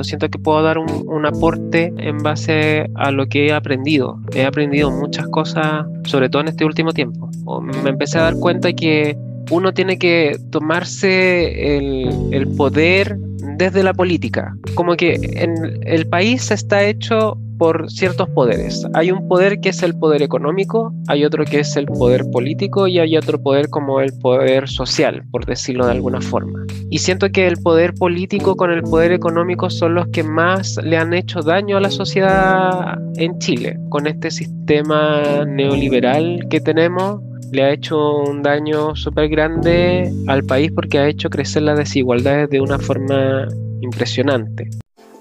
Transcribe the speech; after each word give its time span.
Siento 0.00 0.30
que 0.30 0.38
puedo 0.38 0.62
dar 0.62 0.78
un, 0.78 1.26
aporte 1.26 1.92
en 1.98 2.16
base 2.22 2.86
a 2.94 3.10
lo 3.10 3.26
que 3.26 3.48
he 3.48 3.52
aprendido. 3.52 4.18
He 4.34 4.46
aprendido 4.46 4.90
muchas 4.90 5.28
cosas, 5.28 5.84
sobre 6.06 6.30
todo 6.30 6.40
en 6.40 6.48
este 6.48 6.64
último 6.64 6.94
tiempo. 6.94 7.28
Me 7.60 7.90
empecé 7.90 8.18
a 8.18 8.22
dar 8.22 8.36
cuenta 8.36 8.72
que 8.72 9.18
uno 9.50 9.74
tiene 9.74 9.98
que 9.98 10.38
tomarse 10.50 11.76
el, 11.76 12.48
poder 12.56 13.18
desde 13.58 13.82
la 13.82 13.92
política. 13.92 14.56
Como 14.74 14.96
que 14.96 15.12
en 15.12 15.80
el 15.82 16.06
país 16.06 16.50
está 16.50 16.82
hecho 16.84 17.36
por 17.62 17.88
ciertos 17.92 18.28
poderes. 18.30 18.84
Hay 18.92 19.12
un 19.12 19.28
poder 19.28 19.60
que 19.60 19.68
es 19.68 19.84
el 19.84 19.94
poder 19.94 20.20
económico, 20.20 20.92
hay 21.06 21.24
otro 21.24 21.44
que 21.44 21.60
es 21.60 21.76
el 21.76 21.86
poder 21.86 22.24
político 22.32 22.88
y 22.88 22.98
hay 22.98 23.16
otro 23.16 23.40
poder 23.40 23.68
como 23.68 24.00
el 24.00 24.12
poder 24.18 24.68
social, 24.68 25.22
por 25.30 25.46
decirlo 25.46 25.86
de 25.86 25.92
alguna 25.92 26.20
forma. 26.20 26.66
Y 26.90 26.98
siento 26.98 27.30
que 27.30 27.46
el 27.46 27.58
poder 27.58 27.94
político 27.94 28.56
con 28.56 28.72
el 28.72 28.82
poder 28.82 29.12
económico 29.12 29.70
son 29.70 29.94
los 29.94 30.08
que 30.08 30.24
más 30.24 30.76
le 30.82 30.96
han 30.96 31.14
hecho 31.14 31.40
daño 31.40 31.76
a 31.76 31.80
la 31.80 31.90
sociedad 31.90 32.98
en 33.14 33.38
Chile. 33.38 33.78
Con 33.90 34.08
este 34.08 34.32
sistema 34.32 35.44
neoliberal 35.46 36.44
que 36.50 36.60
tenemos, 36.60 37.20
le 37.52 37.62
ha 37.62 37.72
hecho 37.72 38.16
un 38.16 38.42
daño 38.42 38.96
súper 38.96 39.28
grande 39.28 40.12
al 40.26 40.42
país 40.42 40.72
porque 40.74 40.98
ha 40.98 41.06
hecho 41.06 41.30
crecer 41.30 41.62
las 41.62 41.78
desigualdades 41.78 42.50
de 42.50 42.60
una 42.60 42.80
forma 42.80 43.46
impresionante. 43.82 44.68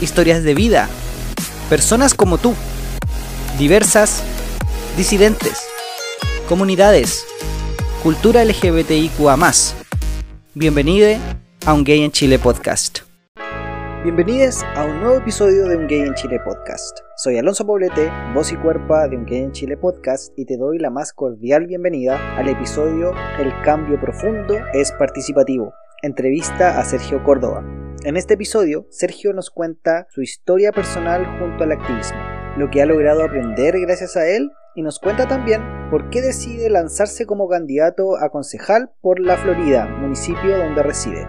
historias 0.00 0.42
de 0.42 0.54
vida, 0.54 0.88
personas 1.70 2.14
como 2.14 2.38
tú, 2.38 2.54
diversas, 3.58 4.22
disidentes, 4.96 5.66
comunidades, 6.48 7.26
cultura 8.02 8.44
LGBTIQA. 8.44 9.36
Bienvenido 10.54 11.18
a 11.64 11.72
Un 11.72 11.84
Gay 11.84 12.02
en 12.02 12.10
Chile 12.10 12.38
podcast. 12.38 13.00
Bienvenidos 14.04 14.62
a 14.76 14.84
un 14.84 15.00
nuevo 15.00 15.16
episodio 15.16 15.66
de 15.66 15.76
Un 15.76 15.88
Gay 15.88 16.00
en 16.00 16.14
Chile 16.14 16.38
podcast. 16.44 16.98
Soy 17.16 17.38
Alonso 17.38 17.66
Poblete, 17.66 18.12
voz 18.34 18.52
y 18.52 18.56
cuerpa 18.56 19.08
de 19.08 19.16
Un 19.16 19.24
Gay 19.24 19.38
en 19.38 19.52
Chile 19.52 19.76
podcast 19.76 20.32
y 20.36 20.44
te 20.44 20.56
doy 20.56 20.78
la 20.78 20.90
más 20.90 21.12
cordial 21.12 21.66
bienvenida 21.66 22.36
al 22.36 22.48
episodio 22.48 23.12
El 23.38 23.50
cambio 23.62 23.98
profundo 23.98 24.54
es 24.74 24.92
participativo. 24.92 25.72
Entrevista 26.02 26.78
a 26.78 26.84
Sergio 26.84 27.24
Córdoba, 27.24 27.64
en 28.06 28.16
este 28.16 28.34
episodio, 28.34 28.86
Sergio 28.88 29.32
nos 29.32 29.50
cuenta 29.50 30.06
su 30.10 30.22
historia 30.22 30.70
personal 30.70 31.26
junto 31.40 31.64
al 31.64 31.72
activismo, 31.72 32.16
lo 32.56 32.70
que 32.70 32.80
ha 32.80 32.86
logrado 32.86 33.24
aprender 33.24 33.80
gracias 33.80 34.16
a 34.16 34.28
él 34.28 34.52
y 34.76 34.82
nos 34.82 35.00
cuenta 35.00 35.26
también 35.26 35.60
por 35.90 36.08
qué 36.08 36.22
decide 36.22 36.70
lanzarse 36.70 37.26
como 37.26 37.48
candidato 37.48 38.16
a 38.16 38.30
concejal 38.30 38.92
por 39.00 39.18
La 39.18 39.36
Florida, 39.36 39.86
municipio 39.86 40.56
donde 40.56 40.84
reside. 40.84 41.26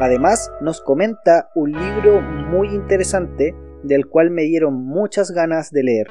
Además, 0.00 0.50
nos 0.60 0.80
comenta 0.80 1.48
un 1.54 1.70
libro 1.70 2.20
muy 2.20 2.70
interesante 2.74 3.54
del 3.84 4.08
cual 4.08 4.32
me 4.32 4.42
dieron 4.42 4.74
muchas 4.74 5.30
ganas 5.30 5.70
de 5.70 5.84
leer. 5.84 6.08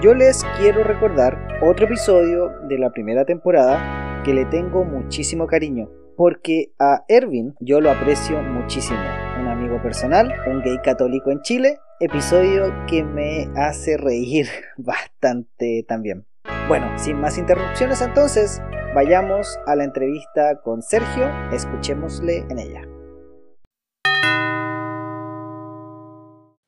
Yo 0.00 0.14
les 0.14 0.44
quiero 0.60 0.84
recordar 0.84 1.58
otro 1.60 1.86
episodio 1.86 2.52
de 2.68 2.78
la 2.78 2.90
primera 2.90 3.24
temporada 3.24 4.22
que 4.24 4.32
le 4.32 4.44
tengo 4.44 4.84
muchísimo 4.84 5.48
cariño, 5.48 5.90
porque 6.16 6.70
a 6.78 7.04
Erwin 7.08 7.56
yo 7.58 7.80
lo 7.80 7.90
aprecio 7.90 8.40
muchísimo 8.42 9.00
un 9.40 9.48
amigo 9.48 9.80
personal, 9.82 10.34
un 10.46 10.60
gay 10.62 10.78
católico 10.84 11.30
en 11.30 11.40
Chile, 11.40 11.78
episodio 11.98 12.74
que 12.86 13.02
me 13.02 13.48
hace 13.56 13.96
reír 13.96 14.46
bastante 14.76 15.84
también. 15.88 16.26
Bueno, 16.68 16.86
sin 16.98 17.18
más 17.18 17.38
interrupciones 17.38 18.02
entonces, 18.02 18.60
vayamos 18.94 19.58
a 19.66 19.76
la 19.76 19.84
entrevista 19.84 20.60
con 20.62 20.82
Sergio, 20.82 21.30
escuchémosle 21.52 22.44
en 22.50 22.58
ella. 22.58 22.82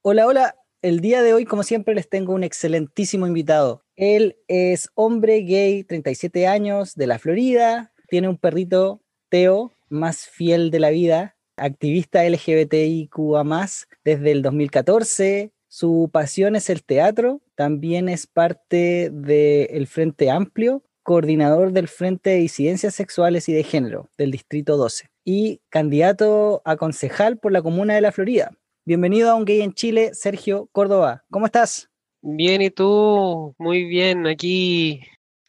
Hola, 0.02 0.26
hola, 0.26 0.56
el 0.80 1.00
día 1.00 1.22
de 1.22 1.34
hoy 1.34 1.44
como 1.44 1.64
siempre 1.64 1.94
les 1.94 2.08
tengo 2.08 2.32
un 2.32 2.42
excelentísimo 2.42 3.26
invitado. 3.26 3.84
Él 3.96 4.38
es 4.48 4.88
hombre 4.94 5.42
gay, 5.42 5.84
37 5.84 6.46
años, 6.46 6.94
de 6.94 7.06
la 7.06 7.18
Florida, 7.18 7.92
tiene 8.08 8.28
un 8.28 8.38
perrito, 8.38 9.02
Teo, 9.28 9.72
más 9.90 10.26
fiel 10.26 10.70
de 10.70 10.80
la 10.80 10.90
vida, 10.90 11.36
activista 11.62 12.28
LGBTIQA 12.28 13.44
desde 14.04 14.32
el 14.32 14.42
2014. 14.42 15.52
Su 15.68 16.10
pasión 16.12 16.56
es 16.56 16.68
el 16.68 16.84
teatro, 16.84 17.40
también 17.54 18.08
es 18.08 18.26
parte 18.26 19.10
del 19.10 19.86
Frente 19.86 20.30
Amplio, 20.30 20.82
coordinador 21.02 21.72
del 21.72 21.88
Frente 21.88 22.30
de 22.30 22.36
Disidencias 22.36 22.94
Sexuales 22.94 23.48
y 23.48 23.52
de 23.54 23.62
Género 23.62 24.10
del 24.18 24.30
Distrito 24.30 24.76
12 24.76 25.08
y 25.24 25.60
candidato 25.70 26.62
a 26.64 26.76
concejal 26.76 27.38
por 27.38 27.52
la 27.52 27.62
Comuna 27.62 27.94
de 27.94 28.00
la 28.00 28.12
Florida. 28.12 28.50
Bienvenido 28.84 29.30
a 29.30 29.34
Un 29.36 29.44
Gay 29.44 29.62
en 29.62 29.72
Chile, 29.72 30.10
Sergio 30.12 30.68
Córdoba. 30.72 31.24
¿Cómo 31.30 31.46
estás? 31.46 31.88
Bien, 32.20 32.60
¿y 32.60 32.70
tú? 32.70 33.54
Muy 33.58 33.84
bien, 33.84 34.26
aquí 34.26 35.00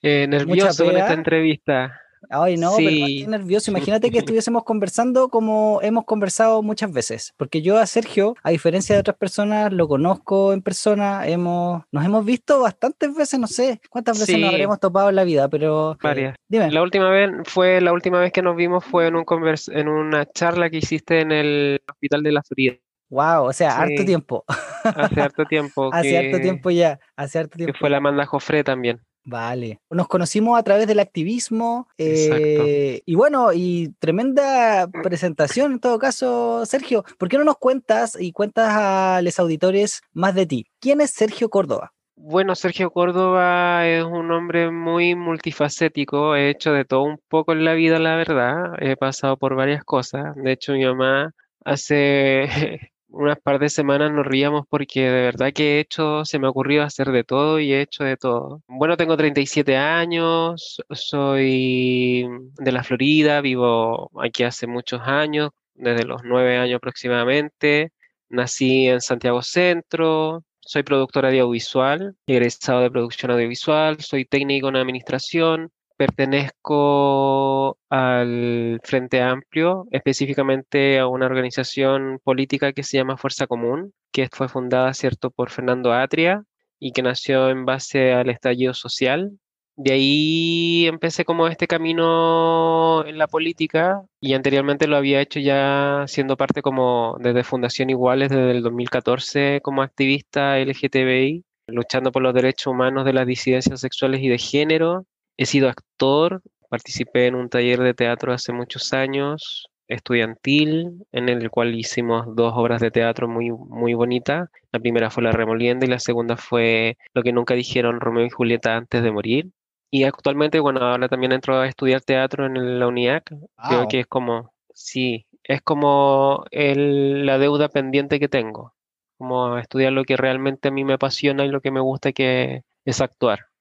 eh, 0.01 0.27
nervioso 0.27 0.85
con 0.85 0.95
esta 0.95 1.13
entrevista. 1.13 2.02
Ay, 2.35 2.57
no, 2.57 2.73
pero 2.75 2.89
estoy 2.89 3.27
nervioso. 3.27 3.69
Imagínate 3.69 4.09
que 4.09 4.17
estuviésemos 4.17 4.63
conversando 4.63 5.29
como 5.29 5.79
hemos 5.83 6.05
conversado 6.05 6.63
muchas 6.63 6.91
veces. 6.91 7.33
Porque 7.37 7.61
yo 7.61 7.77
a 7.77 7.85
Sergio, 7.85 8.35
a 8.41 8.49
diferencia 8.49 8.95
de 8.95 9.01
otras 9.01 9.17
personas, 9.17 9.71
lo 9.71 9.87
conozco 9.87 10.51
en 10.51 10.63
persona. 10.63 11.27
Hemos, 11.27 11.83
nos 11.91 12.03
hemos 12.03 12.25
visto 12.25 12.59
bastantes 12.59 13.13
veces, 13.15 13.39
no 13.39 13.47
sé 13.47 13.79
cuántas 13.89 14.19
veces 14.19 14.39
nos 14.39 14.49
habremos 14.49 14.79
topado 14.79 15.09
en 15.09 15.15
la 15.15 15.23
vida, 15.23 15.47
pero. 15.47 15.95
Varias. 16.01 16.35
dime. 16.47 16.71
La 16.71 16.81
última 16.81 17.11
vez 17.11 17.29
fue, 17.45 17.79
la 17.81 17.93
última 17.93 18.19
vez 18.19 18.31
que 18.31 18.41
nos 18.41 18.55
vimos 18.55 18.83
fue 18.83 19.07
en 19.07 19.15
un 19.15 19.25
en 19.71 19.87
una 19.87 20.25
charla 20.25 20.69
que 20.69 20.77
hiciste 20.77 21.21
en 21.21 21.31
el 21.31 21.81
Hospital 21.87 22.23
de 22.23 22.31
la 22.31 22.41
Florida. 22.41 22.75
Wow, 23.09 23.45
o 23.45 23.53
sea, 23.53 23.77
harto 23.77 24.03
tiempo. 24.05 24.43
Hace 24.83 25.21
harto 25.21 25.45
tiempo. 25.45 25.89
hace 25.93 26.17
harto 26.17 26.39
tiempo 26.39 26.71
ya, 26.71 26.99
hace 27.15 27.37
harto 27.37 27.57
tiempo. 27.57 27.73
Que 27.73 27.79
fue 27.79 27.91
la 27.91 27.97
Amanda 27.97 28.25
Jofre 28.25 28.63
también. 28.63 29.01
Vale. 29.25 29.79
Nos 29.89 30.07
conocimos 30.07 30.59
a 30.59 30.63
través 30.63 30.87
del 30.87 30.99
activismo. 30.99 31.87
Eh, 31.97 33.01
y 33.05 33.15
bueno, 33.15 33.53
y 33.53 33.93
tremenda 33.99 34.87
presentación 35.03 35.73
en 35.73 35.79
todo 35.79 35.97
caso, 35.97 36.65
Sergio. 36.65 37.03
¿Por 37.17 37.29
qué 37.29 37.37
no 37.37 37.43
nos 37.43 37.57
cuentas 37.57 38.17
y 38.19 38.31
cuentas 38.33 38.69
a 38.69 39.21
los 39.23 39.39
auditores 39.39 40.01
más 40.13 40.35
de 40.35 40.45
ti? 40.45 40.65
¿Quién 40.79 41.01
es 41.01 41.11
Sergio 41.11 41.49
Córdoba? 41.49 41.93
Bueno, 42.15 42.55
Sergio 42.55 42.91
Córdoba 42.91 43.87
es 43.87 44.03
un 44.03 44.31
hombre 44.31 44.71
muy 44.71 45.15
multifacético. 45.15 46.35
He 46.35 46.49
hecho 46.49 46.71
de 46.71 46.85
todo 46.85 47.03
un 47.03 47.19
poco 47.27 47.53
en 47.53 47.65
la 47.65 47.73
vida, 47.73 47.99
la 47.99 48.15
verdad. 48.15 48.73
He 48.79 48.95
pasado 48.95 49.37
por 49.37 49.55
varias 49.55 49.83
cosas. 49.83 50.35
De 50.35 50.51
hecho, 50.51 50.73
mi 50.73 50.85
mamá 50.85 51.33
hace 51.65 52.47
unas 53.13 53.39
par 53.39 53.59
de 53.59 53.69
semanas 53.69 54.11
nos 54.11 54.25
ríamos 54.25 54.65
porque 54.69 55.01
de 55.01 55.21
verdad 55.21 55.53
que 55.53 55.77
he 55.77 55.79
hecho, 55.79 56.25
se 56.25 56.39
me 56.39 56.47
ha 56.47 56.49
ocurrido 56.49 56.83
hacer 56.83 57.11
de 57.11 57.23
todo 57.23 57.59
y 57.59 57.71
he 57.71 57.81
hecho 57.81 58.03
de 58.03 58.17
todo. 58.17 58.61
Bueno, 58.67 58.97
tengo 58.97 59.15
37 59.15 59.77
años, 59.77 60.81
soy 60.89 62.27
de 62.57 62.71
la 62.71 62.83
Florida, 62.83 63.41
vivo 63.41 64.09
aquí 64.21 64.43
hace 64.43 64.67
muchos 64.67 65.01
años, 65.03 65.51
desde 65.75 66.05
los 66.05 66.21
9 66.23 66.57
años 66.57 66.77
aproximadamente. 66.77 67.91
Nací 68.29 68.87
en 68.87 68.99
Santiago 68.99 69.43
Centro, 69.43 70.43
soy 70.59 70.81
productor 70.83 71.27
audiovisual, 71.27 72.15
egresado 72.25 72.81
de 72.81 72.91
producción 72.91 73.31
audiovisual, 73.31 73.99
soy 73.99 74.25
técnico 74.25 74.69
en 74.69 74.77
administración, 74.77 75.71
Pertenezco 76.03 77.77
al 77.89 78.81
Frente 78.83 79.21
Amplio, 79.21 79.87
específicamente 79.89 80.99
a 80.99 81.07
una 81.07 81.27
organización 81.27 82.19
política 82.25 82.73
que 82.73 82.83
se 82.83 82.97
llama 82.97 83.15
Fuerza 83.15 83.47
Común, 83.47 83.93
que 84.11 84.27
fue 84.29 84.49
fundada, 84.49 84.93
¿cierto?, 84.93 85.31
por 85.31 85.49
Fernando 85.49 85.93
Atria 85.93 86.43
y 86.77 86.91
que 86.91 87.03
nació 87.03 87.49
en 87.49 87.63
base 87.63 88.11
al 88.11 88.29
estallido 88.29 88.73
social. 88.73 89.31
De 89.77 89.93
ahí 89.93 90.87
empecé 90.87 91.23
como 91.23 91.47
este 91.47 91.67
camino 91.67 93.05
en 93.07 93.17
la 93.17 93.27
política 93.27 94.03
y 94.19 94.33
anteriormente 94.33 94.87
lo 94.87 94.97
había 94.97 95.21
hecho 95.21 95.39
ya 95.39 96.03
siendo 96.07 96.35
parte 96.35 96.61
como 96.61 97.15
desde 97.21 97.45
Fundación 97.45 97.89
Iguales 97.89 98.29
desde 98.29 98.51
el 98.51 98.61
2014 98.61 99.61
como 99.63 99.81
activista 99.81 100.59
LGTBI, 100.59 101.45
luchando 101.67 102.11
por 102.11 102.23
los 102.23 102.33
derechos 102.33 102.67
humanos 102.67 103.05
de 103.05 103.13
las 103.13 103.25
disidencias 103.25 103.79
sexuales 103.79 104.21
y 104.21 104.27
de 104.27 104.37
género 104.37 105.05
He 105.37 105.45
sido 105.45 105.69
actor, 105.69 106.41
participé 106.69 107.27
en 107.27 107.35
un 107.35 107.49
taller 107.49 107.79
de 107.79 107.93
teatro 107.93 108.33
hace 108.33 108.53
muchos 108.53 108.93
años, 108.93 109.67
estudiantil 109.87 111.05
en 111.11 111.29
el 111.29 111.49
cual 111.49 111.75
hicimos 111.75 112.35
dos 112.35 112.53
obras 112.55 112.81
de 112.81 112.91
teatro 112.91 113.27
muy, 113.27 113.51
muy 113.51 113.93
bonitas. 113.93 114.49
La 114.71 114.79
primera 114.79 115.09
fue 115.09 115.23
La 115.23 115.31
Remolienda 115.31 115.85
y 115.85 115.89
la 115.89 115.99
segunda 115.99 116.37
fue 116.37 116.97
Lo 117.13 117.23
que 117.23 117.33
nunca 117.33 117.53
dijeron 117.53 117.99
Romeo 117.99 118.25
y 118.25 118.29
Julieta 118.29 118.75
antes 118.75 119.03
de 119.03 119.11
morir. 119.11 119.51
Y 119.91 120.05
actualmente, 120.05 120.59
bueno, 120.59 120.79
ahora 120.81 121.07
también 121.07 121.33
entro 121.33 121.59
a 121.59 121.67
estudiar 121.67 122.01
teatro 122.01 122.47
en 122.47 122.79
la 122.79 122.87
UNIAC. 122.87 123.35
Creo 123.67 123.87
que 123.87 123.99
es 123.99 124.07
como, 124.07 124.51
sí, 124.73 125.27
es 125.43 125.61
como 125.61 126.45
el, 126.49 127.27
la 127.27 127.37
deuda 127.37 127.69
pendiente 127.69 128.19
que 128.19 128.27
tengo. 128.27 128.73
Como 129.19 129.57
estudiar 129.59 129.93
lo 129.93 130.03
que 130.03 130.17
realmente 130.17 130.69
a 130.69 130.71
mí 130.71 130.83
me 130.83 130.93
apasiona 130.93 131.45
y 131.45 131.49
lo 131.49 131.61
que 131.61 131.69
me 131.69 131.79
gusta 131.79 132.11
que 132.11 132.63
es 132.85 133.01
actuar. 133.01 133.52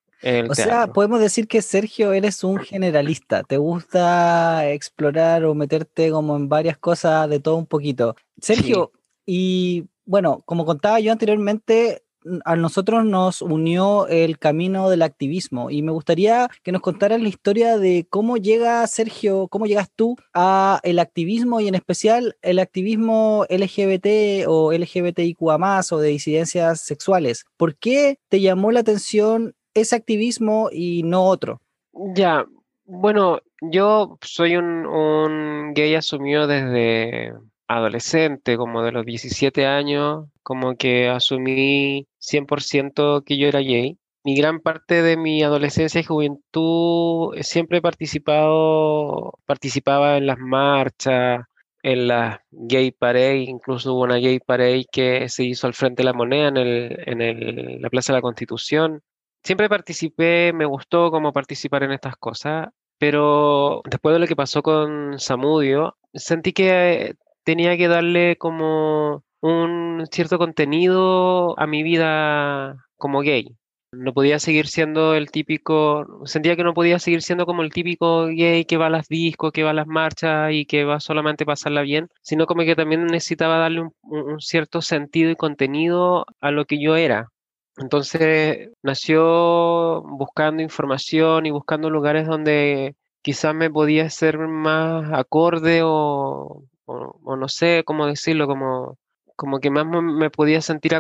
O 0.49 0.55
sea, 0.55 0.87
podemos 0.89 1.21
decir 1.21 1.49
que 1.49 1.63
Sergio, 1.63 2.13
eres 2.13 2.45
un 2.45 2.59
generalista. 2.59 3.43
Te 3.43 3.57
gusta 3.57 4.71
explorar 4.71 5.45
o 5.45 5.55
meterte 5.55 6.11
como 6.11 6.37
en 6.37 6.49
varias 6.49 6.79
cosas 6.79 7.29
de 7.29 7.41
todo 7.41 7.57
un 7.57 7.67
poquito. 7.67 8.15
Sergio, 8.41 8.93
y 9.27 9.87
bueno, 10.05 10.43
como 10.45 10.65
contaba 10.65 11.01
yo 11.01 11.13
anteriormente, 11.13 12.03
a 12.45 12.57
nosotros 12.57 13.05
nos 13.05 13.43
unió 13.43 14.07
el 14.07 14.39
camino 14.39 14.89
del 14.91 15.03
activismo 15.03 15.71
y 15.71 15.83
me 15.83 15.93
gustaría 15.93 16.49
que 16.63 16.73
nos 16.73 16.83
contaras 16.83 17.21
la 17.21 17.29
historia 17.29 17.79
de 17.79 18.07
cómo 18.09 18.37
llega 18.37 18.87
Sergio, 18.87 19.49
cómo 19.49 19.67
llegas 19.67 19.89
tú 19.95 20.17
a 20.33 20.81
el 20.85 20.99
activismo 20.99 21.61
y 21.61 21.69
en 21.69 21.75
especial 21.75 22.37
el 22.43 22.59
activismo 22.59 23.45
LGBT 23.49 24.47
o 24.47 24.73
LGBTIQA 24.73 25.81
o 25.91 25.99
de 25.99 26.09
disidencias 26.09 26.81
sexuales. 26.81 27.45
¿Por 27.57 27.77
qué 27.77 28.19
te 28.29 28.41
llamó 28.41 28.71
la 28.73 28.81
atención 28.81 29.55
ese 29.75 29.97
activismo 29.97 30.69
y 30.73 31.03
no 31.03 31.25
otro? 31.25 31.61
Ya, 31.93 32.47
bueno, 32.85 33.41
yo 33.61 34.19
soy 34.23 34.57
un, 34.57 35.73
gay 35.75 35.95
asumido 35.95 36.47
desde 36.47 37.33
adolescente, 37.69 38.57
como 38.57 38.83
de 38.83 38.93
los 38.93 39.07
17 39.07 39.67
años, 39.67 40.27
como 40.43 40.75
que 40.77 41.09
asumí 41.09 42.07
100% 42.21 43.25
que 43.25 43.39
yo 43.39 43.49
era 43.49 43.61
gay. 43.61 43.99
Mi 44.25 44.37
gran 44.37 44.61
parte 44.61 45.03
de 45.03 45.17
mi 45.17 45.43
adolescencia 45.43 46.01
y 46.01 46.05
juventud 46.05 47.35
siempre 47.43 47.79
he 47.79 47.83
participado, 47.83 49.35
participaba 49.47 50.17
en 50.17 50.27
las 50.27 50.39
marchas, 50.39 51.45
en 51.83 52.09
la 52.09 52.45
gay 52.51 52.93
parade, 52.93 53.39
incluso 53.39 53.95
hubo 53.95 54.03
una 54.03 54.19
gay 54.19 54.39
parade 54.39 54.87
que 54.91 55.29
se 55.29 55.45
hizo 55.45 55.67
al 55.67 55.75
frente 55.75 56.03
de 56.03 56.07
la 56.07 56.13
moneda 56.13 56.49
en, 56.49 57.83
la 57.83 57.91
Plaza 57.91 58.13
de 58.13 58.19
la 58.19 58.23
Constitución 58.23 59.03
siempre 59.43 59.69
participé, 59.69 60.53
me 60.53 60.65
gustó 60.67 61.11
como 61.11 61.33
participar 61.33 61.83
en 61.83 61.93
estas 61.93 62.17
cosas, 62.17 62.69
pero 62.99 63.83
después 63.91 64.15
de 64.15 64.21
lo 64.21 64.27
que 64.27 64.37
pasó 64.37 64.63
con 64.63 65.19
Samudio, 65.19 65.97
sentí 66.15 66.53
que 66.53 67.15
tenía 67.45 67.77
que 67.77 67.89
darle 67.89 68.37
como 68.37 69.25
un 69.41 70.05
cierto 70.13 70.39
contenido 70.39 71.59
a 71.59 71.67
mi 71.67 71.83
vida 71.83 72.87
como 72.97 73.23
gay. 73.23 73.57
No 73.93 74.15
podía 74.15 74.39
seguir 74.39 74.69
siendo 74.69 75.15
el 75.15 75.31
típico, 75.31 76.07
sentía 76.25 76.57
que 76.57 76.65
no 76.65 76.73
podía 76.73 76.99
seguir 76.99 77.23
siendo 77.23 77.45
como 77.45 77.63
el 77.63 77.73
típico 77.73 78.27
gay 78.27 78.65
que 78.65 78.79
va 78.79 78.87
a 78.87 78.91
las 78.91 79.09
discos, 79.09 79.53
que 79.53 79.65
va 79.65 79.71
a 79.71 79.75
las 79.75 79.87
marchas 79.87 80.53
y 80.53 80.65
que 80.65 80.85
va 80.85 81.01
solamente 81.01 81.45
a 81.45 81.47
pasarla 81.47 81.83
bien, 81.83 82.09
sino 82.23 82.47
como 82.47 82.63
que 82.63 82.77
también 82.77 83.07
necesitaba 83.07 83.59
darle 83.59 83.83
un 84.03 84.41
cierto 84.41 84.81
sentido 84.81 85.31
y 85.31 85.37
contenido 85.37 86.25
a 86.41 86.51
lo 86.53 86.65
que 86.65 86.81
yo 86.81 86.97
era. 86.97 87.32
Entonces 87.77 88.71
nació 88.83 90.03
buscando 90.03 90.63
información 90.63 91.47
y 91.47 91.51
buscando 91.51 91.91
lugares 91.91 92.27
donde 92.27 92.95
quizás 93.23 93.55
me 93.55 93.71
podía 93.71 94.11
ser 94.11 94.39
más 94.39 95.11
acorde 95.13 95.81
o, 95.85 96.65
no 96.87 97.49
sé 97.49 97.83
cómo 97.87 98.07
decirlo, 98.07 98.47
como, 98.47 98.99
como 99.37 99.61
que 99.61 99.71
más 99.71 99.87
me 99.87 100.31
podía 100.31 100.61
sentir 100.61 100.93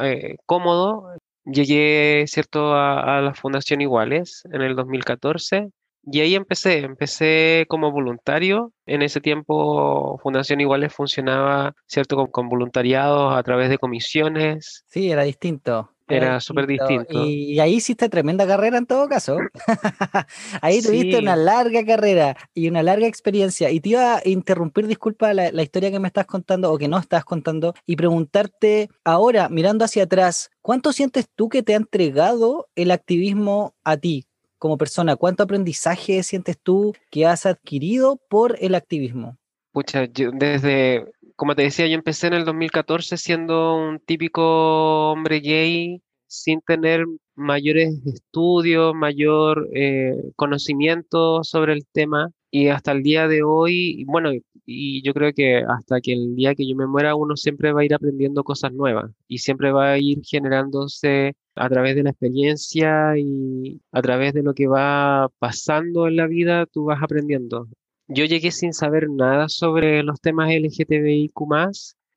eh, 0.00 0.36
cómodo. 0.46 1.16
Llegué, 1.44 2.26
¿cierto?, 2.28 2.74
a, 2.74 3.18
a, 3.18 3.20
la 3.22 3.34
Fundación 3.34 3.80
Iguales 3.80 4.42
en 4.52 4.62
el 4.62 4.76
2014 4.76 5.70
y 6.04 6.20
ahí 6.20 6.34
empecé, 6.34 6.78
empecé 6.78 7.66
como 7.68 7.90
voluntario. 7.90 8.72
En 8.86 9.02
ese 9.02 9.20
tiempo 9.20 10.18
Fundación 10.22 10.60
Iguales 10.60 10.94
funcionaba, 10.94 11.74
¿cierto?, 11.86 12.16
con, 12.16 12.26
con 12.28 12.48
voluntariados 12.48 13.34
a 13.34 13.42
través 13.42 13.70
de 13.70 13.78
comisiones. 13.78 14.84
Sí, 14.86 15.10
era 15.10 15.24
distinto. 15.24 15.90
Era 16.10 16.40
súper 16.40 16.66
distinto. 16.66 17.24
Y, 17.24 17.58
ahí 17.60 17.74
hiciste 17.74 18.08
tremenda 18.08 18.46
carrera 18.46 18.78
en 18.78 18.86
todo 18.86 19.08
caso. 19.08 19.38
ahí 20.62 20.82
tuviste 20.82 21.18
una 21.18 21.36
larga 21.36 21.84
carrera 21.84 22.36
y 22.54 22.68
una 22.68 22.82
larga 22.82 23.06
experiencia. 23.06 23.70
Y 23.70 23.80
te 23.80 23.90
iba 23.90 24.16
a 24.16 24.22
interrumpir, 24.24 24.86
disculpa, 24.86 25.32
la, 25.34 25.50
la, 25.52 25.62
historia 25.62 25.90
que 25.90 26.00
me 26.00 26.08
estás 26.08 26.26
contando 26.26 26.72
o 26.72 26.78
que 26.78 26.88
no 26.88 26.98
estás 26.98 27.24
contando 27.24 27.74
y 27.86 27.96
preguntarte 27.96 28.88
ahora, 29.04 29.48
mirando 29.48 29.84
hacia 29.84 30.04
atrás, 30.04 30.50
¿cuánto 30.62 30.92
sientes 30.92 31.26
tú 31.34 31.48
que 31.48 31.62
te 31.62 31.74
ha 31.74 31.76
entregado 31.76 32.68
el 32.74 32.90
activismo 32.90 33.74
a 33.84 33.96
ti 33.96 34.26
como 34.58 34.78
persona? 34.78 35.16
¿Cuánto 35.16 35.42
aprendizaje 35.42 36.22
sientes 36.22 36.58
tú 36.62 36.94
que 37.10 37.26
has 37.26 37.46
adquirido 37.46 38.20
por 38.28 38.56
el 38.60 38.74
activismo? 38.74 39.38
Pucha, 39.72 40.06
yo 40.06 40.30
desde 40.32 41.12
como 41.40 41.54
te 41.54 41.62
decía, 41.62 41.86
yo 41.86 41.94
empecé 41.94 42.26
en 42.26 42.34
el 42.34 42.44
2014 42.44 43.16
siendo 43.16 43.74
un 43.74 43.98
típico 43.98 45.10
hombre 45.10 45.40
gay 45.40 46.02
sin 46.26 46.60
tener 46.60 47.06
mayores 47.34 47.94
estudios, 48.04 48.94
mayor 48.94 49.66
eh, 49.74 50.16
conocimiento 50.36 51.42
sobre 51.42 51.72
el 51.72 51.86
tema. 51.86 52.30
Y 52.50 52.68
hasta 52.68 52.92
el 52.92 53.02
día 53.02 53.26
de 53.26 53.42
hoy, 53.42 54.04
bueno, 54.06 54.32
y 54.66 55.02
yo 55.02 55.14
creo 55.14 55.32
que 55.32 55.64
hasta 55.66 56.02
que 56.02 56.12
el 56.12 56.36
día 56.36 56.54
que 56.54 56.68
yo 56.68 56.76
me 56.76 56.86
muera, 56.86 57.14
uno 57.14 57.36
siempre 57.36 57.72
va 57.72 57.80
a 57.80 57.84
ir 57.86 57.94
aprendiendo 57.94 58.44
cosas 58.44 58.74
nuevas 58.74 59.10
y 59.26 59.38
siempre 59.38 59.72
va 59.72 59.92
a 59.92 59.98
ir 59.98 60.20
generándose 60.22 61.32
a 61.54 61.68
través 61.70 61.94
de 61.96 62.02
la 62.02 62.10
experiencia 62.10 63.16
y 63.16 63.80
a 63.92 64.02
través 64.02 64.34
de 64.34 64.42
lo 64.42 64.52
que 64.52 64.66
va 64.66 65.30
pasando 65.38 66.06
en 66.06 66.16
la 66.16 66.26
vida, 66.26 66.66
tú 66.66 66.84
vas 66.84 67.02
aprendiendo 67.02 67.66
yo 68.10 68.24
llegué 68.24 68.50
sin 68.50 68.72
saber 68.72 69.08
nada 69.08 69.48
sobre 69.48 70.02
los 70.02 70.20
temas 70.20 70.50
LGTBIQ 70.50 71.32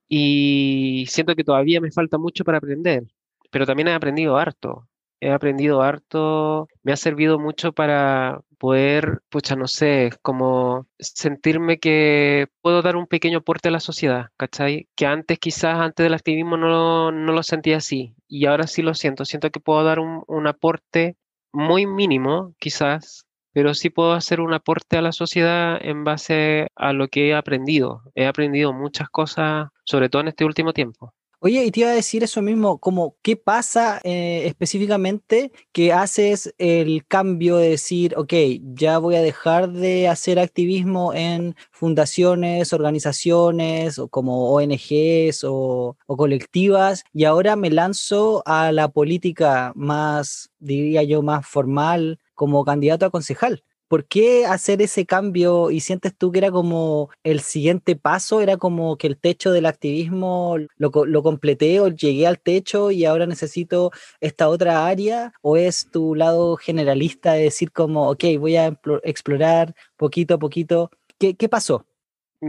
y 0.09 1.05
siento 1.07 1.35
que 1.35 1.43
todavía 1.43 1.81
me 1.81 1.91
falta 1.91 2.17
mucho 2.17 2.43
para 2.43 2.57
aprender, 2.57 3.03
pero 3.51 3.65
también 3.65 3.87
he 3.87 3.93
aprendido 3.93 4.37
harto. 4.37 4.87
He 5.19 5.31
aprendido 5.31 5.81
harto, 5.81 6.67
me 6.83 6.91
ha 6.91 6.97
servido 6.97 7.39
mucho 7.39 7.71
para 7.71 8.41
poder, 8.57 9.21
pucha, 9.29 9.55
no 9.55 9.67
sé, 9.67 10.11
como 10.21 10.87
sentirme 10.99 11.79
que 11.79 12.47
puedo 12.61 12.81
dar 12.81 12.97
un 12.97 13.07
pequeño 13.07 13.37
aporte 13.39 13.69
a 13.69 13.71
la 13.71 13.79
sociedad, 13.79 14.27
¿cachai? 14.35 14.89
Que 14.95 15.05
antes 15.05 15.39
quizás, 15.39 15.79
antes 15.79 16.03
del 16.03 16.13
activismo 16.13 16.57
no, 16.57 17.11
no 17.13 17.31
lo 17.31 17.43
sentía 17.43 17.77
así 17.77 18.15
y 18.27 18.47
ahora 18.47 18.67
sí 18.67 18.81
lo 18.81 18.93
siento. 18.95 19.23
Siento 19.25 19.49
que 19.49 19.61
puedo 19.61 19.83
dar 19.85 19.99
un, 19.99 20.23
un 20.27 20.47
aporte 20.47 21.15
muy 21.53 21.85
mínimo, 21.85 22.53
quizás, 22.59 23.25
pero 23.53 23.73
sí 23.73 23.89
puedo 23.89 24.13
hacer 24.13 24.41
un 24.41 24.53
aporte 24.53 24.97
a 24.97 25.01
la 25.01 25.11
sociedad 25.11 25.77
en 25.81 26.03
base 26.03 26.67
a 26.75 26.93
lo 26.93 27.07
que 27.07 27.29
he 27.29 27.35
aprendido. 27.35 28.01
He 28.15 28.25
aprendido 28.25 28.73
muchas 28.73 29.09
cosas, 29.09 29.69
sobre 29.85 30.09
todo 30.09 30.23
en 30.23 30.29
este 30.29 30.45
último 30.45 30.73
tiempo. 30.73 31.13
Oye, 31.45 31.65
y 31.65 31.71
te 31.71 31.81
iba 31.81 31.89
a 31.89 31.93
decir 31.93 32.23
eso 32.23 32.41
mismo, 32.41 32.77
como 32.77 33.17
qué 33.21 33.35
pasa 33.35 33.99
eh, 34.05 34.43
específicamente 34.45 35.51
que 35.73 35.91
haces 35.91 36.55
el 36.57 37.05
cambio 37.05 37.57
de 37.57 37.67
decir, 37.71 38.13
ok, 38.15 38.33
ya 38.75 38.97
voy 38.97 39.15
a 39.15 39.21
dejar 39.21 39.69
de 39.69 40.07
hacer 40.07 40.39
activismo 40.39 41.13
en 41.13 41.57
fundaciones, 41.69 42.71
organizaciones, 42.71 43.99
o 43.99 44.07
como 44.07 44.53
ONGs 44.53 45.43
o, 45.43 45.97
o 46.07 46.15
colectivas, 46.15 47.03
y 47.11 47.25
ahora 47.25 47.57
me 47.57 47.69
lanzo 47.69 48.41
a 48.45 48.71
la 48.71 48.87
política 48.87 49.73
más, 49.75 50.49
diría 50.59 51.03
yo, 51.03 51.23
más 51.23 51.45
formal, 51.45 52.19
como 52.35 52.65
candidato 52.65 53.05
a 53.05 53.09
concejal. 53.09 53.63
¿Por 53.87 54.05
qué 54.07 54.45
hacer 54.47 54.81
ese 54.81 55.05
cambio 55.05 55.69
y 55.69 55.79
sientes 55.79 56.15
tú 56.17 56.31
que 56.31 56.39
era 56.39 56.49
como 56.49 57.09
el 57.23 57.41
siguiente 57.41 57.95
paso? 57.95 58.41
¿Era 58.41 58.57
como 58.57 58.97
que 58.97 59.05
el 59.05 59.19
techo 59.19 59.51
del 59.51 59.67
activismo 59.67 60.57
lo, 60.77 60.91
completé 61.21 61.79
o 61.79 61.89
llegué 61.89 62.25
al 62.25 62.39
techo 62.39 62.89
y 62.89 63.05
ahora 63.05 63.27
necesito 63.27 63.91
esta 64.19 64.49
otra 64.49 64.87
área? 64.87 65.33
¿O 65.41 65.57
es 65.57 65.91
tu 65.91 66.15
lado 66.15 66.55
generalista 66.57 67.33
de 67.33 67.43
decir 67.43 67.71
como, 67.71 68.09
ok, 68.09 68.23
voy 68.39 68.55
a 68.55 68.79
explorar 69.03 69.75
poquito 69.95 70.35
a 70.35 70.39
poquito? 70.39 70.89
¿Qué, 71.19 71.35
qué 71.35 71.47
pasó? 71.47 71.85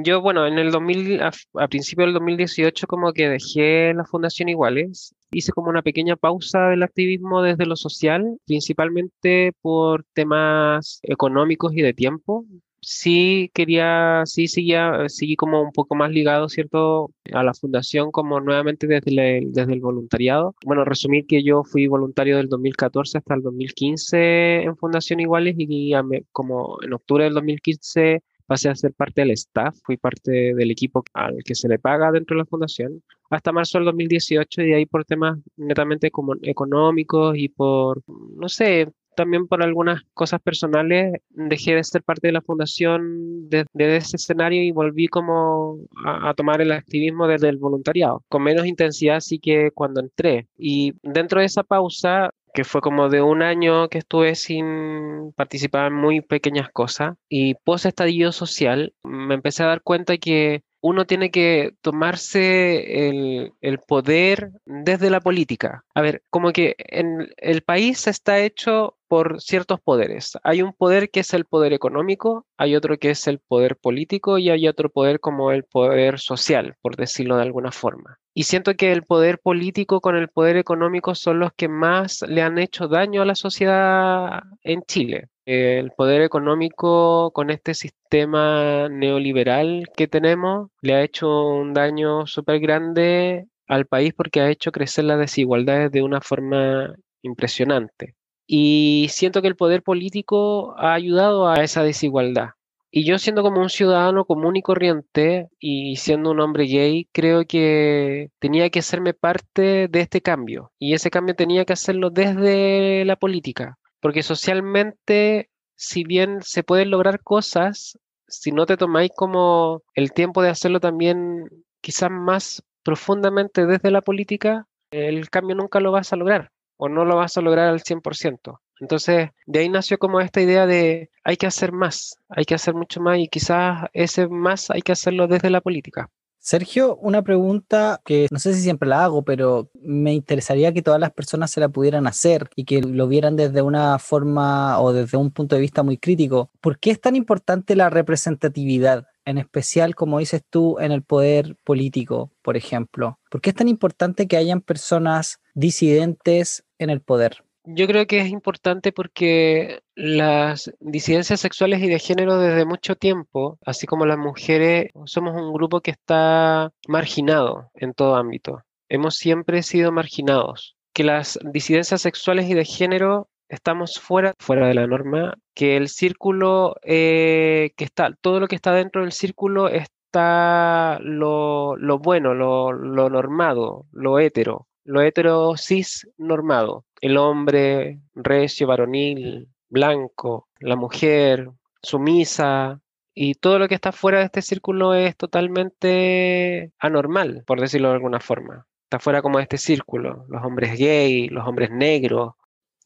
Yo, 0.03 0.21
bueno, 0.21 0.45
en 0.47 0.59
el 0.59 0.73
2000, 0.73 1.23
a, 1.23 1.31
a 1.55 1.69
principios 1.69 2.07
del 2.07 2.15
2018 2.15 2.89
como 2.89 3.13
que 3.13 3.29
dejé 3.29 3.95
la 3.95 4.05
Fundación 4.05 4.49
Iguales. 4.49 5.15
Hice 5.31 5.53
como 5.53 5.69
una 5.71 5.83
pequeña 5.83 6.17
pausa 6.17 6.69
del 6.71 6.83
activismo 6.83 7.43
desde 7.43 7.65
lo 7.65 7.77
social, 7.77 8.39
principalmente 8.45 9.53
por 9.63 10.05
temas 10.13 10.99
económicos 11.05 11.75
y 11.75 11.83
de 11.83 11.95
tiempo. 11.95 12.45
Sí 12.81 13.53
quería, 13.55 14.23
sí 14.27 14.49
seguía, 14.49 15.09
seguí 15.09 15.37
como 15.37 15.63
un 15.63 15.71
poco 15.71 15.95
más 15.95 16.11
ligado, 16.11 16.49
¿cierto? 16.49 17.13
A 17.33 17.45
la 17.45 17.55
fundación 17.55 18.11
como 18.11 18.41
nuevamente 18.41 18.89
desde 18.89 19.39
el, 19.39 19.53
desde 19.53 19.75
el 19.75 19.81
voluntariado. 19.81 20.57
Bueno, 20.65 20.85
resumir 20.85 21.25
que 21.27 21.45
yo 21.45 21.63
fui 21.63 21.87
voluntario 21.87 22.37
del 22.37 22.49
2014 22.49 23.19
hasta 23.19 23.35
el 23.35 23.43
2015 23.43 24.63
en 24.65 24.77
Fundación 24.77 25.21
Iguales 25.21 25.55
y 25.57 25.93
como 26.33 26.79
en 26.83 26.95
octubre 26.95 27.25
del 27.25 27.35
2015 27.35 28.23
pasé 28.47 28.69
a 28.69 28.75
ser 28.75 28.93
parte 28.93 29.23
del 29.23 29.33
staff, 29.33 29.77
fui 29.85 29.97
parte 29.97 30.55
del 30.55 30.71
equipo 30.71 31.05
al 31.13 31.43
que 31.45 31.55
se 31.55 31.69
le 31.69 31.79
paga 31.79 32.13
dentro 32.13 32.37
de 32.37 32.43
la 32.43 32.47
fundación, 32.47 33.03
hasta 33.31 33.53
marzo 33.53 33.79
del 33.79 33.87
2018 33.87 34.63
y 34.63 34.73
ahí 34.75 34.87
por 34.87 35.05
temas 35.05 35.39
netamente 35.57 36.11
como 36.11 36.35
económicos 36.43 37.37
y 37.37 37.49
por, 37.49 38.03
no 38.07 38.49
sé, 38.49 38.89
también 39.15 39.47
por 39.47 39.63
algunas 39.63 40.03
cosas 40.13 40.41
personales 40.41 41.21
dejé 41.31 41.75
de 41.75 41.85
ser 41.85 42.03
parte 42.03 42.29
de 42.29 42.33
la 42.33 42.43
fundación 42.43 43.49
desde 43.49 43.69
de 43.73 43.97
ese 43.97 44.17
escenario 44.17 44.63
y 44.63 44.73
volví 44.73 45.07
como 45.09 45.79
a, 46.05 46.31
a, 46.31 46.35
tomar 46.35 46.61
el 46.61 46.73
activismo 46.73 47.27
desde 47.27 47.49
el 47.49 47.59
voluntariado, 47.59 48.25
con 48.29 48.43
menos 48.43 48.67
intensidad 48.67 49.21
sí 49.21 49.39
que 49.39 49.71
cuando 49.73 50.01
entré. 50.01 50.49
Y 50.59 50.95
dentro 51.03 51.41
de 51.41 51.47
esa 51.47 51.63
pausa 51.63 52.31
que 52.55 52.65
fue 52.65 52.81
como 52.81 53.11
de 53.11 53.21
un 53.21 53.43
año 53.43 53.89
que 53.89 53.99
estuve 53.99 54.37
sin 54.37 55.33
participar 55.33 55.89
en 55.89 55.95
muy 55.95 56.21
pequeñas 56.21 56.71
cosas 56.71 57.17
y 57.29 57.55
post 57.57 57.87
estallido 57.87 58.33
social 58.33 58.95
me 59.03 59.35
empecé 59.35 59.65
a 59.65 59.67
dar 59.67 59.83
cuenta 59.83 60.17
que 60.17 60.63
uno 60.81 61.07
tiene 61.07 61.31
que 61.31 61.75
tomarse 61.81 63.09
el, 63.09 63.55
el, 63.63 63.79
poder 63.79 64.51
desde 64.67 65.09
la 65.09 65.21
política. 65.21 65.83
A 65.95 66.03
ver, 66.03 66.23
como 66.29 66.53
que 66.53 66.75
en 66.79 67.33
el 67.39 67.63
país 67.63 68.07
está 68.07 68.39
hecho 68.41 68.99
por 69.09 69.41
ciertos 69.41 69.81
poderes. 69.81 70.37
Hay 70.43 70.61
un 70.61 70.75
poder 70.75 71.09
que 71.11 71.21
es 71.21 71.33
el 71.33 71.47
poder 71.47 71.73
económico, 71.73 72.47
hay 72.59 72.77
otro 72.77 72.99
que 72.99 73.11
es 73.11 73.27
el 73.29 73.39
poder 73.39 73.79
político 73.79 74.37
y 74.37 74.51
hay 74.51 74.69
otro 74.69 74.91
poder 74.91 75.21
como 75.21 75.53
el 75.53 75.65
poder 75.65 76.21
social, 76.21 76.77
por 76.83 76.97
decirlo 76.97 77.37
de 77.37 77.45
alguna 77.45 77.73
forma. 77.73 78.19
Y 78.37 78.43
siento 78.43 78.75
que 78.75 78.91
el 78.91 79.05
poder 79.05 79.38
político 79.38 80.00
con 80.00 80.17
el 80.17 80.29
poder 80.29 80.57
económico 80.57 81.14
son 81.14 81.38
los 81.38 81.53
que 81.53 81.69
más 81.69 82.23
le 82.29 82.43
han 82.43 82.59
hecho 82.59 82.88
daño 82.88 83.23
a 83.23 83.25
la 83.25 83.37
sociedad 83.37 84.43
en 84.64 84.83
Chile. 84.83 85.29
El 85.47 85.93
poder 85.93 86.23
económico 86.23 87.31
con 87.33 87.50
este 87.50 87.75
sistema 87.75 88.88
neoliberal 88.88 89.85
que 89.97 90.09
tenemos 90.09 90.71
le 90.83 90.95
ha 90.95 91.03
hecho 91.03 91.47
un 91.47 91.75
daño 91.75 92.26
súper 92.26 92.59
grande 92.59 93.47
al 93.69 93.87
país 93.87 94.12
porque 94.17 94.41
ha 94.41 94.50
hecho 94.50 94.73
crecer 94.73 95.05
las 95.05 95.21
desigualdades 95.21 95.93
de 95.93 96.03
una 96.03 96.21
forma 96.21 96.93
impresionante. 97.23 98.17
Y 98.49 99.07
siento 99.11 99.43
que 99.43 99.49
el 99.49 99.57
poder 99.57 99.83
político 99.85 100.75
ha 100.76 100.93
ayudado 100.95 101.49
a 101.49 101.62
esa 101.62 101.85
desigualdad. 101.85 102.50
Y 102.97 103.05
yo 103.05 103.19
siendo 103.19 103.43
como 103.43 103.61
un 103.61 103.71
ciudadano 103.71 104.25
común 104.25 104.55
y 104.57 104.63
corriente 104.63 105.49
y 105.59 105.97
siendo 105.97 106.31
un 106.31 106.41
hombre 106.41 106.67
gay, 106.67 107.09
creo 107.13 107.45
que 107.45 108.31
tenía 108.39 108.71
que 108.71 108.79
hacerme 108.79 109.15
parte 109.15 109.89
de 109.89 110.01
este 110.01 110.21
cambio. 110.21 110.71
Y 110.79 110.95
ese 110.95 111.11
cambio 111.11 111.35
tenía 111.35 111.65
que 111.65 111.73
hacerlo 111.73 112.11
desde 112.11 113.05
la 113.05 113.17
política 113.17 113.79
porque 114.05 114.23
socialmente, 114.23 115.49
si 115.77 116.05
bien 116.05 116.43
se 116.43 116.63
pueden 116.63 116.91
lograr 116.91 117.23
cosas, 117.23 117.99
si 118.29 118.53
no 118.53 118.67
te 118.67 118.77
tomáis 118.77 119.11
como 119.17 119.83
el 119.95 120.13
tiempo 120.13 120.43
de 120.43 120.51
hacerlo 120.51 120.79
también 120.79 121.49
quizás 121.81 122.11
más 122.11 122.63
profundamente 122.83 123.65
desde 123.65 123.91
la 123.91 124.03
política, 124.03 124.67
el 124.91 125.31
cambio 125.31 125.57
nunca 125.57 125.81
lo 125.81 125.91
vas 125.91 126.13
a 126.13 126.17
lograr 126.17 126.51
o 126.77 126.91
no 126.91 127.07
lo 127.07 127.17
vas 127.17 127.39
a 127.39 127.41
lograr 127.41 127.69
al 127.69 127.81
100%. 127.81 128.61
Entonces, 128.81 129.31
de 129.47 129.59
ahí 129.61 129.69
nació 129.69 129.99
como 129.99 130.21
esta 130.21 130.40
idea 130.40 130.66
de 130.66 131.11
hay 131.23 131.37
que 131.37 131.47
hacer 131.47 131.73
más, 131.73 132.19
hay 132.28 132.45
que 132.45 132.54
hacer 132.54 132.75
mucho 132.75 133.00
más 133.00 133.19
y 133.19 133.28
quizás 133.28 133.88
ese 133.93 134.28
más 134.28 134.71
hay 134.71 134.83
que 134.83 134.93
hacerlo 134.93 135.26
desde 135.26 135.50
la 135.50 135.61
política. 135.61 136.11
Sergio, 136.47 136.97
una 136.97 137.23
pregunta 137.23 138.02
que 138.04 138.26
no 138.31 138.38
sé 138.38 138.52
si 138.52 138.61
siempre 138.61 138.87
la 138.87 139.02
hago, 139.02 139.23
pero 139.23 139.71
me 139.81 140.12
interesaría 140.12 140.75
que 140.75 140.83
todas 140.83 141.00
las 141.00 141.11
personas 141.11 141.50
se 141.50 141.59
la 141.59 141.71
pudieran 141.71 142.07
hacer 142.07 142.50
y 142.54 142.66
que 142.66 142.83
lo 142.83 143.09
vieran 143.09 143.35
desde 143.35 143.62
una 143.62 143.99
forma 143.99 144.78
o 144.78 144.93
desde 144.93 145.16
un 145.16 145.31
punto 145.31 145.54
de 145.54 145.62
vista 145.62 145.83
muy 145.83 145.97
crítico. 145.97 146.50
¿Por 146.61 146.78
qué 146.78 146.90
es 146.90 147.00
tan 147.00 147.16
importante 147.16 147.75
la 147.76 147.88
representatividad? 147.88 149.07
En 149.25 149.38
especial, 149.38 149.95
como 149.95 150.19
dices 150.19 150.43
tú, 150.50 150.78
en 150.81 150.93
el 150.93 151.02
poder 151.02 151.57
político, 151.64 152.31
por 152.43 152.59
ejemplo. 152.59 153.19
¿Por 153.31 153.40
qué 153.40 153.49
es 153.49 153.57
tan 153.57 153.69
importante 153.69 154.28
que 154.28 154.37
hayan 154.37 154.61
personas 154.61 155.40
disidentes 155.54 156.66
en 156.78 156.90
el 156.90 157.00
poder? 157.00 157.43
Yo 157.66 157.87
creo 157.87 158.06
que 158.06 158.21
es 158.21 158.28
importante 158.28 158.92
porque 158.92 159.80
las 159.94 160.71
disidencias 160.80 161.40
sexuales 161.40 161.80
y 161.83 161.88
de 161.88 161.99
género 161.99 162.38
desde 162.38 162.66
mucho 162.66 162.94
tiempo, 162.94 163.59
así 163.64 163.87
como 163.87 164.04
las 164.04 164.18
mujeres, 164.18 164.90
somos 165.06 165.35
un 165.35 165.50
grupo 165.52 165.80
que 165.80 165.90
está 165.92 166.73
marginado 166.88 167.71
en 167.75 167.94
todo 167.94 168.16
ámbito. 168.16 168.62
Hemos 168.90 169.16
siempre 169.16 169.62
sido 169.62 169.92
marginados. 169.92 170.76
Que 170.92 171.04
las 171.04 171.38
disidencias 171.42 172.02
sexuales 172.02 172.50
y 172.50 172.54
de 172.54 172.66
género 172.66 173.28
estamos 173.49 173.99
fuera, 173.99 174.35
fuera 174.38 174.68
de 174.68 174.75
la 174.75 174.87
norma, 174.87 175.35
que 175.54 175.78
el 175.78 175.88
círculo 175.88 176.76
eh, 176.83 177.73
que 177.76 177.85
está, 177.85 178.14
todo 178.21 178.40
lo 178.40 178.47
que 178.49 178.56
está 178.56 178.73
dentro 178.73 179.00
del 179.02 179.12
círculo 179.12 179.68
está 179.68 180.99
lo, 181.00 181.76
bueno, 181.99 182.35
lo, 182.35 182.73
lo 182.73 183.11
normado, 183.11 183.87
lo 183.90 184.18
hetero, 184.18 184.68
lo 184.85 185.03
hetero 185.03 185.57
cis 185.57 186.09
normado 186.17 186.85
el 187.05 187.19
hombre 187.19 188.00
recio, 188.14 188.67
varonil, 188.67 189.49
blanco, 189.69 190.49
la 190.59 190.75
mujer 190.75 191.50
sumisa, 191.83 192.81
y 193.14 193.35
todo 193.35 193.59
lo 193.59 193.69
que 193.69 193.75
está 193.75 193.93
fuera 193.93 194.21
de 194.21 194.25
este 194.25 194.41
círculo 194.41 194.95
es 194.95 195.14
totalmente 195.14 196.73
anormal, 196.79 197.45
por 197.47 197.61
decirlo 197.61 197.88
de 197.88 197.95
alguna 197.95 198.21
forma. 198.21 198.67
Está 198.85 198.99
fuera 198.99 199.21
como 199.21 199.38
este 199.38 199.59
círculo, 199.59 200.25
los 200.29 200.43
hombres 200.43 200.79
gay, 200.79 201.29
los 201.29 201.47
hombres 201.47 201.71
negros. 201.71 202.33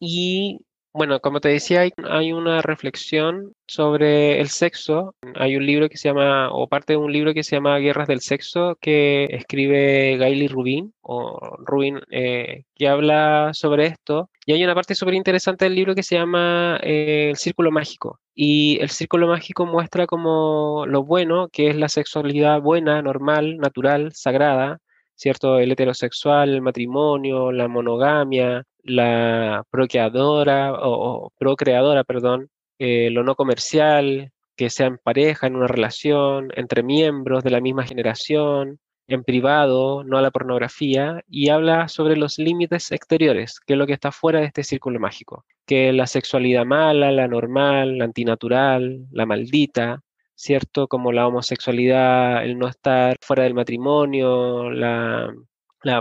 Y 0.00 0.66
bueno, 0.92 1.20
como 1.20 1.40
te 1.40 1.48
decía, 1.50 1.82
hay, 2.04 2.32
una 2.32 2.62
reflexión 2.62 3.52
sobre 3.66 4.40
el 4.40 4.48
sexo. 4.48 5.14
Hay 5.36 5.56
un 5.56 5.66
libro 5.66 5.88
que 5.88 5.96
se 5.96 6.08
llama, 6.08 6.50
o 6.50 6.66
parte 6.68 6.94
de 6.94 6.96
un 6.96 7.12
libro 7.12 7.34
que 7.34 7.44
se 7.44 7.56
llama 7.56 7.78
Guerras 7.78 8.08
del 8.08 8.20
Sexo, 8.20 8.76
que 8.80 9.24
escribe 9.30 10.16
Gaily 10.16 10.48
Rubin, 10.48 10.94
o 11.02 11.56
Rubin, 11.58 12.00
eh, 12.10 12.64
que 12.74 12.88
habla 12.88 13.50
sobre 13.52 13.86
esto. 13.86 14.30
Y 14.46 14.52
hay 14.52 14.64
una 14.64 14.74
parte 14.74 14.94
súper 14.94 15.14
interesante 15.14 15.66
del 15.66 15.74
libro 15.74 15.94
que 15.94 16.02
se 16.02 16.16
llama 16.16 16.80
eh, 16.82 17.28
El 17.30 17.36
Círculo 17.36 17.70
Mágico. 17.70 18.20
Y 18.34 18.78
el 18.80 18.90
Círculo 18.90 19.28
Mágico 19.28 19.66
muestra 19.66 20.06
como 20.06 20.84
lo 20.86 21.04
bueno, 21.04 21.48
que 21.52 21.68
es 21.68 21.76
la 21.76 21.88
sexualidad 21.88 22.60
buena, 22.60 23.02
normal, 23.02 23.58
natural, 23.58 24.12
sagrada, 24.14 24.78
¿cierto? 25.14 25.58
El 25.58 25.72
heterosexual, 25.72 26.50
el 26.50 26.62
matrimonio, 26.62 27.52
la 27.52 27.68
monogamia, 27.68 28.64
la 28.82 29.64
procreadora 29.70 30.72
o, 30.74 31.32
procreadora, 31.38 32.04
perdón, 32.04 32.50
eh, 32.78 33.10
lo 33.10 33.24
no 33.24 33.34
comercial, 33.34 34.32
que 34.56 34.70
sea 34.70 34.86
en 34.86 34.98
pareja, 34.98 35.46
en 35.46 35.56
una 35.56 35.68
relación, 35.68 36.50
entre 36.56 36.82
miembros 36.82 37.44
de 37.44 37.50
la 37.50 37.60
misma 37.60 37.84
generación, 37.84 38.80
en 39.08 39.24
privado, 39.24 40.04
no 40.04 40.18
a 40.18 40.22
la 40.22 40.30
pornografía, 40.30 41.22
y 41.28 41.48
habla 41.48 41.88
sobre 41.88 42.16
los 42.16 42.38
límites 42.38 42.92
exteriores, 42.92 43.60
que 43.60 43.72
es 43.74 43.78
lo 43.78 43.86
que 43.86 43.94
está 43.94 44.12
fuera 44.12 44.40
de 44.40 44.46
este 44.46 44.64
círculo 44.64 45.00
mágico, 45.00 45.44
que 45.66 45.92
la 45.92 46.06
sexualidad 46.06 46.66
mala, 46.66 47.10
la 47.10 47.26
normal, 47.26 47.98
la 47.98 48.04
antinatural, 48.04 49.06
la 49.10 49.26
maldita, 49.26 50.02
¿cierto? 50.34 50.88
Como 50.88 51.12
la 51.12 51.26
homosexualidad, 51.26 52.44
el 52.44 52.58
no 52.58 52.68
estar 52.68 53.16
fuera 53.22 53.44
del 53.44 53.54
matrimonio, 53.54 54.70
la, 54.70 55.34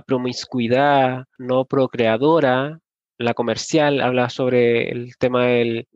promiscuidad 0.02 1.26
no 1.38 1.66
procreadora, 1.66 2.80
la 3.18 3.34
comercial, 3.34 4.02
habla 4.02 4.30
sobre 4.30 4.90
el 4.90 5.18
tema 5.18 5.46
del, 5.48 5.88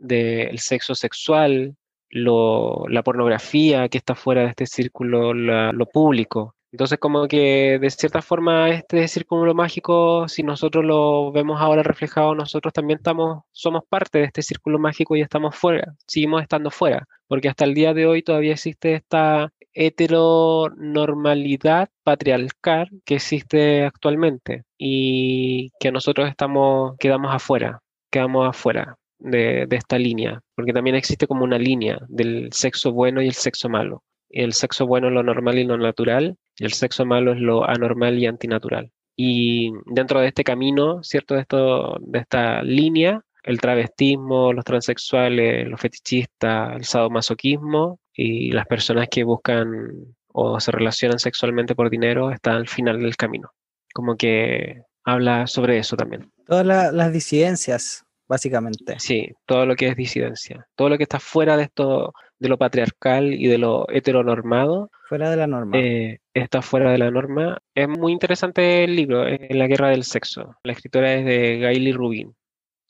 sexo 0.57 0.95
sexual, 0.95 1.75
la 2.09 3.03
pornografía 3.03 3.87
que 3.89 3.97
está 3.97 4.15
fuera 4.15 4.41
de 4.41 4.47
este 4.49 4.65
círculo, 4.65 5.33
lo 5.33 5.85
público. 5.87 6.55
Entonces, 6.71 6.99
como 6.99 7.27
que 7.27 7.79
de 7.79 7.89
cierta 7.89 8.21
forma 8.21 8.69
este 8.69 9.05
círculo 9.09 9.53
mágico, 9.53 10.29
si 10.29 10.41
nosotros 10.41 10.85
lo 10.85 11.31
vemos 11.33 11.59
ahora 11.59 11.83
reflejado, 11.83 12.33
nosotros 12.33 12.71
también 12.73 12.97
estamos, 12.99 13.43
somos 13.51 13.83
parte 13.89 14.19
de 14.19 14.25
este 14.25 14.41
círculo 14.41 14.79
mágico 14.79 15.17
y 15.17 15.21
estamos 15.21 15.53
fuera, 15.55 15.95
seguimos 16.07 16.41
estando 16.41 16.71
fuera, 16.71 17.05
porque 17.27 17.49
hasta 17.49 17.65
el 17.65 17.73
día 17.73 17.93
de 17.93 18.05
hoy 18.05 18.23
todavía 18.23 18.53
existe 18.53 18.93
esta 18.93 19.51
heteronormalidad 19.73 21.89
patriarcal 22.03 22.89
que 23.05 23.15
existe 23.15 23.85
actualmente 23.85 24.63
y 24.77 25.71
que 25.79 25.91
nosotros 25.91 26.29
estamos, 26.29 26.95
quedamos 26.99 27.33
afuera, 27.33 27.81
quedamos 28.11 28.49
afuera 28.49 28.97
de, 29.19 29.67
esta 29.71 29.97
línea, 29.97 30.41
porque 30.55 30.73
también 30.73 30.95
existe 30.95 31.27
como 31.27 31.43
una 31.43 31.57
línea 31.57 31.97
del 32.09 32.49
sexo 32.51 32.91
bueno 32.91 33.21
y 33.21 33.27
el 33.27 33.33
sexo 33.33 33.69
malo 33.69 34.03
el 34.31 34.53
sexo 34.53 34.87
bueno 34.87 35.07
es 35.07 35.13
lo 35.13 35.23
normal 35.23 35.57
y 35.57 35.63
lo 35.63 35.77
natural, 35.77 36.37
y 36.57 36.65
el 36.65 36.73
sexo 36.73 37.05
malo 37.05 37.33
es 37.33 37.39
lo 37.39 37.67
anormal 37.67 38.17
y 38.19 38.25
antinatural. 38.25 38.91
Y 39.15 39.71
dentro 39.85 40.19
de 40.19 40.27
este 40.27 40.43
camino, 40.43 41.03
¿cierto? 41.03 41.37
Esto, 41.37 41.97
de 42.01 42.19
esta 42.19 42.63
línea, 42.63 43.23
el 43.43 43.59
travestismo, 43.59 44.53
los 44.53 44.65
transexuales, 44.65 45.67
los 45.67 45.79
fetichistas, 45.79 46.75
el 46.75 46.85
sadomasoquismo 46.85 47.99
y 48.13 48.51
las 48.51 48.67
personas 48.67 49.07
que 49.09 49.23
buscan 49.23 50.13
o 50.33 50.59
se 50.59 50.71
relacionan 50.71 51.19
sexualmente 51.19 51.75
por 51.75 51.89
dinero 51.89 52.31
están 52.31 52.55
al 52.55 52.67
final 52.67 53.01
del 53.01 53.15
camino. 53.15 53.51
Como 53.93 54.15
que 54.15 54.83
habla 55.03 55.47
sobre 55.47 55.77
eso 55.77 55.97
también. 55.97 56.31
Todas 56.45 56.65
las 56.65 57.13
disidencias, 57.13 58.05
básicamente. 58.27 58.95
Sí, 58.99 59.29
todo 59.45 59.65
lo 59.65 59.75
que 59.75 59.87
es 59.87 59.95
disidencia, 59.95 60.67
todo 60.75 60.89
lo 60.89 60.97
que 60.97 61.03
está 61.03 61.19
fuera 61.19 61.57
de 61.57 61.63
esto, 61.63 62.13
de 62.39 62.49
lo 62.49 62.57
patriarcal 62.57 63.33
y 63.33 63.47
de 63.47 63.57
lo 63.57 63.87
heteronormado. 63.89 64.89
Fuera 65.07 65.29
de 65.29 65.37
la 65.37 65.47
norma. 65.47 65.77
Eh, 65.77 66.19
está 66.33 66.61
fuera 66.61 66.91
de 66.91 66.97
la 66.97 67.11
norma. 67.11 67.59
Es 67.75 67.87
muy 67.87 68.13
interesante 68.13 68.83
el 68.85 68.95
libro, 68.95 69.27
En 69.27 69.59
la 69.59 69.67
guerra 69.67 69.89
del 69.89 70.03
sexo. 70.03 70.55
La 70.63 70.71
escritora 70.71 71.13
es 71.13 71.25
de 71.25 71.59
Gaily 71.59 71.91
Rubin. 71.91 72.33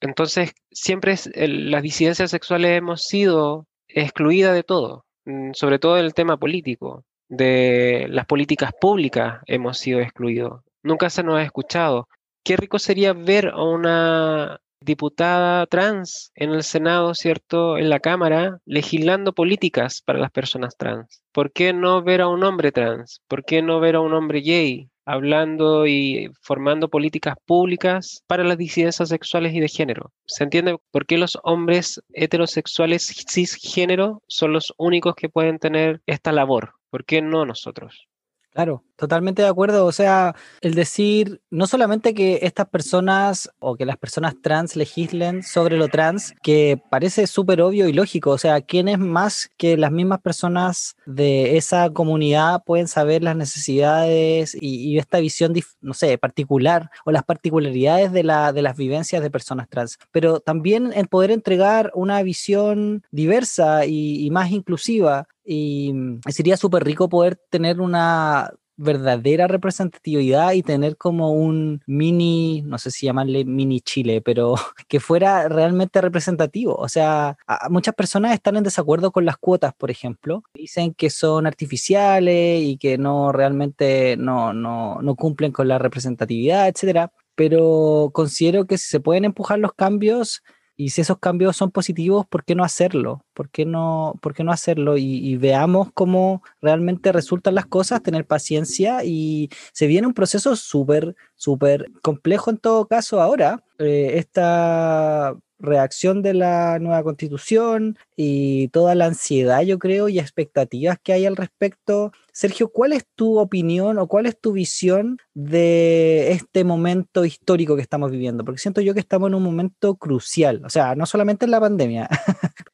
Entonces, 0.01 0.53
siempre 0.72 1.15
las 1.36 1.84
disidencias 1.84 2.31
sexuales 2.31 2.77
hemos 2.77 3.05
sido 3.05 3.67
excluidas 3.88 4.53
de 4.53 4.63
todo, 4.63 5.05
mm, 5.25 5.51
sobre 5.53 5.79
todo 5.79 5.98
en 5.98 6.05
el 6.05 6.13
tema 6.13 6.38
político. 6.38 7.05
De 7.29 8.08
las 8.10 8.25
políticas 8.25 8.72
públicas 8.79 9.41
hemos 9.46 9.77
sido 9.77 10.01
excluidos. 10.01 10.62
Nunca 10.84 11.10
se 11.10 11.24
nos 11.24 11.36
ha 11.36 11.43
escuchado. 11.43 12.10
Qué 12.43 12.58
rico 12.58 12.79
sería 12.79 13.13
ver 13.13 13.50
a 13.50 13.63
una 13.63 14.60
diputada 14.81 15.67
trans 15.67 16.31
en 16.34 16.50
el 16.50 16.63
Senado, 16.63 17.13
¿cierto? 17.13 17.77
En 17.77 17.89
la 17.89 18.00
Cámara, 18.00 18.58
legislando 18.65 19.34
políticas 19.34 20.01
para 20.03 20.20
las 20.20 20.31
personas 20.31 20.75
trans. 20.75 21.22
¿Por 21.31 21.51
qué 21.51 21.72
no 21.72 22.01
ver 22.01 22.22
a 22.22 22.27
un 22.27 22.43
hombre 22.43 22.72
trans? 22.72 23.22
¿Por 23.27 23.46
qué 23.46 23.62
no 23.62 23.79
ver 23.79 23.96
a 23.96 24.01
un 24.01 24.13
hombre 24.13 24.41
gay 24.41 24.89
hablando 25.12 25.86
y 25.88 26.32
formando 26.41 26.89
políticas 26.89 27.36
públicas 27.46 28.24
para 28.27 28.44
las 28.44 28.58
disidencias 28.58 29.10
sexuales 29.10 29.53
y 29.53 29.60
de 29.60 29.68
género? 29.68 30.12
¿Se 30.25 30.44
entiende 30.44 30.77
por 30.91 31.06
qué 31.06 31.18
los 31.18 31.38
hombres 31.44 32.01
heterosexuales 32.13 33.25
cisgénero 33.30 34.24
son 34.27 34.53
los 34.53 34.74
únicos 34.77 35.15
que 35.15 35.30
pueden 35.30 35.60
tener 35.60 36.01
esta 36.06 36.32
labor? 36.32 36.75
¿Por 36.89 37.03
qué 37.03 37.22
no 37.22 37.46
nosotros? 37.46 38.08
Claro, 38.51 38.84
totalmente 39.01 39.41
de 39.41 39.48
acuerdo. 39.48 39.88
O 39.88 39.91
sea, 39.91 40.36
el 40.62 40.75
decir 40.75 41.41
no 41.50 41.65
solamente 41.65 42.13
que 42.13 42.39
estas 42.43 42.67
personas 42.67 43.50
o 43.58 43.75
que 43.75 43.88
las 43.88 43.98
personas 43.98 44.36
trans 44.43 44.75
legislen 44.75 45.41
sobre 45.41 45.75
lo 45.75 45.88
trans, 45.88 46.36
que 46.43 46.79
parece 46.91 47.25
súper 47.25 47.63
obvio 47.63 47.88
y 47.88 47.93
lógico. 47.93 48.29
O 48.29 48.38
sea, 48.38 48.62
¿quiénes 48.62 49.00
más 49.00 49.50
que 49.58 49.75
las 49.75 49.91
mismas 49.91 50.22
personas 50.22 50.96
de 51.08 51.58
esa 51.58 51.89
comunidad 51.89 52.63
pueden 52.63 52.88
saber 52.88 53.24
las 53.24 53.36
necesidades 53.36 54.55
y, 54.62 55.00
esta 55.00 55.20
visión, 55.20 55.55
no 55.81 55.96
sé, 55.96 56.15
particular 56.20 56.91
o 57.03 57.12
las 57.12 57.24
particularidades 57.24 58.12
de, 58.12 58.24
la, 58.24 58.53
de 58.53 58.62
las 58.62 58.77
vivencias 58.77 59.24
de 59.24 59.31
personas 59.31 59.67
trans? 59.67 59.98
Pero 60.12 60.41
también 60.41 60.93
el 60.93 61.08
poder 61.08 61.31
entregar 61.31 61.91
una 61.96 62.22
visión 62.22 63.03
diversa 63.10 63.88
y 63.88 64.29
más 64.29 64.51
inclusiva 64.51 65.27
y 65.43 65.93
sería 66.29 66.55
súper 66.55 66.84
rico 66.84 67.10
poder 67.10 67.36
tener 67.50 67.81
una 67.81 68.53
verdadera 68.82 69.48
representatividad 69.48 70.54
y 70.54 70.64
tener 70.64 70.98
como 70.98 71.32
un 71.32 71.82
mini, 71.86 72.64
no 72.64 72.78
sé 72.78 72.92
si 72.92 73.06
llamarle 73.06 73.46
mini 73.46 73.82
Chile, 73.82 74.22
pero 74.22 74.56
que 74.88 75.00
fuera 75.00 75.48
realmente 75.48 76.02
representativo. 76.02 76.76
O 76.76 76.90
sea, 76.90 77.38
muchas 77.70 77.96
personas 77.96 78.34
están 78.34 78.58
en 78.58 78.64
desacuerdo 78.64 79.12
con 79.12 79.26
las 79.26 79.38
cuotas, 79.38 79.74
por 79.74 79.92
ejemplo. 79.92 80.44
Dicen 80.54 80.94
que 80.94 81.10
son 81.10 81.48
artificiales 81.48 82.62
y 82.64 82.78
que 82.78 82.98
no 82.98 83.32
realmente 83.32 84.18
no, 84.18 84.54
no, 84.54 85.02
no 85.02 85.16
cumplen 85.16 85.52
con 85.52 85.68
la 85.68 85.78
representatividad, 85.78 86.68
etcétera. 86.68 87.12
Pero 87.36 88.10
considero 88.14 88.66
que 88.66 88.78
si 88.78 88.88
se 88.88 89.00
pueden 89.00 89.26
empujar 89.26 89.60
los 89.60 89.74
cambios, 89.74 90.44
y 90.75 90.90
si 90.90 91.01
esos 91.01 91.20
cambios 91.20 91.58
son 91.58 91.72
positivos, 91.72 92.25
¿por 92.28 92.44
qué 92.44 92.56
no 92.56 92.63
hacerlo? 92.63 93.25
¿Por 93.34 93.50
qué 93.50 93.66
no, 93.66 94.16
por 94.22 94.34
qué 94.34 94.44
no 94.44 94.51
hacerlo? 94.51 94.98
Y, 94.98 95.38
veamos 95.38 95.90
cómo 95.94 96.44
realmente 96.62 97.12
resultan 97.12 97.56
las 97.56 97.66
cosas, 97.66 98.04
tener 98.04 98.25
paciencia 98.25 99.04
y 99.04 99.50
se 99.74 99.88
viene 99.88 100.08
un 100.08 100.13
proceso 100.13 100.56
súper, 100.56 101.16
súper 101.36 101.92
complejo 102.01 102.50
en 102.50 102.58
todo 102.58 102.88
caso 102.88 103.22
ahora. 103.22 103.63
Eh, 103.80 104.13
esta 104.16 105.36
reacción 105.62 106.22
de 106.22 106.34
la 106.34 106.80
nueva 106.80 107.04
constitución 107.04 107.98
y 108.16 108.68
toda 108.70 108.96
la 108.96 109.06
ansiedad, 109.06 109.62
yo 109.62 109.80
creo, 109.80 110.10
y 110.10 110.20
expectativas 110.20 110.98
que 111.01 111.13
hay 111.13 111.25
al 111.25 111.38
respecto. 111.38 112.12
Sergio, 112.34 112.70
¿cuál 112.70 112.94
es 112.94 113.06
tu 113.16 113.40
opinión 113.40 113.98
o 114.00 114.08
cuál 114.08 114.26
es 114.26 114.40
tu 114.40 114.54
visión 114.54 115.18
de 115.34 116.32
este 116.32 116.64
momento 116.64 117.26
histórico 117.26 117.76
que 117.76 117.82
estamos 117.82 118.12
viviendo? 118.12 118.46
Porque 118.46 118.60
siento 118.60 118.82
yo 118.82 118.94
que 118.94 119.00
estamos 119.00 119.28
en 119.30 119.36
un 119.36 119.44
momento 119.44 119.96
crucial, 119.96 120.62
o 120.65 120.70
sea, 120.70 120.96
no 120.96 121.06
solamente 121.06 121.46
en 121.46 121.52
la 121.52 121.60
pandemia. 121.60 122.10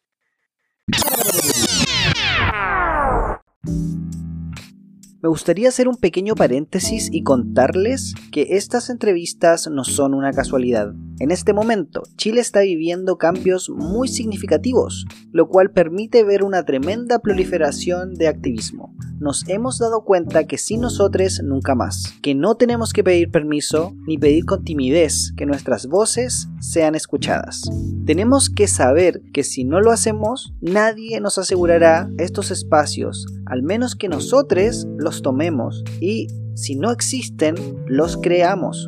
Me 5.20 5.30
gustaría 5.30 5.70
hacer 5.70 5.88
un 5.88 5.96
pequeño 5.96 6.36
paréntesis 6.36 7.10
y 7.12 7.24
contarles 7.24 8.14
que 8.32 8.50
estas 8.52 8.92
entrevistas 8.92 9.68
no 9.68 9.84
son 9.84 10.14
una 10.14 10.32
casualidad. 10.32 10.94
En 11.20 11.32
este 11.32 11.54
momento, 11.54 12.04
Chile 12.18 12.40
está 12.40 12.60
viviendo 12.62 13.18
cambios 13.18 13.72
muy 13.72 14.08
significativos, 14.10 15.08
lo 15.32 15.48
cual 15.48 15.72
permite 15.72 16.24
ver 16.24 16.44
una 16.44 16.64
tremenda 16.66 17.18
proliferación 17.18 18.14
de 18.14 18.28
activismo. 18.28 18.94
Nos 19.20 19.50
hemos 19.50 19.80
dado 19.80 20.04
cuenta 20.04 20.46
que 20.46 20.60
sin 20.60 20.82
nosotros 20.82 21.42
nunca 21.44 21.74
más, 21.74 22.14
que 22.22 22.36
no 22.36 22.54
tenemos 22.54 22.94
que 22.94 23.04
pedir 23.04 23.32
permiso 23.32 23.96
ni 24.06 24.20
pedir 24.20 24.46
con 24.46 24.64
timidez 24.64 25.34
que 25.36 25.48
nuestras 25.48 25.88
voces 25.88 26.50
sean 26.60 26.94
escuchadas. 26.94 27.64
Tenemos 28.06 28.52
que 28.52 28.68
saber 28.68 29.24
que 29.34 29.44
si 29.44 29.64
no 29.64 29.82
lo 29.82 29.90
hacemos, 29.90 30.54
nadie 30.62 31.20
nos 31.20 31.40
asegurará 31.40 32.12
estos 32.20 32.52
espacios, 32.52 33.26
al 33.48 33.64
menos 33.64 33.96
que 33.96 34.08
nosotros 34.08 34.86
los 35.08 35.22
tomemos 35.22 35.86
y 36.02 36.28
si 36.54 36.76
no 36.76 36.92
existen, 36.92 37.56
los 37.86 38.18
creamos. 38.18 38.86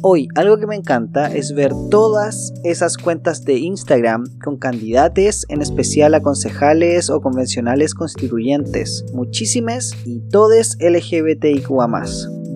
Hoy 0.00 0.28
algo 0.36 0.58
que 0.58 0.68
me 0.68 0.76
encanta 0.76 1.26
es 1.34 1.54
ver 1.54 1.72
todas 1.90 2.52
esas 2.62 2.96
cuentas 2.96 3.42
de 3.44 3.58
Instagram 3.58 4.22
con 4.44 4.58
candidatos, 4.58 5.44
en 5.48 5.60
especial 5.60 6.14
a 6.14 6.20
concejales 6.20 7.10
o 7.10 7.20
convencionales 7.20 7.94
constituyentes, 7.94 9.04
muchísimas 9.12 9.92
y 10.04 10.20
todes 10.28 10.76
LGBTIQA+, 10.78 12.04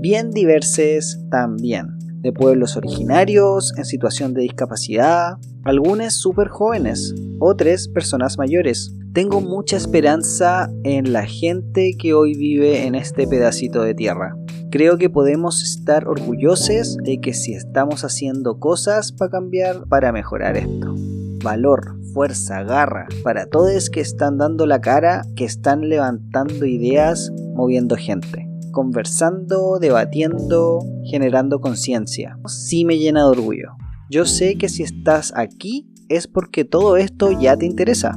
bien 0.00 0.30
diverses 0.30 1.18
también, 1.32 1.98
de 2.20 2.32
pueblos 2.32 2.76
originarios, 2.76 3.72
en 3.76 3.86
situación 3.86 4.34
de 4.34 4.42
discapacidad, 4.42 5.32
algunas 5.64 6.14
súper 6.14 6.46
jóvenes, 6.46 7.12
otras 7.40 7.88
personas 7.88 8.38
mayores. 8.38 8.94
Tengo 9.18 9.40
mucha 9.40 9.76
esperanza 9.76 10.70
en 10.84 11.12
la 11.12 11.26
gente 11.26 11.96
que 11.98 12.14
hoy 12.14 12.36
vive 12.36 12.86
en 12.86 12.94
este 12.94 13.26
pedacito 13.26 13.82
de 13.82 13.92
tierra. 13.92 14.36
Creo 14.70 14.96
que 14.96 15.10
podemos 15.10 15.60
estar 15.60 16.06
orgullosos 16.06 16.96
de 16.98 17.18
que 17.18 17.34
si 17.34 17.52
estamos 17.52 18.04
haciendo 18.04 18.60
cosas 18.60 19.10
para 19.10 19.32
cambiar, 19.32 19.88
para 19.88 20.12
mejorar 20.12 20.56
esto. 20.56 20.94
Valor, 21.42 21.96
fuerza, 22.14 22.62
garra, 22.62 23.08
para 23.24 23.46
todos 23.46 23.90
que 23.90 24.00
están 24.00 24.38
dando 24.38 24.66
la 24.66 24.80
cara, 24.80 25.24
que 25.34 25.44
están 25.44 25.88
levantando 25.88 26.64
ideas, 26.64 27.32
moviendo 27.56 27.96
gente 27.96 28.48
conversando, 28.70 29.80
debatiendo, 29.80 30.78
generando 31.10 31.60
conciencia. 31.60 32.38
Sí 32.46 32.84
me 32.84 32.98
llena 32.98 33.24
de 33.24 33.30
orgullo. 33.30 33.72
Yo 34.10 34.24
sé 34.26 34.54
que 34.54 34.68
si 34.68 34.84
estás 34.84 35.32
aquí 35.34 35.92
es 36.08 36.28
porque 36.28 36.64
todo 36.64 36.96
esto 36.96 37.32
ya 37.32 37.56
te 37.56 37.66
interesa. 37.66 38.16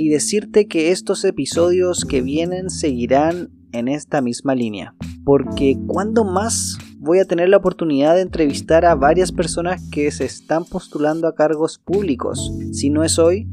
Y 0.00 0.08
decirte 0.08 0.66
que 0.66 0.92
estos 0.92 1.26
episodios 1.26 2.06
que 2.06 2.22
vienen 2.22 2.70
seguirán 2.70 3.50
en 3.72 3.86
esta 3.86 4.22
misma 4.22 4.54
línea. 4.54 4.94
Porque 5.26 5.76
cuando 5.86 6.24
más 6.24 6.78
voy 6.98 7.18
a 7.18 7.26
tener 7.26 7.50
la 7.50 7.58
oportunidad 7.58 8.14
de 8.14 8.22
entrevistar 8.22 8.86
a 8.86 8.94
varias 8.94 9.30
personas 9.30 9.82
que 9.92 10.10
se 10.10 10.24
están 10.24 10.64
postulando 10.64 11.28
a 11.28 11.34
cargos 11.34 11.78
públicos. 11.78 12.50
Si 12.72 12.88
no 12.88 13.04
es 13.04 13.18
hoy, 13.18 13.46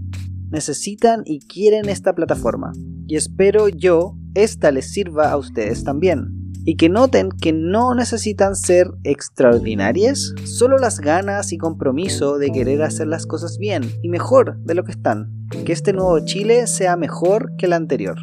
necesitan 0.50 1.24
y 1.26 1.40
quieren 1.40 1.90
esta 1.90 2.16
plataforma. 2.16 2.72
Y 3.08 3.18
espero 3.18 3.68
yo 3.68 4.16
esta 4.34 4.72
les 4.72 4.90
sirva 4.90 5.30
a 5.32 5.36
ustedes 5.36 5.84
también. 5.84 6.47
Y 6.70 6.76
que 6.76 6.90
noten 6.90 7.30
que 7.30 7.54
no 7.54 7.96
necesitan 7.96 8.54
ser 8.58 8.90
extraordinarias, 9.06 10.34
solo 10.44 10.78
las 10.78 11.00
ganas 11.00 11.54
y 11.54 11.58
compromiso 11.58 12.38
de 12.40 12.52
querer 12.52 12.82
hacer 12.82 13.08
las 13.08 13.26
cosas 13.26 13.58
bien 13.58 13.84
y 14.02 14.10
mejor 14.10 14.58
de 14.66 14.76
lo 14.76 14.84
que 14.84 14.92
están. 14.92 15.32
Que 15.64 15.72
este 15.72 15.94
nuevo 15.94 16.20
Chile 16.26 16.68
sea 16.68 16.98
mejor 16.98 17.56
que 17.58 17.68
el 17.68 17.74
anterior. 17.74 18.18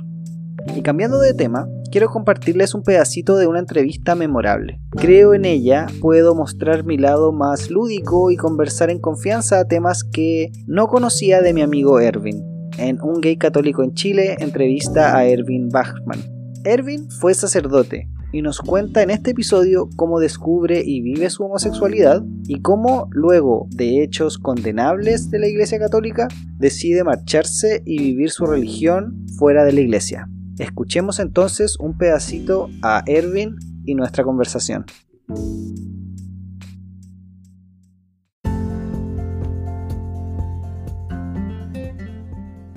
Y 0.76 0.82
cambiando 0.82 1.20
de 1.20 1.32
tema, 1.32 1.66
quiero 1.90 2.10
compartirles 2.10 2.74
un 2.74 2.82
pedacito 2.82 3.38
de 3.38 3.46
una 3.46 3.60
entrevista 3.60 4.14
memorable. 4.14 4.78
Creo 4.90 5.32
en 5.32 5.46
ella 5.46 5.86
puedo 6.02 6.34
mostrar 6.34 6.84
mi 6.84 6.98
lado 6.98 7.32
más 7.32 7.70
lúdico 7.70 8.30
y 8.30 8.36
conversar 8.36 8.90
en 8.90 9.00
confianza 9.00 9.66
temas 9.66 10.04
que 10.04 10.52
no 10.66 10.88
conocía 10.88 11.40
de 11.40 11.54
mi 11.54 11.62
amigo 11.62 11.98
Erwin. 11.98 12.44
En 12.76 13.00
Un 13.00 13.22
gay 13.22 13.38
católico 13.38 13.82
en 13.82 13.94
Chile 13.94 14.36
entrevista 14.38 15.16
a 15.16 15.24
Erwin 15.24 15.70
Bachman. 15.70 16.20
Erwin 16.62 17.10
fue 17.10 17.32
sacerdote 17.32 18.10
y 18.34 18.42
nos 18.42 18.58
cuenta 18.58 19.00
en 19.00 19.10
este 19.10 19.30
episodio 19.30 19.88
cómo 19.94 20.18
descubre 20.18 20.82
y 20.84 21.00
vive 21.02 21.30
su 21.30 21.44
homosexualidad 21.44 22.24
y 22.48 22.62
cómo 22.62 23.06
luego 23.12 23.68
de 23.70 24.02
hechos 24.02 24.38
condenables 24.38 25.30
de 25.30 25.38
la 25.38 25.46
Iglesia 25.46 25.78
Católica 25.78 26.26
decide 26.58 27.04
marcharse 27.04 27.84
y 27.86 27.98
vivir 27.98 28.32
su 28.32 28.44
religión 28.46 29.24
fuera 29.38 29.64
de 29.64 29.72
la 29.72 29.82
iglesia. 29.82 30.28
Escuchemos 30.58 31.20
entonces 31.20 31.76
un 31.78 31.96
pedacito 31.96 32.70
a 32.82 33.04
Erwin 33.06 33.54
y 33.84 33.94
nuestra 33.94 34.24
conversación. 34.24 34.84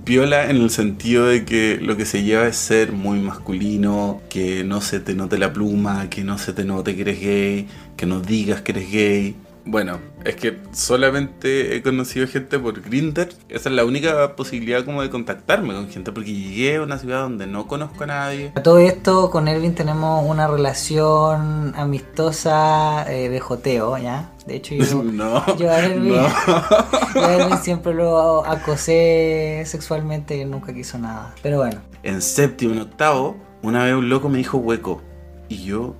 Piola 0.07 0.49
en 0.49 0.55
el 0.55 0.69
sentido 0.69 1.25
de 1.25 1.43
que 1.43 1.79
lo 1.81 1.97
que 1.97 2.05
se 2.05 2.23
lleva 2.23 2.47
es 2.47 2.55
ser 2.55 2.93
muy 2.93 3.19
masculino, 3.19 4.21
que 4.29 4.63
no 4.63 4.79
se 4.79 5.01
te 5.01 5.13
note 5.13 5.37
la 5.37 5.51
pluma, 5.51 6.09
que 6.09 6.23
no 6.23 6.37
se 6.37 6.53
te 6.53 6.63
note 6.63 6.95
que 6.95 7.01
eres 7.01 7.19
gay, 7.19 7.67
que 7.97 8.05
no 8.05 8.21
digas 8.21 8.61
que 8.61 8.71
eres 8.71 8.89
gay. 8.89 9.35
Bueno, 9.69 9.99
es 10.23 10.37
que 10.37 10.57
solamente 10.71 11.75
he 11.75 11.83
conocido 11.83 12.25
gente 12.25 12.57
por 12.57 12.81
Grindr. 12.81 13.27
Esa 13.49 13.67
es 13.67 13.75
la 13.75 13.83
única 13.83 14.33
posibilidad 14.37 14.85
como 14.85 15.01
de 15.01 15.09
contactarme 15.09 15.73
con 15.73 15.89
gente, 15.89 16.13
porque 16.13 16.33
llegué 16.33 16.77
a 16.77 16.83
una 16.83 16.97
ciudad 16.97 17.23
donde 17.23 17.47
no 17.47 17.67
conozco 17.67 18.05
a 18.05 18.07
nadie. 18.07 18.53
A 18.55 18.63
todo 18.63 18.79
esto, 18.79 19.29
con 19.29 19.49
Erwin 19.49 19.75
tenemos 19.75 20.23
una 20.25 20.47
relación 20.47 21.73
amistosa 21.75 23.05
eh, 23.11 23.27
de 23.27 23.39
joteo, 23.41 23.97
¿ya? 23.97 24.31
De 24.45 24.55
hecho, 24.55 24.73
yo, 24.73 25.03
no, 25.03 25.57
yo, 25.57 25.69
a 25.69 25.79
Erwin, 25.79 26.13
yo 26.13 27.25
a 27.25 27.33
Erwin 27.33 27.57
siempre 27.57 27.93
lo 27.93 28.45
acosé 28.45 29.63
sexualmente 29.65 30.37
y 30.37 30.41
él 30.41 30.49
nunca 30.49 30.73
quiso 30.73 30.97
nada. 30.97 31.35
Pero 31.43 31.57
bueno. 31.57 31.81
En 32.03 32.21
séptimo, 32.21 32.73
en 32.73 32.79
octavo, 32.79 33.35
una 33.63 33.83
vez 33.83 33.95
un 33.95 34.07
loco 34.07 34.29
me 34.29 34.37
dijo 34.37 34.59
hueco. 34.59 35.01
Y 35.49 35.65
yo 35.65 35.95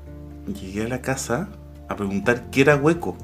llegué 0.48 0.86
a 0.86 0.88
la 0.88 1.02
casa 1.02 1.50
a 1.90 1.98
preguntar 1.98 2.50
qué 2.50 2.62
era 2.62 2.78
hueco. 2.78 3.18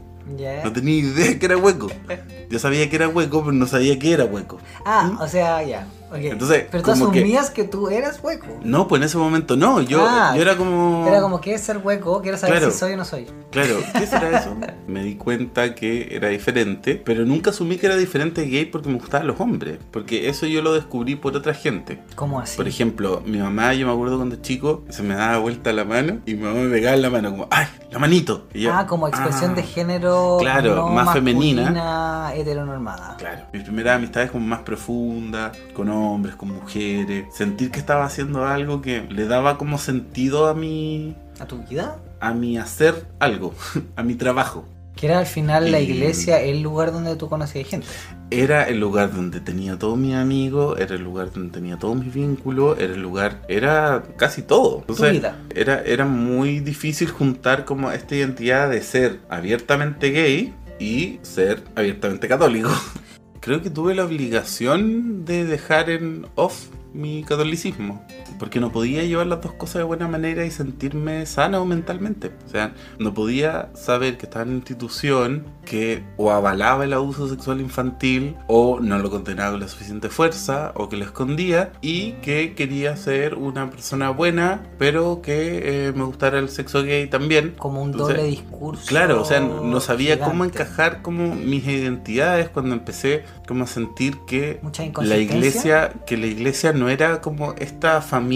No 0.64 0.72
tenía 0.72 0.96
idea 0.96 1.38
que 1.38 1.46
era 1.46 1.58
hueco. 1.58 1.90
Yo 2.50 2.60
sabía 2.60 2.90
que 2.90 2.96
era 2.96 3.08
hueco, 3.08 3.42
pero 3.42 3.52
no 3.52 3.68
sabía 3.68 3.98
que 4.00 4.14
era 4.14 4.26
hueco. 4.26 4.60
Ah, 4.86 5.12
¿Mm? 5.14 5.22
o 5.22 5.28
sea, 5.28 5.64
ya. 5.64 5.88
Entonces, 6.16 6.66
Pero 6.70 6.84
tú 6.84 6.92
asumías 6.92 7.50
que... 7.50 7.64
tú 7.64 7.90
eras 7.90 8.20
hueco. 8.22 8.48
No, 8.64 8.88
pues 8.88 9.02
en 9.02 9.06
ese 9.06 9.18
momento 9.18 9.56
no. 9.56 9.82
Yo, 9.82 10.06
ah, 10.08 10.34
yo 10.36 10.42
era 10.42 10.56
como. 10.56 11.08
Era 11.08 11.22
como, 11.22 11.42
¿qué 11.42 11.54
es 11.54 11.62
ser 11.62 11.78
hueco? 11.78 12.22
Quiero 12.22 12.38
saber 12.38 12.72
si 12.72 12.78
soy 12.78 12.94
o 12.94 12.98
no 12.98 13.06
soy. 13.06 13.28
Claro, 13.52 13.78
¿qué 13.94 14.08
será 14.08 14.40
eso? 14.40 14.56
me 14.88 15.04
di 15.04 15.16
cuenta 15.16 15.76
que 15.76 16.16
era 16.16 16.28
diferente, 16.28 17.02
pero 17.04 17.26
nunca 17.26 17.52
asumí 17.52 17.78
que 17.78 17.86
era 17.86 17.96
diferente 17.96 18.46
gay 18.46 18.66
porque 18.66 18.90
me 18.90 18.96
gustaban 18.96 19.28
los 19.28 19.40
hombres. 19.40 19.80
Porque 19.92 20.30
eso 20.30 20.46
yo 20.46 20.62
lo 20.62 20.74
descubrí 20.74 21.16
por 21.16 21.36
otra 21.36 21.54
gente. 21.54 22.02
¿Cómo 22.16 22.40
así? 22.40 22.58
Por 22.58 22.68
ejemplo, 22.68 23.22
mi 23.26 23.38
mamá, 23.40 23.74
yo 23.74 23.88
me 23.88 23.94
acuerdo 23.94 24.18
cuando 24.18 24.36
chico, 24.38 24.84
se 24.90 25.04
me 25.04 25.16
daba 25.16 25.38
vuelta 25.38 25.74
la 25.74 25.86
mano 25.86 26.20
y 26.26 26.36
mi 26.36 26.44
mamá 26.44 26.60
me 26.62 26.70
pegaba 26.70 26.96
en 26.96 27.02
la 27.02 27.10
mano, 27.10 27.32
como, 27.32 27.48
¡ay, 27.50 27.68
la 27.92 28.00
manito! 28.00 28.48
ah, 28.72 28.86
como 28.88 29.08
expresión 29.08 29.52
ah, 29.52 29.56
de 29.56 29.64
género. 29.64 30.38
Claro, 30.40 30.90
más 30.90 31.14
femenina. 31.14 32.32
heteronormada. 32.36 33.16
Claro. 33.18 33.44
Mis 33.54 33.64
primeras 33.64 33.98
amistades 33.98 34.32
como 34.32 34.46
más 34.46 34.62
profundas, 34.62 35.58
con 35.74 35.90
hombres 35.90 36.03
hombres, 36.12 36.36
con 36.36 36.50
mujeres, 36.50 37.26
sentir 37.34 37.72
que 37.72 37.80
estaba 37.80 38.06
haciendo 38.06 38.46
algo 38.46 38.82
que 38.82 39.02
le 39.02 39.26
daba 39.26 39.58
como 39.58 39.78
sentido 39.78 40.48
a 40.48 40.54
mi... 40.54 41.16
¿A 41.40 41.46
tu 41.46 41.64
vida? 41.64 42.00
A 42.20 42.34
mi 42.34 42.58
hacer 42.58 43.06
algo, 43.20 43.54
a 43.96 44.04
mi 44.04 44.16
trabajo. 44.16 44.66
Que 44.96 45.08
era 45.08 45.18
al 45.18 45.26
final 45.26 45.72
la 45.72 45.80
iglesia 45.80 46.40
el 46.40 46.62
lugar 46.62 46.92
donde 46.92 47.16
tú 47.16 47.28
conocías 47.28 47.68
gente. 47.68 47.88
Era 48.30 48.68
el 48.68 48.80
lugar 48.80 49.12
donde 49.12 49.40
tenía 49.40 49.78
todos 49.80 49.98
mis 49.98 50.14
amigos, 50.14 50.80
era 50.80 50.96
el 50.96 51.04
lugar 51.04 51.32
donde 51.32 51.52
tenía 51.52 51.78
todos 51.78 51.96
mis 51.96 52.14
vínculos, 52.14 52.78
era 52.80 52.94
el 52.94 53.02
lugar, 53.02 53.42
era 53.48 54.04
casi 54.18 54.44
todo. 54.44 54.80
Entonces, 54.82 55.08
tu 55.08 55.14
vida. 55.14 55.40
Era, 55.56 55.82
era 55.82 56.06
muy 56.06 56.60
difícil 56.60 57.10
juntar 57.10 57.66
como 57.66 57.92
esta 57.92 58.16
identidad 58.16 58.70
de 58.70 58.84
ser 58.84 59.20
abiertamente 59.30 60.12
gay 60.12 60.54
y 60.80 61.20
ser 61.24 61.64
abiertamente 61.76 62.28
católico. 62.28 62.70
creo 63.44 63.62
que 63.62 63.70
tuve 63.70 63.94
la 63.94 64.06
obligación 64.06 65.26
de 65.26 65.44
dejar 65.44 65.90
en 65.90 66.26
off 66.36 66.68
mi 66.94 67.26
catolicismo, 67.26 68.02
porque 68.44 68.60
no 68.60 68.74
podía 68.74 69.06
llevar 69.06 69.28
las 69.28 69.42
dos 69.42 69.54
cosas 69.54 69.76
de 69.76 69.84
buena 69.84 70.06
manera 70.10 70.44
y 70.44 70.52
sentirme 70.52 71.26
sano 71.26 71.64
mentalmente. 71.66 72.34
O 72.46 72.50
sea, 72.50 72.74
no 73.00 73.14
podía 73.14 73.70
saber 73.74 74.18
que 74.18 74.26
estaba 74.26 74.44
en 74.44 74.50
una 74.50 74.58
institución 74.58 75.46
que 75.64 76.04
o 76.18 76.30
avalaba 76.30 76.84
el 76.84 76.92
abuso 76.92 77.30
sexual 77.30 77.62
infantil 77.62 78.36
o 78.50 78.82
no 78.82 79.00
lo 79.00 79.10
condenaba 79.10 79.52
con 79.52 79.62
la 79.62 79.70
suficiente 79.70 80.10
fuerza 80.10 80.74
o 80.76 80.90
que 80.90 80.98
lo 80.98 81.06
escondía 81.06 81.72
y 81.80 82.16
que 82.22 82.54
quería 82.54 82.98
ser 82.98 83.36
una 83.36 83.70
persona 83.70 84.10
buena, 84.10 84.62
pero 84.78 85.22
que 85.22 85.88
eh, 85.88 85.94
me 85.94 86.04
gustara 86.04 86.38
el 86.38 86.50
sexo 86.50 86.84
gay 86.84 87.08
también. 87.08 87.56
Como 87.58 87.82
un 87.82 87.94
doble 87.94 88.26
discurso. 88.26 88.84
Claro, 88.88 89.22
o 89.22 89.26
sea, 89.26 89.40
no 89.40 89.80
sabía 89.80 90.20
cómo 90.20 90.44
encajar 90.44 91.02
como 91.02 91.34
mis 91.34 91.66
identidades 91.66 92.50
cuando 92.50 92.76
empecé 92.76 93.24
como 93.48 93.64
a 93.64 93.68
sentir 93.68 94.18
que 94.28 94.60
la 95.02 95.16
iglesia, 95.16 95.94
que 96.06 96.18
la 96.18 96.28
iglesia 96.28 96.74
no 96.74 96.90
era 96.90 97.22
como 97.22 97.54
esta 97.54 98.02
familia 98.02 98.33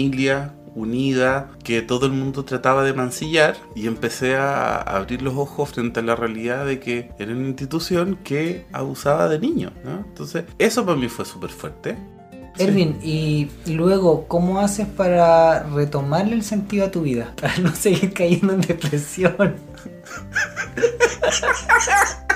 unida 0.74 1.50
que 1.64 1.82
todo 1.82 2.06
el 2.06 2.12
mundo 2.12 2.44
trataba 2.44 2.84
de 2.84 2.92
mancillar 2.92 3.56
y 3.74 3.86
empecé 3.86 4.36
a 4.36 4.76
abrir 4.76 5.22
los 5.22 5.34
ojos 5.34 5.70
frente 5.70 6.00
a 6.00 6.02
la 6.02 6.16
realidad 6.16 6.66
de 6.66 6.78
que 6.78 7.10
era 7.18 7.32
una 7.32 7.48
institución 7.48 8.18
que 8.22 8.66
abusaba 8.72 9.28
de 9.28 9.38
niños. 9.38 9.72
Entonces, 9.84 10.44
eso 10.58 10.86
para 10.86 10.98
mí 10.98 11.08
fue 11.08 11.24
súper 11.24 11.50
fuerte. 11.50 11.96
Erwin, 12.58 12.98
y 13.02 13.48
luego, 13.66 14.26
¿cómo 14.26 14.58
haces 14.58 14.86
para 14.86 15.62
retomarle 15.64 16.34
el 16.34 16.42
sentido 16.42 16.86
a 16.86 16.90
tu 16.90 17.02
vida? 17.02 17.32
Para 17.40 17.56
no 17.58 17.72
seguir 17.72 18.12
cayendo 18.12 18.54
en 18.54 18.62
depresión. 18.62 19.36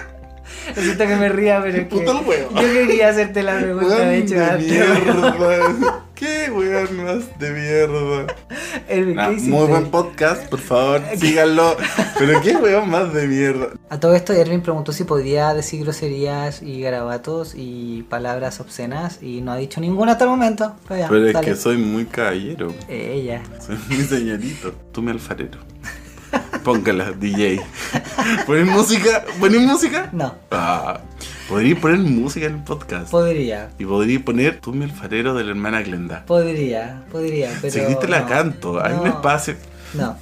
Siento 0.74 1.06
que 1.06 1.16
me 1.16 1.28
ría, 1.28 1.60
pero 1.62 1.78
es 1.78 1.88
que. 1.88 2.04
Yo 2.04 2.72
quería 2.72 3.08
hacerte 3.10 3.42
la 3.42 3.58
pregunta, 3.58 3.98
de 3.98 4.18
hecho. 4.18 4.34
Mierda. 4.58 6.02
¿Qué 6.22 6.52
weón 6.52 7.04
más 7.04 7.38
de 7.40 7.50
mierda? 7.50 8.32
muy 9.48 9.66
buen 9.66 9.90
podcast, 9.90 10.48
por 10.48 10.60
favor, 10.60 11.02
síganlo. 11.16 11.76
Pero 12.16 12.40
qué 12.40 12.54
weón 12.54 12.90
más 12.90 13.12
de 13.12 13.26
mierda. 13.26 13.70
A 13.90 13.98
todo 13.98 14.14
esto, 14.14 14.32
Erwin 14.32 14.60
preguntó 14.60 14.92
si 14.92 15.02
podía 15.02 15.52
decir 15.52 15.82
groserías 15.82 16.62
y 16.62 16.80
garabatos 16.80 17.54
y 17.56 18.04
palabras 18.08 18.60
obscenas 18.60 19.20
y 19.20 19.40
no 19.40 19.50
ha 19.50 19.56
dicho 19.56 19.80
ninguna 19.80 20.12
hasta 20.12 20.22
el 20.22 20.30
momento. 20.30 20.76
Pero, 20.86 21.26
es 21.26 21.36
que 21.38 21.56
soy 21.56 21.76
muy 21.76 22.04
caballero. 22.04 22.72
Ella. 22.88 23.42
Soy 23.58 23.76
muy 23.88 24.04
señorito. 24.04 24.72
Tú 24.92 25.02
me 25.02 25.10
alfarero. 25.10 25.71
Póngala, 26.64 27.12
DJ. 27.12 27.60
¿Poner 28.46 28.66
música? 28.66 29.24
¿Poner 29.40 29.60
música? 29.60 30.08
No. 30.12 30.34
Ah, 30.50 31.00
podría 31.48 31.78
poner 31.80 31.98
música 31.98 32.46
en 32.46 32.54
el 32.54 32.62
podcast. 32.62 33.10
Podría. 33.10 33.70
Y 33.78 33.84
podría 33.84 34.24
poner 34.24 34.60
Tú 34.60 34.72
mi 34.72 34.84
alfarero 34.84 35.34
de 35.34 35.44
la 35.44 35.50
hermana 35.50 35.82
Glenda. 35.82 36.24
Podría, 36.26 37.04
podría, 37.10 37.50
pero. 37.60 37.88
Si 37.88 37.96
te 37.96 38.08
la 38.08 38.26
canto, 38.26 38.82
hay 38.82 38.94
un 38.94 39.06
espacio. 39.08 39.56
No. 39.94 40.16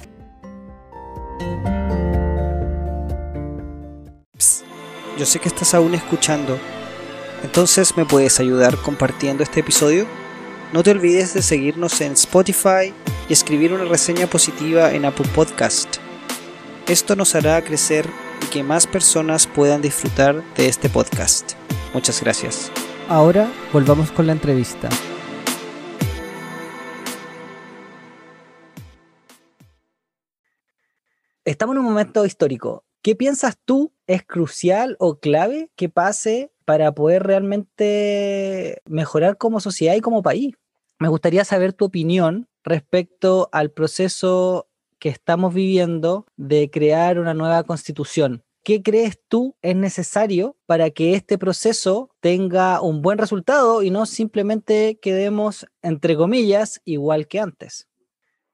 yo 5.21 5.27
sé 5.27 5.37
que 5.37 5.49
estás 5.49 5.75
aún 5.75 5.93
escuchando. 5.93 6.57
Entonces, 7.43 7.95
¿me 7.95 8.05
puedes 8.05 8.39
ayudar 8.39 8.75
compartiendo 8.77 9.43
este 9.43 9.59
episodio? 9.59 10.07
No 10.73 10.81
te 10.81 10.89
olvides 10.89 11.35
de 11.35 11.43
seguirnos 11.43 12.01
en 12.01 12.13
Spotify 12.13 12.91
y 13.31 13.33
escribir 13.33 13.71
una 13.71 13.85
reseña 13.85 14.27
positiva 14.27 14.91
en 14.91 15.05
Apple 15.05 15.29
Podcast. 15.33 15.95
Esto 16.89 17.15
nos 17.15 17.33
hará 17.33 17.63
crecer 17.63 18.05
y 18.45 18.49
que 18.49 18.61
más 18.61 18.87
personas 18.87 19.47
puedan 19.47 19.81
disfrutar 19.81 20.43
de 20.55 20.67
este 20.67 20.89
podcast. 20.89 21.53
Muchas 21.93 22.21
gracias. 22.21 22.69
Ahora 23.07 23.49
volvamos 23.71 24.11
con 24.11 24.27
la 24.27 24.33
entrevista. 24.33 24.89
Estamos 31.45 31.75
en 31.75 31.79
un 31.79 31.85
momento 31.85 32.25
histórico. 32.25 32.83
¿Qué 33.01 33.15
piensas 33.15 33.57
tú 33.63 33.93
es 34.07 34.25
crucial 34.25 34.97
o 34.99 35.21
clave 35.21 35.71
que 35.77 35.87
pase 35.87 36.51
para 36.65 36.93
poder 36.93 37.23
realmente 37.23 38.81
mejorar 38.83 39.37
como 39.37 39.61
sociedad 39.61 39.95
y 39.95 40.01
como 40.01 40.21
país? 40.21 40.53
me 41.01 41.07
gustaría 41.07 41.43
saber 41.43 41.73
tu 41.73 41.85
opinión 41.85 42.47
respecto 42.63 43.49
al 43.51 43.71
proceso 43.71 44.67
que 44.99 45.09
estamos 45.09 45.53
viviendo 45.53 46.25
de 46.37 46.69
crear 46.69 47.19
una 47.19 47.33
nueva 47.33 47.63
constitución. 47.63 48.43
¿Qué 48.63 48.83
crees 48.83 49.19
tú 49.27 49.55
es 49.63 49.75
necesario 49.75 50.55
para 50.67 50.91
que 50.91 51.15
este 51.15 51.39
proceso 51.39 52.11
tenga 52.19 52.79
un 52.81 53.01
buen 53.01 53.17
resultado 53.17 53.81
y 53.81 53.89
no 53.89 54.05
simplemente 54.05 54.99
quedemos, 55.01 55.65
entre 55.81 56.15
comillas, 56.15 56.79
igual 56.85 57.27
que 57.27 57.39
antes? 57.39 57.87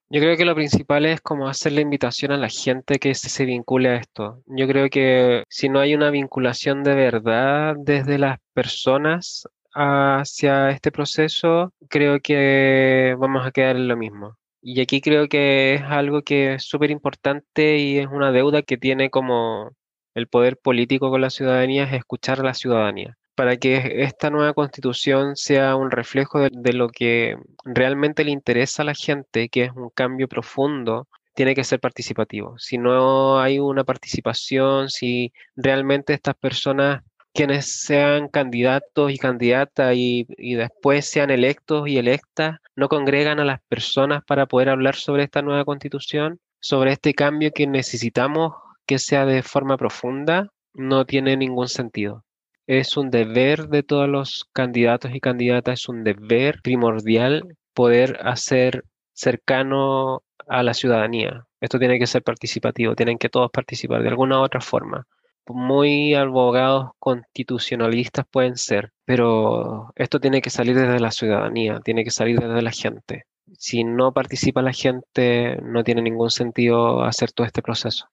Yo 0.09 0.21
creo 0.21 0.37
que 0.37 0.45
lo 0.45 0.55
principal 0.55 1.05
es 1.05 1.19
como 1.19 1.49
hacer 1.49 1.73
la 1.73 1.81
invitación 1.81 2.31
a 2.31 2.37
la 2.37 2.47
gente 2.47 2.97
que 2.97 3.13
se 3.13 3.43
vincule 3.43 3.89
a 3.89 3.95
esto. 3.97 4.41
Yo 4.45 4.65
creo 4.65 4.89
que 4.89 5.43
si 5.49 5.67
no 5.67 5.81
hay 5.81 5.95
una 5.95 6.11
vinculación 6.11 6.81
de 6.83 6.95
verdad 6.95 7.75
desde 7.77 8.17
las 8.17 8.39
personas 8.53 9.49
hacia 9.77 10.71
este 10.71 10.91
proceso, 10.91 11.71
creo 11.89 12.19
que 12.19 13.15
vamos 13.19 13.45
a 13.45 13.51
quedar 13.51 13.75
en 13.75 13.87
lo 13.87 13.95
mismo. 13.97 14.37
Y 14.61 14.81
aquí 14.81 15.01
creo 15.01 15.27
que 15.29 15.75
es 15.75 15.83
algo 15.83 16.23
que 16.23 16.55
es 16.55 16.63
súper 16.63 16.91
importante 16.91 17.77
y 17.77 17.99
es 17.99 18.07
una 18.07 18.31
deuda 18.31 18.63
que 18.63 18.77
tiene 18.77 19.09
como 19.09 19.71
el 20.15 20.27
poder 20.27 20.57
político 20.57 21.11
con 21.11 21.21
la 21.21 21.29
ciudadanía, 21.29 21.83
es 21.83 21.93
escuchar 21.93 22.39
a 22.39 22.43
la 22.43 22.53
ciudadanía. 22.55 23.17
Para 23.35 23.57
que 23.57 24.01
esta 24.03 24.31
nueva 24.31 24.53
constitución 24.53 25.35
sea 25.35 25.75
un 25.75 25.91
reflejo 25.91 26.39
de, 26.39 26.49
de 26.51 26.73
lo 26.73 26.89
que 26.89 27.37
realmente 27.63 28.23
le 28.23 28.31
interesa 28.31 28.81
a 28.81 28.85
la 28.85 28.95
gente, 28.95 29.49
que 29.49 29.65
es 29.65 29.71
un 29.75 29.91
cambio 29.91 30.27
profundo, 30.27 31.07
tiene 31.35 31.53
que 31.53 31.63
ser 31.63 31.79
participativo. 31.79 32.57
Si 32.57 32.79
no 32.79 33.39
hay 33.39 33.59
una 33.59 33.83
participación, 33.83 34.89
si 34.89 35.31
realmente 35.55 36.13
estas 36.13 36.33
personas 36.35 37.03
quienes 37.37 37.81
sean 37.81 38.29
candidatos 38.29 39.11
y 39.11 39.19
candidatas 39.19 39.93
y, 39.95 40.25
después 40.55 41.05
sean 41.05 41.29
electos 41.29 41.87
y 41.87 41.99
electas 41.99 42.57
no 42.75 42.89
congregan 42.89 43.39
a 43.39 43.45
las 43.45 43.61
personas 43.69 44.23
para 44.25 44.47
poder 44.47 44.69
hablar 44.69 44.95
sobre 44.95 45.21
esta 45.21 45.43
nueva 45.43 45.63
constitución, 45.63 46.39
sobre 46.59 46.93
este 46.93 47.13
cambio 47.13 47.51
que 47.53 47.67
necesitamos 47.67 48.55
que 48.87 48.97
sea 48.97 49.27
de 49.27 49.43
forma 49.43 49.77
profunda, 49.77 50.51
no 50.73 51.05
tiene 51.05 51.37
ningún 51.37 51.67
sentido. 51.67 52.25
Es 52.65 52.97
un 52.97 53.11
deber 53.11 53.67
de 53.67 53.83
todos 53.83 54.09
los 54.09 54.49
candidatos 54.51 55.13
y 55.13 55.19
candidatas, 55.19 55.81
es 55.81 55.89
un 55.89 56.03
deber 56.03 56.59
primordial 56.63 57.55
poder 57.75 58.17
hacer 58.23 58.83
cercano 59.13 60.23
a 60.47 60.63
la 60.63 60.73
ciudadanía. 60.73 61.45
Esto 61.61 61.77
tiene 61.77 61.99
que 61.99 62.07
ser 62.07 62.23
participativo, 62.23 62.95
tienen 62.95 63.19
que 63.19 63.29
todos 63.29 63.51
participar 63.51 64.01
de 64.01 64.09
alguna 64.09 64.39
u 64.39 64.43
otra 64.43 64.59
forma 64.59 65.05
muy 65.49 66.13
abogados 66.13 66.91
constitucionalistas 66.99 68.25
pueden 68.29 68.57
ser, 68.57 68.91
pero 69.05 69.91
esto 69.95 70.19
tiene 70.19 70.41
que 70.41 70.49
salir 70.49 70.75
desde 70.75 70.99
la 70.99 71.11
ciudadanía, 71.11 71.79
tiene 71.83 72.03
que 72.03 72.11
salir 72.11 72.39
desde 72.39 72.61
la 72.61 72.71
gente. 72.71 73.25
Si 73.57 73.83
no 73.83 74.11
participa 74.13 74.61
la 74.61 74.73
gente, 74.73 75.57
no 75.63 75.83
tiene 75.83 76.01
ningún 76.01 76.31
sentido 76.31 77.03
hacer 77.03 77.31
todo 77.31 77.47
este 77.47 77.61
proceso. 77.61 78.07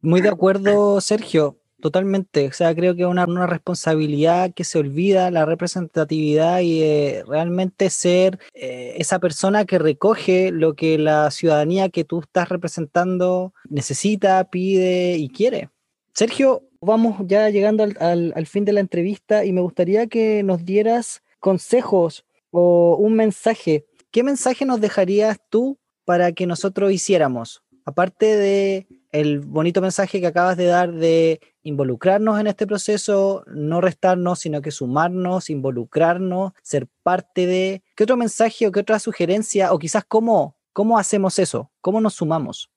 Muy 0.00 0.20
de 0.20 0.28
acuerdo, 0.28 1.00
Sergio, 1.00 1.58
totalmente. 1.80 2.48
O 2.48 2.52
sea, 2.52 2.74
creo 2.74 2.96
que 2.96 3.02
es 3.02 3.08
una, 3.08 3.46
responsabilidad 3.46 4.52
que 4.54 4.64
se 4.64 4.78
olvida, 4.78 5.30
la 5.30 5.44
representatividad 5.44 6.60
y 6.60 6.82
eh, 6.82 7.24
realmente 7.26 7.90
ser 7.90 8.38
eh, 8.54 8.94
esa 8.96 9.18
persona 9.18 9.64
que 9.64 9.78
recoge 9.78 10.50
lo 10.50 10.74
que 10.74 10.98
la 10.98 11.30
ciudadanía 11.30 11.90
que 11.90 12.04
tú 12.04 12.20
estás 12.20 12.48
representando 12.48 13.52
necesita, 13.68 14.42
pide 14.50 15.16
y 15.18 15.28
quiere. 15.28 15.70
Sergio, 16.14 16.62
vamos 16.82 17.16
ya 17.26 17.48
llegando 17.48 17.84
al, 18.00 18.46
fin 18.46 18.64
de 18.64 18.72
la 18.72 18.80
entrevista 18.80 19.44
y 19.44 19.52
me 19.52 19.60
gustaría 19.60 20.08
que 20.08 20.42
nos 20.42 20.64
dieras 20.64 21.22
consejos 21.38 22.26
o 22.50 22.96
un 22.96 23.14
mensaje. 23.14 23.86
¿Qué 24.10 24.22
mensaje 24.22 24.66
nos 24.66 24.80
dejarías 24.80 25.38
tú 25.48 25.78
para 26.04 26.32
que 26.32 26.46
nosotros 26.46 26.92
hiciéramos? 26.92 27.62
Aparte 27.84 28.36
de 28.36 28.86
el 29.12 29.40
bonito 29.40 29.80
mensaje 29.80 30.20
que 30.20 30.26
acabas 30.26 30.56
de 30.56 30.66
dar 30.66 30.92
de 30.92 31.40
involucrarnos 31.62 32.40
en 32.40 32.46
este 32.46 32.66
proceso, 32.66 33.44
no 33.46 33.80
restarnos, 33.80 34.40
sino 34.40 34.60
que 34.60 34.70
sumarnos, 34.70 35.50
involucrarnos, 35.50 36.52
ser 36.62 36.88
parte 37.02 37.46
de. 37.46 37.82
¿Qué 37.94 38.04
otro 38.04 38.16
mensaje 38.16 38.66
o 38.66 38.72
qué 38.72 38.80
otra 38.80 38.98
sugerencia 38.98 39.72
o 39.72 39.78
quizás 39.78 40.04
cómo, 40.06 40.56
cómo 40.72 40.98
hacemos 40.98 41.38
eso? 41.38 41.70
¿Cómo 41.80 42.00
nos 42.00 42.14
sumamos? 42.14 42.71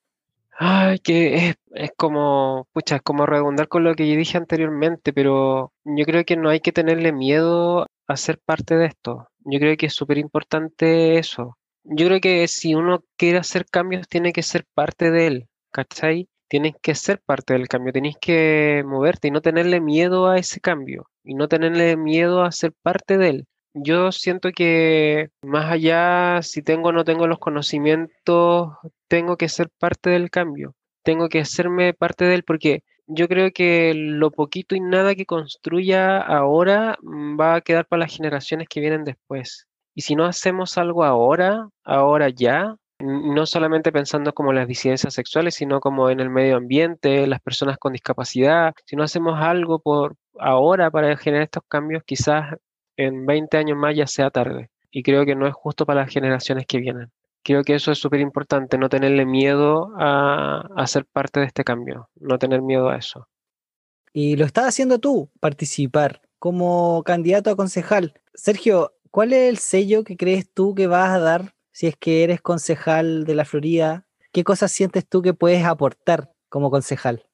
Ay, 0.57 0.99
que 0.99 1.55
es, 1.73 1.91
como, 1.97 2.67
pucha, 2.73 2.97
es 2.97 3.01
como 3.01 3.25
redundar 3.25 3.67
con 3.67 3.83
lo 3.83 3.93
que 3.93 4.07
yo 4.09 4.15
dije 4.17 4.37
anteriormente, 4.37 5.11
pero 5.13 5.73
yo 5.83 6.05
creo 6.05 6.23
que 6.25 6.37
no 6.37 6.49
hay 6.49 6.61
que 6.61 6.71
tenerle 6.71 7.11
miedo 7.11 7.87
a 8.07 8.17
ser 8.17 8.39
parte 8.39 8.75
de 8.75 8.85
esto. 8.85 9.27
Yo 9.39 9.59
creo 9.59 9.75
que 9.77 9.87
es 9.87 9.93
súper 9.93 10.17
importante 10.17 11.17
eso. 11.17 11.57
Yo 11.83 12.07
creo 12.07 12.21
que 12.21 12.47
si 12.47 12.73
uno 12.73 13.03
quiere 13.17 13.37
hacer 13.37 13.65
cambios, 13.65 14.07
tiene 14.07 14.31
que 14.33 14.43
ser 14.43 14.65
parte 14.73 15.11
de 15.11 15.27
él, 15.27 15.47
¿cachai? 15.71 16.29
Tienes 16.47 16.73
que 16.81 16.95
ser 16.95 17.21
parte 17.25 17.53
del 17.53 17.67
cambio, 17.67 17.91
tienes 17.91 18.15
que 18.19 18.83
moverte 18.85 19.27
y 19.27 19.31
no 19.31 19.41
tenerle 19.41 19.81
miedo 19.81 20.27
a 20.27 20.37
ese 20.37 20.61
cambio 20.61 21.09
y 21.23 21.33
no 21.35 21.47
tenerle 21.49 21.97
miedo 21.97 22.43
a 22.43 22.51
ser 22.51 22.71
parte 22.81 23.17
de 23.17 23.29
él 23.29 23.47
yo 23.75 24.11
siento 24.11 24.51
que 24.51 25.29
más 25.41 25.71
allá 25.71 26.41
si 26.41 26.61
tengo 26.61 26.89
o 26.89 26.91
no 26.93 27.03
tengo 27.03 27.27
los 27.27 27.39
conocimientos, 27.39 28.69
tengo 29.07 29.37
que 29.37 29.49
ser 29.49 29.69
parte 29.79 30.09
del 30.09 30.29
cambio, 30.29 30.75
tengo 31.03 31.29
que 31.29 31.39
hacerme 31.39 31.93
parte 31.93 32.25
de 32.25 32.35
él 32.35 32.43
porque 32.43 32.83
yo 33.07 33.27
creo 33.27 33.51
que 33.51 33.93
lo 33.93 34.31
poquito 34.31 34.75
y 34.75 34.79
nada 34.79 35.13
que 35.15 35.25
construya 35.25 36.17
ahora 36.19 36.97
mm, 37.01 37.39
va 37.39 37.55
a 37.55 37.61
quedar 37.61 37.85
para 37.85 38.01
las 38.01 38.15
generaciones 38.15 38.67
que 38.69 38.79
vienen 38.79 39.03
después. 39.03 39.67
Y 39.93 40.01
si 40.01 40.15
no 40.15 40.25
hacemos 40.25 40.77
algo 40.77 41.03
ahora, 41.03 41.69
ahora 41.83 42.29
ya, 42.29 42.75
no 42.99 43.45
solamente 43.45 43.91
pensando 43.91 44.33
como 44.33 44.53
las 44.53 44.67
disidencias 44.67 45.13
sexuales, 45.13 45.55
sino 45.55 45.79
como 45.81 46.09
en 46.09 46.19
el 46.19 46.29
medio 46.29 46.57
ambiente, 46.57 47.27
las 47.27 47.41
personas 47.41 47.77
con 47.77 47.93
discapacidad, 47.93 48.73
si 48.85 48.95
no 48.95 49.03
hacemos 49.03 49.39
algo 49.39 49.79
por 49.79 50.15
ahora 50.39 50.89
para 50.91 51.15
generar 51.17 51.43
estos 51.43 51.63
cambios, 51.67 52.03
quizás 52.05 52.55
en 52.97 53.25
20 53.25 53.57
años 53.57 53.77
más 53.77 53.95
ya 53.95 54.07
sea 54.07 54.29
tarde. 54.29 54.69
Y 54.91 55.03
creo 55.03 55.25
que 55.25 55.35
no 55.35 55.47
es 55.47 55.53
justo 55.53 55.85
para 55.85 56.01
las 56.01 56.11
generaciones 56.11 56.65
que 56.65 56.79
vienen. 56.79 57.11
Creo 57.43 57.63
que 57.63 57.75
eso 57.75 57.91
es 57.91 57.99
súper 57.99 58.21
importante, 58.21 58.77
no 58.77 58.89
tenerle 58.89 59.25
miedo 59.25 59.91
a, 59.97 60.83
ser 60.87 61.05
parte 61.05 61.41
de 61.41 61.45
este 61.45 61.63
cambio, 61.63 62.09
no 62.15 62.39
tener 62.39 62.61
miedo 62.61 62.89
a 62.89 62.97
eso. 62.97 63.27
Y 64.13 64.35
lo 64.35 64.45
estás 64.45 64.65
haciendo 64.65 64.99
tú, 64.99 65.29
participar 65.39 66.21
como 66.39 67.03
candidato 67.03 67.51
a 67.51 67.55
concejal. 67.55 68.19
Sergio, 68.33 68.93
¿cuál 69.11 69.33
es 69.33 69.49
el 69.49 69.57
sello 69.57 70.03
que 70.03 70.17
crees 70.17 70.51
tú 70.51 70.73
que 70.73 70.87
vas 70.87 71.11
a 71.11 71.19
dar 71.19 71.53
si 71.71 71.87
es 71.87 71.95
que 71.97 72.23
eres 72.23 72.41
concejal 72.41 73.25
de 73.25 73.35
la 73.35 73.45
Florida? 73.45 74.07
¿Qué 74.31 74.43
cosas 74.43 74.71
sientes 74.71 75.07
tú 75.07 75.21
que 75.21 75.33
puedes 75.33 75.65
aportar 75.65 76.31
como 76.49 76.71
concejal? 76.71 77.27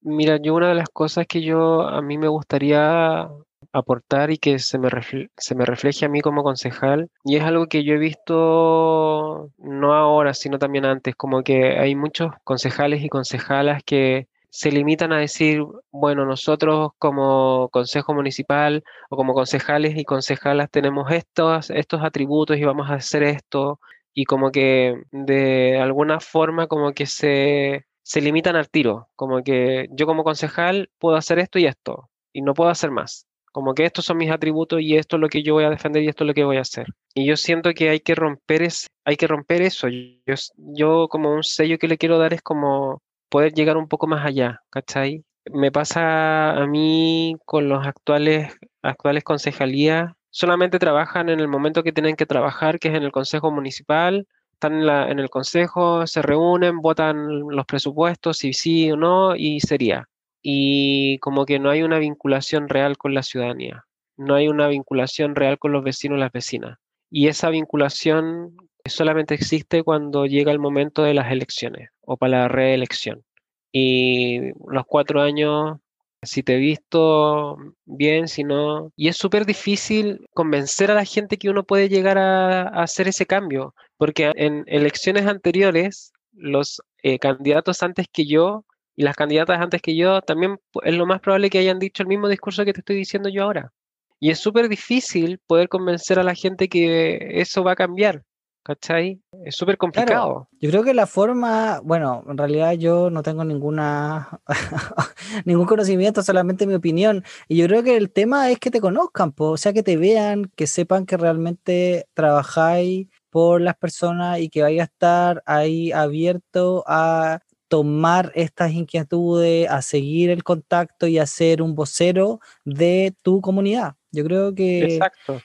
Mira, 0.00 0.38
yo 0.40 0.54
una 0.54 0.68
de 0.68 0.74
las 0.74 0.88
cosas 0.88 1.26
que 1.26 1.42
yo 1.42 1.82
a 1.82 2.00
mí 2.00 2.16
me 2.16 2.28
gustaría 2.28 3.28
aportar 3.72 4.30
y 4.30 4.38
que 4.38 4.58
se 4.58 4.78
me, 4.78 4.88
se 5.36 5.54
me 5.54 5.64
refleje 5.64 6.06
a 6.06 6.08
mí 6.08 6.20
como 6.20 6.42
concejal. 6.42 7.10
Y 7.24 7.36
es 7.36 7.42
algo 7.42 7.66
que 7.66 7.84
yo 7.84 7.94
he 7.94 7.98
visto 7.98 9.50
no 9.58 9.94
ahora, 9.94 10.34
sino 10.34 10.58
también 10.58 10.84
antes, 10.84 11.14
como 11.16 11.42
que 11.42 11.78
hay 11.78 11.94
muchos 11.94 12.32
concejales 12.44 13.02
y 13.02 13.08
concejalas 13.08 13.82
que 13.84 14.28
se 14.50 14.70
limitan 14.70 15.12
a 15.12 15.18
decir, 15.18 15.64
bueno, 15.90 16.24
nosotros 16.26 16.92
como 16.98 17.68
consejo 17.70 18.14
municipal 18.14 18.84
o 19.10 19.16
como 19.16 19.34
concejales 19.34 19.96
y 19.96 20.04
concejalas 20.04 20.70
tenemos 20.70 21.10
estos, 21.10 21.70
estos 21.70 22.04
atributos 22.04 22.56
y 22.56 22.62
vamos 22.62 22.88
a 22.88 22.94
hacer 22.94 23.24
esto, 23.24 23.80
y 24.14 24.26
como 24.26 24.52
que 24.52 25.02
de 25.10 25.78
alguna 25.80 26.20
forma 26.20 26.68
como 26.68 26.92
que 26.92 27.06
se, 27.06 27.86
se 28.02 28.20
limitan 28.20 28.54
al 28.54 28.70
tiro, 28.70 29.08
como 29.16 29.42
que 29.42 29.88
yo 29.90 30.06
como 30.06 30.22
concejal 30.22 30.88
puedo 30.98 31.16
hacer 31.16 31.40
esto 31.40 31.58
y 31.58 31.66
esto, 31.66 32.08
y 32.32 32.42
no 32.42 32.54
puedo 32.54 32.70
hacer 32.70 32.92
más. 32.92 33.26
Como 33.54 33.72
que 33.72 33.84
estos 33.84 34.04
son 34.04 34.16
mis 34.16 34.32
atributos 34.32 34.80
y 34.80 34.96
esto 34.96 35.14
es 35.14 35.20
lo 35.20 35.28
que 35.28 35.44
yo 35.44 35.54
voy 35.54 35.62
a 35.62 35.70
defender 35.70 36.02
y 36.02 36.08
esto 36.08 36.24
es 36.24 36.26
lo 36.26 36.34
que 36.34 36.42
voy 36.42 36.56
a 36.56 36.62
hacer. 36.62 36.88
Y 37.14 37.24
yo 37.24 37.36
siento 37.36 37.72
que 37.72 37.88
hay 37.88 38.00
que 38.00 38.16
romper, 38.16 38.62
es, 38.62 38.88
hay 39.04 39.14
que 39.16 39.28
romper 39.28 39.62
eso. 39.62 39.86
Yo, 39.86 40.34
yo 40.56 41.06
como 41.06 41.32
un 41.32 41.44
sello 41.44 41.78
que 41.78 41.86
le 41.86 41.96
quiero 41.96 42.18
dar 42.18 42.34
es 42.34 42.42
como 42.42 43.00
poder 43.28 43.54
llegar 43.54 43.76
un 43.76 43.86
poco 43.86 44.08
más 44.08 44.26
allá, 44.26 44.62
¿cachai? 44.70 45.24
Me 45.52 45.70
pasa 45.70 46.50
a 46.50 46.66
mí 46.66 47.36
con 47.44 47.68
los 47.68 47.86
actuales, 47.86 48.58
actuales 48.82 49.22
concejalías, 49.22 50.10
solamente 50.30 50.80
trabajan 50.80 51.28
en 51.28 51.38
el 51.38 51.46
momento 51.46 51.84
que 51.84 51.92
tienen 51.92 52.16
que 52.16 52.26
trabajar, 52.26 52.80
que 52.80 52.88
es 52.88 52.94
en 52.96 53.04
el 53.04 53.12
consejo 53.12 53.52
municipal, 53.52 54.26
están 54.52 54.82
en, 54.82 54.88
en 54.88 55.20
el 55.20 55.30
consejo, 55.30 56.08
se 56.08 56.22
reúnen, 56.22 56.80
votan 56.80 57.38
los 57.48 57.66
presupuestos, 57.66 58.38
si 58.38 58.52
sí 58.52 58.90
o 58.90 58.96
no, 58.96 59.36
y 59.36 59.60
sería 59.60 60.08
y 60.46 61.18
como 61.20 61.46
que 61.46 61.58
no 61.58 61.70
hay 61.70 61.82
una 61.82 61.98
vinculación 61.98 62.68
real 62.68 62.98
con 62.98 63.14
la 63.14 63.22
ciudadanía, 63.22 63.86
no 64.18 64.34
hay 64.34 64.48
una 64.48 64.68
vinculación 64.68 65.34
real 65.34 65.58
con 65.58 65.72
los 65.72 65.82
vecinos 65.82 66.18
y 66.18 66.20
las 66.20 66.32
vecinas. 66.32 66.78
Y 67.10 67.28
esa 67.28 67.48
vinculación 67.48 68.54
solamente 68.84 69.34
existe 69.34 69.82
cuando 69.82 70.26
llega 70.26 70.52
el 70.52 70.58
momento 70.58 71.02
de 71.02 71.14
las 71.14 71.32
elecciones 71.32 71.88
o 72.02 72.18
para 72.18 72.42
la 72.42 72.48
reelección. 72.48 73.24
Y 73.72 74.52
los 74.68 74.84
cuatro 74.86 75.22
años, 75.22 75.78
si 76.22 76.42
te 76.42 76.56
he 76.56 76.58
visto 76.58 77.56
bien, 77.86 78.28
si 78.28 78.44
no... 78.44 78.92
Y 78.96 79.08
es 79.08 79.16
súper 79.16 79.46
difícil 79.46 80.26
convencer 80.34 80.90
a 80.90 80.94
la 80.94 81.06
gente 81.06 81.38
que 81.38 81.48
uno 81.48 81.64
puede 81.64 81.88
llegar 81.88 82.18
a, 82.18 82.68
hacer 82.82 83.08
ese 83.08 83.24
cambio, 83.24 83.74
porque 83.96 84.30
en 84.36 84.64
elecciones 84.66 85.26
anteriores, 85.26 86.12
los 86.32 86.82
eh, 87.02 87.18
candidatos 87.18 87.82
antes 87.82 88.06
que 88.12 88.26
yo 88.26 88.66
y 88.96 89.02
las 89.02 89.16
candidatas 89.16 89.60
antes 89.60 89.82
que 89.82 89.96
yo 89.96 90.22
también 90.22 90.58
es 90.82 90.94
lo 90.94 91.06
más 91.06 91.20
probable 91.20 91.50
que 91.50 91.58
hayan 91.58 91.78
dicho 91.78 92.02
el 92.02 92.08
mismo 92.08 92.28
discurso 92.28 92.64
que 92.64 92.72
te 92.72 92.80
estoy 92.80 92.96
diciendo 92.96 93.28
yo 93.28 93.44
ahora. 93.44 93.72
Y 94.20 94.30
es 94.30 94.38
súper 94.38 94.68
difícil 94.68 95.38
poder 95.46 95.68
convencer 95.68 96.18
a 96.18 96.22
la 96.22 96.34
gente 96.34 96.68
que 96.68 97.40
eso 97.40 97.64
va 97.64 97.72
a 97.72 97.76
cambiar. 97.76 98.22
¿Cachai? 98.64 99.20
Es 99.44 99.56
súper 99.56 99.76
complicado. 99.76 100.48
yo 100.58 100.70
creo 100.70 100.82
que 100.82 100.94
la 100.94 101.06
forma, 101.06 101.80
bueno, 101.84 102.24
en 102.26 102.38
realidad 102.38 102.72
yo 102.72 103.10
no 103.10 103.22
tengo 103.22 103.44
ninguna 103.44 104.40
ningún 105.44 105.66
conocimiento, 105.66 106.22
solamente 106.22 106.66
mi 106.66 106.72
opinión. 106.72 107.24
Y 107.46 107.58
yo 107.58 107.66
creo 107.66 107.82
que 107.82 107.98
el 107.98 108.10
tema 108.10 108.50
es 108.50 108.58
que 108.58 108.70
te 108.70 108.80
conozcan, 108.80 109.34
o 109.36 109.58
sea, 109.58 109.74
que 109.74 109.82
te 109.82 109.98
vean, 109.98 110.50
que 110.56 110.66
sepan 110.66 111.04
que 111.04 111.18
realmente 111.18 112.06
trabajáis 112.14 113.08
por 113.28 113.60
las 113.60 113.76
personas 113.76 114.38
y 114.40 114.48
que 114.48 114.62
vaya 114.62 114.82
a 114.82 114.86
estar 114.86 115.42
ahí 115.44 115.92
abierto 115.92 116.84
a 116.86 117.40
tomar 117.68 118.32
estas 118.34 118.72
inquietudes, 118.72 119.68
a 119.68 119.82
seguir 119.82 120.30
el 120.30 120.44
contacto 120.44 121.06
y 121.06 121.18
a 121.18 121.26
ser 121.26 121.62
un 121.62 121.74
vocero 121.74 122.40
de 122.64 123.14
tu 123.22 123.40
comunidad. 123.40 123.94
Yo 124.12 124.24
creo 124.24 124.54
que 124.54 125.00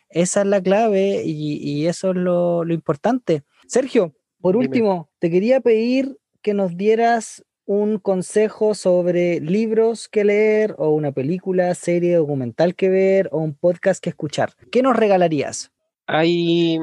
esa 0.09 0.41
es 0.41 0.47
la 0.47 0.61
clave 0.61 1.23
y, 1.25 1.87
eso 1.87 2.11
es 2.11 2.17
lo, 2.17 2.63
importante. 2.69 3.43
Sergio, 3.67 4.13
por 4.39 4.55
último, 4.55 5.09
te 5.19 5.31
quería 5.31 5.59
pedir 5.59 6.19
que 6.41 6.53
nos 6.53 6.77
dieras 6.77 7.43
un 7.65 7.99
consejo 7.99 8.73
sobre 8.73 9.39
libros 9.41 10.07
que 10.07 10.23
leer 10.23 10.73
o 10.79 10.89
una 10.89 11.11
película, 11.11 11.75
serie, 11.75 12.15
documental 12.15 12.73
que 12.73 12.89
ver 12.89 13.29
o 13.31 13.37
un 13.39 13.53
podcast 13.53 14.03
que 14.03 14.09
escuchar. 14.09 14.53
¿Qué 14.71 14.81
nos 14.81 14.95
regalarías? 14.95 15.71
Hay 16.07 16.79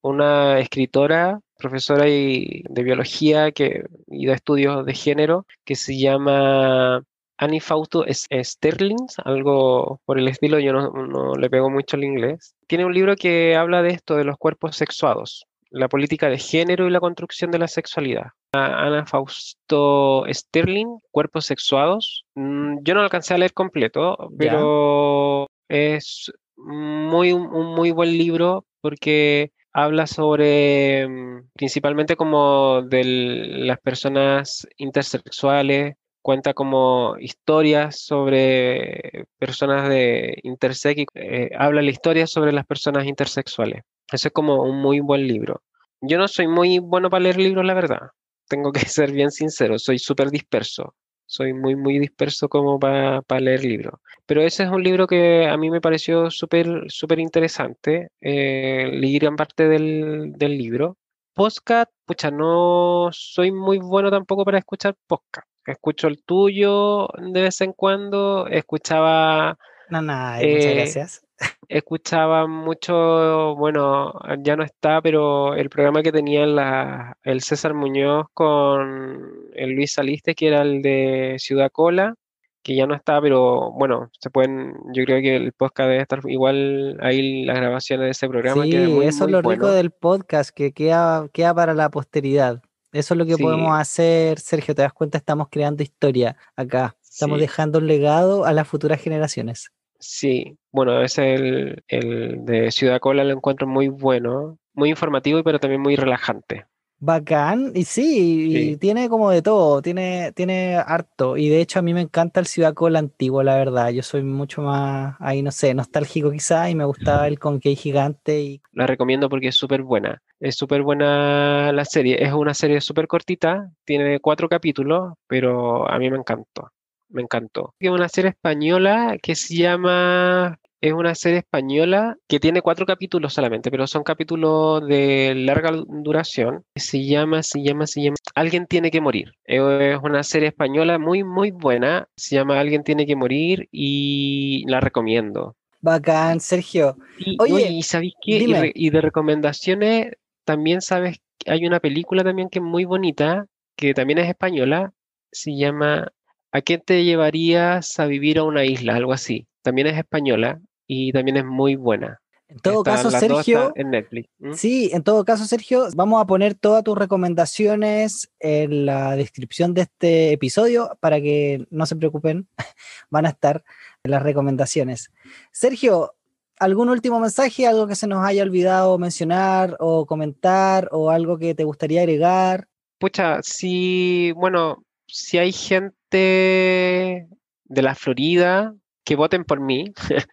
una 0.00 0.60
escritora, 0.60 1.40
profesora 1.58 2.04
de 2.04 2.82
biología 2.82 3.50
que, 3.52 3.84
y 4.06 4.26
de 4.26 4.32
estudios 4.32 4.86
de 4.86 4.94
género 4.94 5.46
que 5.64 5.74
se 5.74 5.98
llama 5.98 7.02
Annie 7.36 7.60
Fausto 7.60 8.04
Sterling, 8.08 9.06
algo 9.24 10.00
por 10.04 10.18
el 10.18 10.28
estilo, 10.28 10.58
yo 10.58 10.72
no, 10.72 10.90
no, 10.90 11.34
le 11.34 11.50
pego 11.50 11.70
mucho 11.70 11.96
al 11.96 12.04
inglés. 12.04 12.54
Tiene 12.66 12.84
un 12.84 12.94
libro 12.94 13.16
que 13.16 13.56
habla 13.56 13.82
de 13.82 13.90
esto, 13.90 14.16
de 14.16 14.24
los 14.24 14.36
cuerpos 14.36 14.76
sexuados, 14.76 15.46
la 15.70 15.88
política 15.88 16.28
de 16.28 16.38
género 16.38 16.86
y 16.86 16.90
la 16.90 17.00
construcción 17.00 17.50
de 17.50 17.58
la 17.58 17.68
sexualidad. 17.68 18.28
Ana 18.52 19.06
Fausto 19.06 20.24
Sterling, 20.28 20.98
Cuerpos 21.10 21.46
Sexuados. 21.46 22.24
Mm, 22.34 22.78
yo 22.82 22.94
no 22.94 23.00
lo 23.00 23.04
alcancé 23.04 23.34
a 23.34 23.38
leer 23.38 23.52
completo, 23.52 24.16
pero 24.38 25.46
es 25.68 26.32
muy, 26.56 27.32
un 27.32 27.74
muy 27.74 27.90
buen 27.90 28.16
libro 28.16 28.64
porque 28.80 29.52
habla 29.82 30.06
sobre 30.06 31.06
mm, 31.08 31.50
principalmente 31.54 32.16
como 32.16 32.82
de 32.82 33.04
las 33.04 33.78
personas 33.80 34.66
intersexuales, 34.76 35.94
cuenta 36.22 36.54
como 36.54 37.16
historias 37.20 38.00
sobre 38.00 39.26
personas 39.38 39.88
de 39.88 40.38
intersex, 40.42 41.04
eh, 41.14 41.50
habla 41.58 41.82
la 41.82 41.90
historia 41.90 42.26
sobre 42.26 42.52
las 42.52 42.66
personas 42.66 43.06
intersexuales. 43.06 43.82
Eso 44.10 44.28
es 44.28 44.34
como 44.34 44.62
un 44.62 44.80
muy 44.80 45.00
buen 45.00 45.26
libro. 45.26 45.62
Yo 46.00 46.18
no 46.18 46.28
soy 46.28 46.48
muy 46.48 46.78
bueno 46.78 47.10
para 47.10 47.24
leer 47.24 47.38
libros, 47.38 47.64
la 47.64 47.74
verdad 47.74 48.10
tengo 48.48 48.72
que 48.72 48.80
ser 48.88 49.12
bien 49.12 49.30
sincero, 49.30 49.78
soy 49.78 49.98
súper 49.98 50.30
disperso. 50.30 50.94
Soy 51.28 51.52
muy, 51.52 51.76
muy 51.76 51.98
disperso 51.98 52.48
como 52.48 52.80
para 52.80 53.22
leer 53.38 53.62
libros. 53.62 54.00
Pero 54.24 54.40
ese 54.40 54.62
es 54.62 54.70
un 54.70 54.82
libro 54.82 55.06
que 55.06 55.46
a 55.46 55.58
mí 55.58 55.70
me 55.70 55.82
pareció 55.82 56.30
súper, 56.30 56.86
súper 56.88 57.18
interesante. 57.18 58.08
Eh, 58.22 58.88
leí 58.94 59.18
gran 59.18 59.36
parte 59.36 59.68
del, 59.68 60.32
del 60.32 60.56
libro. 60.56 60.96
Podcast, 61.34 61.92
pucha, 62.06 62.30
no 62.30 63.10
soy 63.12 63.52
muy 63.52 63.76
bueno 63.78 64.10
tampoco 64.10 64.44
para 64.46 64.58
escuchar 64.58 64.96
podcast. 65.06 65.46
Escucho 65.66 66.08
el 66.08 66.24
tuyo 66.24 67.08
de 67.18 67.42
vez 67.42 67.60
en 67.60 67.74
cuando. 67.74 68.46
Escuchaba. 68.46 69.58
No, 69.90 70.02
nada, 70.02 70.36
muchas 70.36 70.64
eh, 70.64 70.74
gracias 70.74 71.28
escuchaba 71.68 72.46
mucho, 72.46 73.54
bueno, 73.56 74.14
ya 74.42 74.56
no 74.56 74.64
está, 74.64 75.00
pero 75.02 75.54
el 75.54 75.68
programa 75.68 76.02
que 76.02 76.12
tenía 76.12 76.46
la, 76.46 77.16
el 77.22 77.42
César 77.42 77.74
Muñoz 77.74 78.26
con 78.32 79.32
el 79.54 79.70
Luis 79.72 79.92
Saliste, 79.92 80.34
que 80.34 80.48
era 80.48 80.62
el 80.62 80.82
de 80.82 81.36
Ciudad 81.38 81.70
Cola, 81.70 82.14
que 82.62 82.74
ya 82.74 82.86
no 82.86 82.94
está, 82.94 83.20
pero 83.20 83.70
bueno, 83.72 84.10
se 84.18 84.30
pueden, 84.30 84.74
yo 84.92 85.04
creo 85.04 85.20
que 85.20 85.36
el 85.36 85.52
podcast 85.52 85.88
debe 85.88 86.02
estar 86.02 86.20
igual 86.24 86.98
ahí 87.00 87.44
las 87.44 87.56
grabaciones 87.56 88.06
de 88.06 88.10
ese 88.10 88.28
programa. 88.28 88.64
Sí, 88.64 88.74
eso 89.02 89.24
es 89.24 89.30
lo 89.30 89.42
rico 89.42 89.70
del 89.70 89.90
podcast, 89.90 90.50
que 90.50 90.72
queda, 90.72 91.28
queda 91.32 91.54
para 91.54 91.74
la 91.74 91.90
posteridad. 91.90 92.62
Eso 92.90 93.12
es 93.12 93.18
lo 93.18 93.26
que 93.26 93.36
podemos 93.36 93.78
hacer, 93.78 94.40
Sergio, 94.40 94.74
te 94.74 94.80
das 94.80 94.94
cuenta, 94.94 95.18
estamos 95.18 95.48
creando 95.50 95.82
historia 95.82 96.36
acá, 96.56 96.96
estamos 97.02 97.38
dejando 97.38 97.78
un 97.78 97.86
legado 97.86 98.46
a 98.46 98.52
las 98.54 98.66
futuras 98.66 99.00
generaciones. 99.00 99.70
Sí, 99.98 100.56
bueno, 100.70 101.02
es 101.02 101.18
el, 101.18 101.82
el 101.88 102.44
de 102.44 102.70
Ciudad 102.70 103.00
Cola, 103.00 103.24
lo 103.24 103.32
encuentro 103.32 103.66
muy 103.66 103.88
bueno, 103.88 104.58
muy 104.74 104.90
informativo, 104.90 105.42
pero 105.42 105.58
también 105.58 105.80
muy 105.80 105.96
relajante. 105.96 106.66
Bacán, 107.00 107.70
y 107.76 107.84
sí, 107.84 108.76
tiene 108.80 109.08
como 109.08 109.30
de 109.30 109.40
todo, 109.40 109.80
tiene, 109.82 110.32
tiene 110.32 110.76
harto. 110.76 111.36
Y 111.36 111.48
de 111.48 111.60
hecho 111.60 111.78
a 111.78 111.82
mí 111.82 111.94
me 111.94 112.00
encanta 112.00 112.40
el 112.40 112.46
Ciudad 112.46 112.74
Cola 112.74 112.98
antiguo, 112.98 113.44
la 113.44 113.54
verdad. 113.56 113.90
Yo 113.90 114.02
soy 114.02 114.24
mucho 114.24 114.62
más, 114.62 115.14
ahí 115.20 115.42
no 115.42 115.52
sé, 115.52 115.74
nostálgico 115.74 116.32
quizá, 116.32 116.68
y 116.68 116.74
me 116.74 116.84
gustaba 116.84 117.28
el 117.28 117.38
Conquey 117.38 117.76
Gigante. 117.76 118.40
Y... 118.40 118.62
La 118.72 118.88
recomiendo 118.88 119.28
porque 119.28 119.48
es 119.48 119.54
súper 119.54 119.82
buena. 119.82 120.20
Es 120.40 120.56
súper 120.56 120.82
buena 120.82 121.72
la 121.72 121.84
serie. 121.84 122.22
Es 122.22 122.32
una 122.32 122.54
serie 122.54 122.80
súper 122.80 123.06
cortita, 123.06 123.70
tiene 123.84 124.18
cuatro 124.18 124.48
capítulos, 124.48 125.14
pero 125.28 125.88
a 125.88 125.98
mí 126.00 126.10
me 126.10 126.18
encantó 126.18 126.72
me 127.08 127.22
encantó. 127.22 127.74
Es 127.78 127.90
una 127.90 128.08
serie 128.08 128.30
española 128.30 129.16
que 129.22 129.34
se 129.34 129.56
llama 129.56 130.58
es 130.80 130.92
una 130.92 131.14
serie 131.16 131.38
española 131.38 132.16
que 132.28 132.38
tiene 132.38 132.62
cuatro 132.62 132.86
capítulos 132.86 133.34
solamente, 133.34 133.70
pero 133.70 133.86
son 133.88 134.04
capítulos 134.04 134.86
de 134.86 135.34
larga 135.34 135.72
duración. 135.72 136.64
Se 136.76 137.04
llama, 137.04 137.42
se 137.42 137.62
llama, 137.62 137.86
se 137.86 138.02
llama 138.02 138.16
Alguien 138.36 138.66
tiene 138.66 138.92
que 138.92 139.00
morir. 139.00 139.32
Es 139.44 139.60
una 140.02 140.22
serie 140.22 140.48
española 140.48 140.98
muy, 140.98 141.24
muy 141.24 141.50
buena. 141.50 142.08
Se 142.16 142.36
llama 142.36 142.60
Alguien 142.60 142.84
tiene 142.84 143.06
que 143.06 143.16
morir 143.16 143.68
y 143.72 144.64
la 144.68 144.80
recomiendo. 144.80 145.56
Bacán, 145.80 146.40
Sergio. 146.40 146.96
Oye, 147.38 147.70
¿y 147.70 147.82
sabéis 147.82 148.14
qué? 148.22 148.72
Y, 148.74 148.90
de 148.90 149.00
recomendaciones, 149.00 150.12
también 150.44 150.80
sabes, 150.80 151.18
hay 151.46 151.66
una 151.66 151.80
película 151.80 152.22
también 152.22 152.48
que 152.48 152.60
es 152.60 152.64
muy 152.64 152.84
bonita, 152.84 153.46
que 153.76 153.94
también 153.94 154.18
es 154.18 154.28
española. 154.28 154.92
Se 155.32 155.56
llama 155.56 156.12
¿A 156.52 156.62
qué 156.62 156.78
te 156.78 157.04
llevarías 157.04 157.98
a 157.98 158.06
vivir 158.06 158.38
a 158.38 158.44
una 158.44 158.64
isla? 158.64 158.96
Algo 158.96 159.12
así. 159.12 159.46
También 159.62 159.86
es 159.86 159.98
española 159.98 160.60
y 160.86 161.12
también 161.12 161.36
es 161.36 161.44
muy 161.44 161.76
buena. 161.76 162.20
En 162.48 162.58
todo 162.60 162.82
caso, 162.82 163.10
Sergio. 163.10 163.72
En 163.74 163.90
Netflix. 163.90 164.30
Sí, 164.54 164.90
en 164.94 165.02
todo 165.02 165.24
caso, 165.26 165.44
Sergio, 165.44 165.88
vamos 165.94 166.22
a 166.22 166.26
poner 166.26 166.54
todas 166.54 166.82
tus 166.82 166.96
recomendaciones 166.96 168.30
en 168.40 168.86
la 168.86 169.16
descripción 169.16 169.74
de 169.74 169.82
este 169.82 170.32
episodio 170.32 170.96
para 171.00 171.20
que 171.20 171.66
no 171.70 171.84
se 171.84 171.96
preocupen, 171.96 172.48
van 173.10 173.26
a 173.26 173.30
estar 173.30 173.62
las 174.02 174.22
recomendaciones. 174.22 175.12
Sergio, 175.52 176.14
¿algún 176.58 176.88
último 176.88 177.20
mensaje, 177.20 177.66
algo 177.66 177.86
que 177.86 177.96
se 177.96 178.06
nos 178.06 178.24
haya 178.24 178.42
olvidado 178.42 178.96
mencionar 178.96 179.76
o 179.78 180.06
comentar 180.06 180.88
o 180.90 181.10
algo 181.10 181.38
que 181.38 181.54
te 181.54 181.64
gustaría 181.64 182.00
agregar? 182.00 182.66
Pucha, 182.98 183.42
sí, 183.42 184.32
bueno, 184.34 184.84
si 185.08 185.38
hay 185.38 185.52
gente 185.52 187.26
de 187.64 187.82
la 187.82 187.94
Florida 187.94 188.74
que 189.04 189.16
voten 189.16 189.44
por 189.44 189.60
mí. 189.60 189.92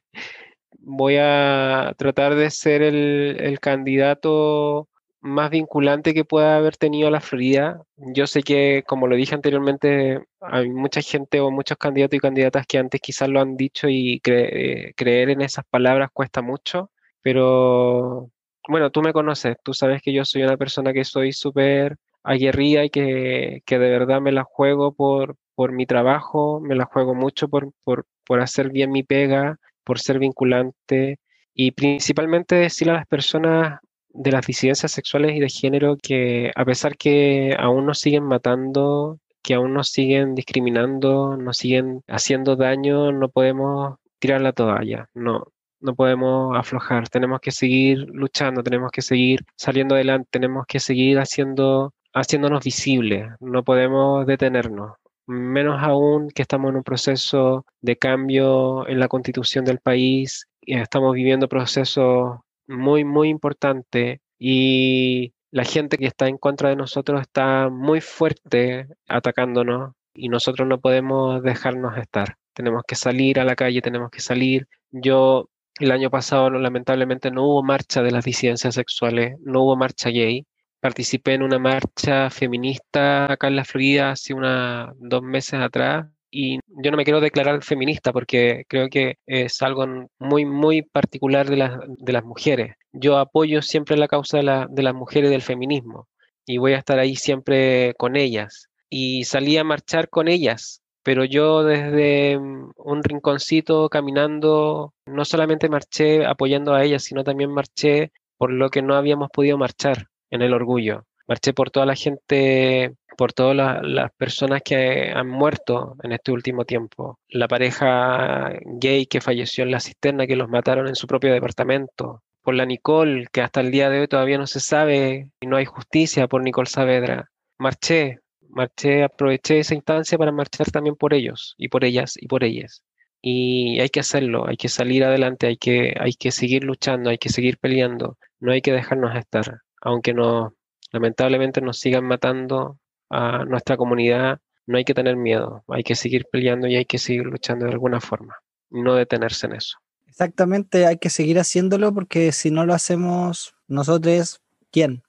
Voy 0.80 1.18
a 1.20 1.96
tratar 1.98 2.36
de 2.36 2.52
ser 2.52 2.84
el, 2.84 3.60
candidato 3.60 4.88
más 5.22 5.50
vinculante 5.50 6.14
que 6.14 6.26
pueda 6.26 6.58
haber 6.58 6.78
tenido 6.78 7.10
la 7.10 7.22
Florida. 7.22 7.82
Yo 7.98 8.28
sé 8.28 8.44
que, 8.44 8.84
como 8.86 9.08
lo 9.08 9.16
dije 9.16 9.34
anteriormente, 9.34 10.20
hay 10.42 10.70
mucha 10.70 11.02
gente 11.02 11.40
o 11.40 11.50
muchos 11.50 11.78
candidatos 11.78 12.18
y 12.18 12.20
candidatas 12.20 12.68
que 12.68 12.78
antes 12.78 13.02
quizás 13.02 13.30
lo 13.30 13.42
han 13.42 13.58
dicho 13.58 13.88
y 13.90 14.20
creer 14.22 15.30
en 15.30 15.42
esas 15.42 15.66
palabras 15.66 16.10
cuesta 16.14 16.44
mucho, 16.44 16.92
pero 17.22 18.30
bueno, 18.68 18.92
tú 18.92 19.02
me 19.02 19.14
conoces, 19.14 19.58
tú 19.64 19.74
sabes 19.74 20.02
que 20.02 20.14
yo 20.14 20.26
soy 20.26 20.44
una 20.44 20.58
persona 20.58 20.94
que 20.94 21.06
soy 21.06 21.34
súper 21.34 21.98
aguerrida 22.26 22.84
y 22.86 22.90
que, 22.90 23.62
que, 23.66 23.80
de 23.80 23.90
verdad 23.90 24.22
me 24.22 24.32
la 24.32 24.44
juego 24.44 24.94
por, 24.94 25.36
por 25.56 25.72
mi 25.72 25.86
trabajo, 25.86 26.60
me 26.60 26.76
la 26.76 26.86
juego 26.86 27.16
mucho 27.16 27.48
por, 27.50 27.72
por, 27.84 28.06
por 28.26 28.42
hacer 28.42 28.72
bien 28.72 28.92
mi 28.92 29.04
pega, 29.04 29.58
por 29.84 30.00
ser 30.00 30.20
vinculante 30.20 31.20
y 31.54 31.72
principalmente 31.72 32.56
decirle 32.56 32.94
a 32.94 32.98
las 32.98 33.08
personas 33.08 33.80
de 34.10 34.32
las 34.32 34.46
disidencias 34.46 34.92
sexuales 34.92 35.36
y 35.36 35.40
de 35.40 35.50
género 35.50 35.98
que 36.02 36.52
a 36.56 36.66
pesar 36.66 36.98
que 36.98 37.56
aún 37.60 37.86
nos 37.86 38.00
siguen 38.00 38.24
matando, 38.24 39.20
que 39.44 39.54
aún 39.54 39.74
nos 39.74 39.90
siguen 39.90 40.36
discriminando, 40.36 41.38
nos 41.38 41.58
siguen 41.58 42.02
haciendo 42.08 42.56
daño, 42.56 43.12
no 43.12 43.30
podemos 43.30 43.98
tirar 44.20 44.42
la 44.42 44.54
toalla, 44.54 45.10
no, 45.14 45.48
no 45.80 45.96
podemos 45.96 46.58
aflojar, 46.58 47.10
tenemos 47.10 47.40
que 47.40 47.52
seguir 47.52 48.08
luchando, 48.10 48.64
tenemos 48.64 48.92
que 48.92 49.02
seguir 49.02 49.46
saliendo 49.56 49.96
adelante, 49.96 50.28
tenemos 50.32 50.66
que 50.66 50.80
seguir 50.80 51.20
haciendo, 51.20 51.94
haciéndonos 52.16 52.64
visibles, 52.64 53.30
no 53.40 53.64
podemos 53.64 54.26
detenernos 54.26 54.94
menos 55.28 55.82
aún 55.82 56.30
que 56.30 56.42
estamos 56.42 56.70
en 56.70 56.78
un 56.78 56.84
proceso 56.84 57.66
de 57.82 57.98
cambio 57.98 58.88
en 58.88 59.00
la 59.00 59.08
constitución 59.08 59.66
del 59.66 59.80
país, 59.80 60.48
y 60.62 60.78
estamos 60.78 61.14
viviendo 61.14 61.48
procesos 61.48 62.40
muy, 62.68 63.04
muy 63.04 63.30
importantes 63.30 64.20
y 64.40 65.34
la 65.52 65.64
gente 65.64 65.98
que 65.98 66.08
está 66.08 66.28
en 66.28 66.38
contra 66.38 66.70
de 66.70 66.76
nosotros 66.76 67.22
está 67.22 67.70
muy 67.70 68.02
fuerte 68.02 68.88
atacándonos 69.08 69.94
y 70.14 70.30
nosotros 70.30 70.68
no 70.68 70.80
podemos 70.80 71.42
dejarnos 71.44 71.98
estar. 71.98 72.38
Tenemos 72.54 72.84
que 72.88 72.96
salir 72.96 73.40
a 73.40 73.46
la 73.46 73.56
calle, 73.56 73.82
tenemos 73.82 74.10
que 74.10 74.22
salir. 74.22 74.68
Yo 74.92 75.50
el 75.80 75.92
año 75.92 76.10
pasado 76.10 76.50
lamentablemente 76.50 77.32
no 77.32 77.44
hubo 77.44 77.64
marcha 77.64 78.02
de 78.02 78.12
las 78.12 78.26
disidencias 78.26 78.76
sexuales, 78.76 79.38
no 79.42 79.64
hubo 79.64 79.76
marcha 79.76 80.10
gay, 80.10 80.46
participé 80.86 81.34
en 81.34 81.42
una 81.42 81.58
marcha 81.58 82.30
feminista 82.30 83.32
acá 83.32 83.48
en 83.48 83.56
la 83.56 83.66
Florida 83.66 84.12
hace 84.12 84.36
una, 84.36 84.94
dos 85.00 85.24
meses 85.24 85.60
atrás 85.60 86.06
y 86.30 86.60
yo 86.68 86.92
no 86.92 86.98
me 86.98 87.04
quiero 87.04 87.22
declarar 87.22 87.64
feminista 87.64 88.14
porque 88.14 88.66
creo 88.68 88.88
que 88.90 89.18
es 89.26 89.64
algo 89.64 89.88
muy, 90.20 90.46
muy 90.46 90.84
particular 90.84 91.50
de, 91.50 91.72
de 91.88 92.14
las 92.14 92.24
mujeres. 92.24 92.76
Yo 92.94 93.18
apoyo 93.18 93.64
siempre 93.64 93.98
la 93.98 94.08
causa 94.08 94.38
de, 94.38 94.44
la, 94.44 94.68
de 94.70 94.84
las 94.84 94.94
mujeres 94.94 95.32
del 95.32 95.42
feminismo 95.42 96.08
y 96.46 96.60
voy 96.60 96.74
a 96.74 96.78
estar 96.78 97.00
ahí 97.00 97.16
siempre 97.16 97.96
con 97.98 98.16
ellas. 98.16 98.70
y 98.88 99.24
salí 99.24 99.58
a 99.58 99.64
marchar 99.64 100.10
con 100.10 100.28
ellas. 100.28 100.84
Pero 101.02 101.26
yo 101.26 101.64
desde 101.64 102.38
mm, 102.38 102.74
un 102.78 103.04
rinconcito 103.04 103.90
caminando, 103.90 104.94
no 105.08 105.26
solamente 105.26 105.68
marché 105.68 106.28
apoyando 106.28 106.76
a 106.76 106.84
ellas, 106.84 107.04
sino 107.04 107.24
también 107.24 107.52
marché 107.52 108.12
por 108.38 108.52
lo 108.52 108.70
que 108.70 108.84
no 108.84 108.96
habíamos 108.96 109.32
podido 109.32 109.58
marchar 109.58 110.10
en 110.30 110.42
el 110.42 110.54
orgullo. 110.54 111.06
Marché 111.28 111.54
por 111.54 111.72
toda 111.72 111.86
la 111.88 111.96
gente, 111.96 112.96
por 113.18 113.34
todas 113.34 113.82
las 113.84 114.12
personas 114.14 114.62
que 114.64 115.12
han 115.12 115.28
muerto 115.28 115.96
en 116.04 116.12
este 116.12 116.32
último 116.32 116.66
tiempo. 116.66 117.20
La 117.30 117.48
pareja 117.48 118.52
gay 118.80 119.08
que 119.08 119.22
falleció 119.22 119.64
en 119.64 119.72
la 119.72 119.80
cisterna, 119.80 120.28
que 120.28 120.36
los 120.36 120.50
mataron 120.50 120.88
en 120.88 120.96
su 120.96 121.08
propio 121.08 121.34
departamento. 121.34 122.22
Por 122.42 122.54
la 122.54 122.66
Nicole, 122.66 123.28
que 123.32 123.42
hasta 123.42 123.62
el 123.62 123.72
día 123.72 123.90
de 123.90 124.02
hoy 124.02 124.08
todavía 124.08 124.38
no 124.38 124.46
se 124.46 124.60
sabe 124.60 125.30
y 125.40 125.48
no 125.48 125.58
hay 125.58 125.66
justicia 125.66 126.28
por 126.28 126.44
Nicole 126.44 126.68
Saavedra. 126.68 127.32
Marché, 127.58 128.20
marché, 128.50 129.04
aproveché 129.04 129.60
esa 129.60 129.76
instancia 129.76 130.18
para 130.18 130.32
marchar 130.32 130.70
también 130.72 130.96
por 130.96 131.14
ellos 131.14 131.56
y 131.58 131.70
por 131.70 131.84
ellas 131.86 132.16
y 132.18 132.28
por 132.28 132.44
ellas. 132.44 132.84
Y 133.22 133.80
hay 133.80 133.90
que 133.90 134.02
hacerlo, 134.02 134.48
hay 134.48 134.58
que 134.58 134.70
salir 134.70 135.04
adelante, 135.04 135.48
hay 135.48 135.58
que, 135.58 135.96
hay 136.00 136.14
que 136.14 136.32
seguir 136.32 136.64
luchando, 136.64 137.10
hay 137.10 137.18
que 137.18 137.30
seguir 137.30 137.58
peleando, 137.58 138.18
no 138.40 138.52
hay 138.52 138.62
que 138.62 138.72
dejarnos 138.72 139.16
estar, 139.16 139.62
aunque 139.86 140.14
no, 140.14 140.56
lamentablemente 140.92 141.62
nos 141.62 141.80
sigan 141.80 142.06
matando 142.06 142.80
a 143.10 143.46
nuestra 143.46 143.78
comunidad, 143.78 144.40
no 144.66 144.78
hay 144.78 144.84
que 144.84 144.96
tener 144.96 145.16
miedo, 145.16 145.64
hay 145.68 145.84
que 145.84 145.96
seguir 145.96 146.26
peleando 146.32 146.68
y 146.68 146.76
hay 146.76 146.86
que 146.86 146.98
seguir 146.98 147.26
luchando 147.28 147.66
de 147.66 147.72
alguna 147.72 148.02
forma, 148.02 148.36
no 148.72 148.96
detenerse 148.96 149.46
en 149.46 149.54
eso. 149.54 149.78
Exactamente, 150.08 150.88
hay 150.88 150.98
que 150.98 151.12
seguir 151.12 151.38
haciéndolo 151.38 151.94
porque 151.94 152.32
si 152.32 152.50
no 152.50 152.66
lo 152.66 152.74
hacemos 152.74 153.56
nosotros, 153.68 154.42
¿quién? 154.72 155.04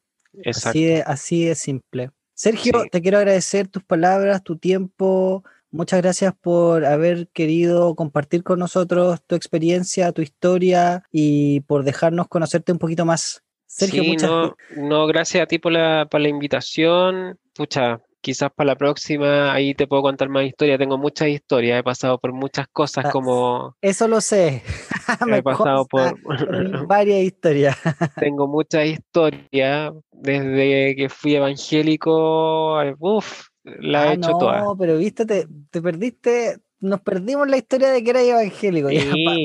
Así 0.45 0.85
de, 0.85 1.03
así 1.07 1.47
de 1.47 1.55
simple. 1.55 2.11
Sergio, 2.35 2.85
te 2.93 3.01
quiero 3.01 3.16
agradecer 3.16 3.68
tus 3.68 3.83
palabras, 3.83 4.43
tu 4.43 4.59
tiempo. 4.59 5.43
Muchas 5.70 6.03
gracias 6.03 6.35
por 6.39 6.85
haber 6.85 7.29
querido 7.29 7.95
compartir 7.95 8.43
con 8.43 8.59
nosotros 8.59 9.22
tu 9.27 9.37
experiencia, 9.37 10.12
tu 10.12 10.20
historia 10.20 11.03
y 11.11 11.61
por 11.61 11.83
dejarnos 11.83 12.29
conocerte 12.29 12.72
un 12.72 12.79
poquito 12.79 13.07
más. 13.07 13.43
Sergio, 13.77 14.05
muchas... 14.05 14.31
no, 14.31 14.57
no, 14.77 15.07
gracias 15.07 15.43
a 15.43 15.47
ti 15.47 15.59
por 15.59 15.70
la, 15.70 16.09
por 16.11 16.22
la 16.22 16.29
invitación. 16.29 17.39
Pucha, 17.55 18.01
quizás 18.22 18.51
para 18.51 18.68
la 18.68 18.77
próxima 18.77 19.53
ahí 19.53 19.74
te 19.74 19.87
puedo 19.87 20.01
contar 20.01 20.31
más 20.31 20.47
historias. 20.47 20.79
Tengo 20.79 20.97
muchas 20.97 21.29
historias, 21.29 21.79
he 21.79 21.83
pasado 21.83 22.18
por 22.18 22.33
muchas 22.33 22.68
cosas 22.68 23.05
ah, 23.05 23.11
como... 23.11 23.77
Eso 23.83 24.09
lo 24.09 24.22
sé. 24.22 24.62
he 25.31 25.43
pasado 25.43 25.85
por 25.85 26.18
varias 26.89 27.20
historias. 27.20 27.77
Tengo 28.18 28.49
muchas 28.49 28.87
historias 28.87 29.93
desde 30.11 30.97
que 30.97 31.09
fui 31.11 31.35
evangélico. 31.37 32.81
Uff, 32.99 33.49
la 33.62 34.07
he 34.07 34.09
ah, 34.09 34.12
hecho 34.14 34.39
toda. 34.39 34.61
No, 34.62 34.74
pero 34.74 34.97
viste, 34.97 35.27
te, 35.27 35.47
te 35.70 35.83
perdiste 35.83 36.61
nos 36.81 37.01
perdimos 37.01 37.49
la 37.49 37.57
historia 37.57 37.91
de 37.91 38.05
que 38.05 38.11
era 38.11 38.22
evangélico. 38.22 38.89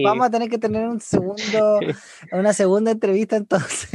vamos 0.03 0.27
a 0.27 0.29
tener 0.29 0.49
que 0.49 0.57
tener 0.57 0.88
un 0.88 0.99
segundo, 0.99 1.79
una 2.32 2.53
segunda 2.53 2.91
entrevista 2.91 3.38
entonces. 3.38 3.89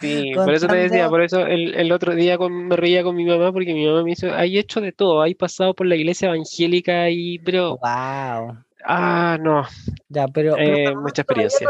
Sí, 0.00 0.32
por 0.34 0.52
eso 0.52 0.66
te 0.66 0.76
decía, 0.76 1.08
por 1.08 1.22
eso 1.22 1.40
el, 1.46 1.90
otro 1.92 2.14
día 2.14 2.38
me 2.38 2.76
reía 2.76 3.02
con 3.02 3.16
mi 3.16 3.24
mamá 3.24 3.52
porque 3.52 3.72
mi 3.72 3.86
mamá 3.86 4.02
me 4.02 4.10
dice, 4.10 4.30
hay 4.30 4.58
hecho 4.58 4.80
de 4.80 4.92
todo, 4.92 5.22
hay 5.22 5.34
pasado 5.34 5.74
por 5.74 5.86
la 5.86 5.96
iglesia 5.96 6.28
evangélica 6.28 7.08
y, 7.10 7.38
pero... 7.38 7.78
Wow. 7.78 8.58
Ah, 8.88 9.36
no. 9.40 9.64
Ya, 10.08 10.28
pero, 10.28 10.56
eh, 10.56 10.94
mucha 10.94 11.22
experiencia. 11.22 11.68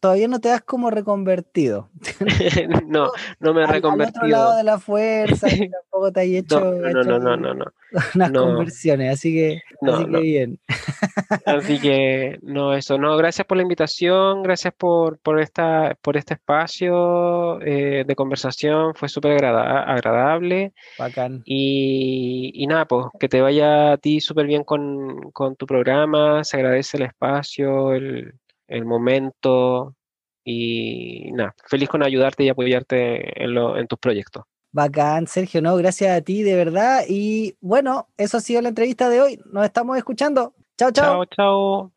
Todavía, 0.00 0.26
no 0.26 0.40
te 0.40 0.48
das 0.48 0.62
como 0.62 0.90
reconvertido. 0.90 1.90
no, 2.86 3.10
no 3.40 3.52
me 3.52 3.64
he 3.64 3.66
reconvertido. 3.66 4.24
Al 4.24 4.32
otro 4.32 4.38
lado 4.38 4.56
de 4.56 4.64
la 4.64 4.78
fuerza, 4.78 5.48
tampoco 5.48 6.10
te 6.12 6.20
hay 6.20 6.38
hecho, 6.38 6.58
no, 6.58 7.04
no, 7.04 7.18
no, 7.18 7.36
no, 7.36 7.54
no, 7.54 7.64
unas 8.14 8.32
conversiones, 8.32 9.12
así 9.12 9.32
que, 9.32 9.60
así 9.82 10.04
que 10.06 10.20
bien. 10.20 10.60
así 11.46 11.80
que, 11.80 12.38
no, 12.42 12.74
eso, 12.74 12.98
no, 12.98 13.16
gracias 13.16 13.46
por 13.46 13.56
la 13.56 13.62
invitación, 13.62 14.42
gracias 14.42 14.74
por, 14.76 15.18
por, 15.18 15.40
esta, 15.40 15.96
por 16.02 16.16
este 16.16 16.34
espacio 16.34 17.60
eh, 17.62 18.04
de 18.06 18.16
conversación, 18.16 18.94
fue 18.94 19.08
súper 19.08 19.44
agradable. 19.44 20.72
Bacán. 20.98 21.42
Y, 21.44 22.52
y, 22.54 22.66
nada, 22.66 22.86
pues, 22.86 23.06
que 23.18 23.28
te 23.28 23.40
vaya 23.40 23.92
a 23.92 23.96
ti 23.98 24.20
súper 24.20 24.46
bien 24.46 24.64
con, 24.64 25.30
con 25.32 25.56
tu 25.56 25.66
programa 25.66 26.44
se 26.44 26.56
agradece 26.56 26.96
el 26.96 27.04
espacio, 27.04 27.92
el, 27.94 28.34
momento 28.84 29.96
y 30.44 31.30
nada, 31.32 31.54
feliz 31.66 31.88
con 31.88 32.02
ayudarte 32.02 32.44
y 32.44 32.48
apoyarte 32.48 33.42
en, 33.42 33.56
en 33.56 33.86
tus 33.86 33.98
proyectos. 33.98 34.44
Bacán, 34.72 35.26
Sergio, 35.26 35.60
no, 35.62 35.76
gracias 35.76 36.16
a 36.16 36.20
ti 36.20 36.42
de 36.42 36.54
verdad. 36.54 37.04
Y 37.08 37.56
bueno, 37.60 38.08
eso 38.16 38.36
ha 38.36 38.40
sido 38.40 38.62
la 38.62 38.68
entrevista 38.68 39.08
de 39.08 39.20
hoy. 39.20 39.40
Nos 39.52 39.64
estamos 39.64 39.96
escuchando. 39.96 40.54
Chao, 40.78 40.90
chao. 40.90 41.24
Chao, 41.24 41.26
chao. 41.36 41.92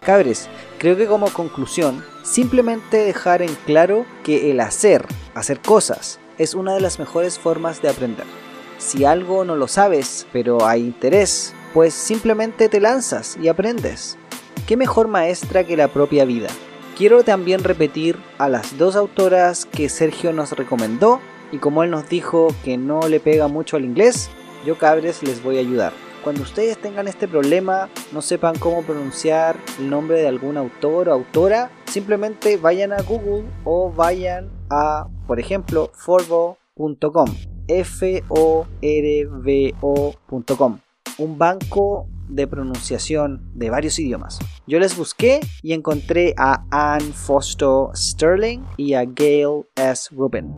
Cabres, 0.00 0.50
Creo 0.84 0.98
que 0.98 1.06
como 1.06 1.32
conclusión, 1.32 2.04
simplemente 2.22 2.98
dejar 2.98 3.40
en 3.40 3.54
claro 3.64 4.04
que 4.22 4.50
el 4.50 4.60
hacer, 4.60 5.06
hacer 5.34 5.60
cosas, 5.60 6.20
es 6.36 6.52
una 6.52 6.74
de 6.74 6.82
las 6.82 6.98
mejores 6.98 7.38
formas 7.38 7.80
de 7.80 7.88
aprender. 7.88 8.43
Si 8.84 9.06
algo 9.06 9.46
no 9.46 9.56
lo 9.56 9.66
sabes, 9.66 10.26
pero 10.30 10.66
hay 10.66 10.82
interés, 10.82 11.54
pues 11.72 11.94
simplemente 11.94 12.68
te 12.68 12.82
lanzas 12.82 13.38
y 13.40 13.48
aprendes. 13.48 14.18
¿Qué 14.66 14.76
mejor 14.76 15.08
maestra 15.08 15.64
que 15.64 15.74
la 15.74 15.88
propia 15.88 16.26
vida? 16.26 16.48
Quiero 16.94 17.24
también 17.24 17.64
repetir 17.64 18.18
a 18.36 18.50
las 18.50 18.76
dos 18.76 18.94
autoras 18.94 19.64
que 19.64 19.88
Sergio 19.88 20.34
nos 20.34 20.52
recomendó 20.52 21.20
y 21.50 21.56
como 21.58 21.82
él 21.82 21.90
nos 21.90 22.10
dijo 22.10 22.48
que 22.62 22.76
no 22.76 23.08
le 23.08 23.20
pega 23.20 23.48
mucho 23.48 23.78
al 23.78 23.86
inglés, 23.86 24.28
yo 24.66 24.76
cabres 24.76 25.22
les 25.22 25.42
voy 25.42 25.56
a 25.56 25.60
ayudar. 25.60 25.94
Cuando 26.22 26.42
ustedes 26.42 26.76
tengan 26.76 27.08
este 27.08 27.26
problema, 27.26 27.88
no 28.12 28.20
sepan 28.20 28.58
cómo 28.58 28.82
pronunciar 28.82 29.56
el 29.78 29.88
nombre 29.88 30.20
de 30.20 30.28
algún 30.28 30.58
autor 30.58 31.08
o 31.08 31.14
autora, 31.14 31.70
simplemente 31.86 32.58
vayan 32.58 32.92
a 32.92 33.00
Google 33.00 33.44
o 33.64 33.90
vayan 33.90 34.50
a, 34.68 35.08
por 35.26 35.40
ejemplo, 35.40 35.90
forbo.com, 35.94 37.28
f 37.68 38.22
o 38.28 38.66
r 38.80 39.26
v 39.26 39.74
o.com, 39.80 40.78
un 41.18 41.38
banco 41.38 42.08
de 42.28 42.46
pronunciación 42.46 43.50
de 43.54 43.70
varios 43.70 43.98
idiomas. 43.98 44.38
Yo 44.66 44.78
les 44.78 44.96
busqué 44.96 45.40
y 45.62 45.72
encontré 45.72 46.34
a 46.36 46.64
Anne 46.70 47.12
Foster 47.12 47.88
Sterling 47.94 48.62
y 48.76 48.94
a 48.94 49.04
Gail 49.04 49.66
S. 49.76 50.08
Rubin. 50.14 50.54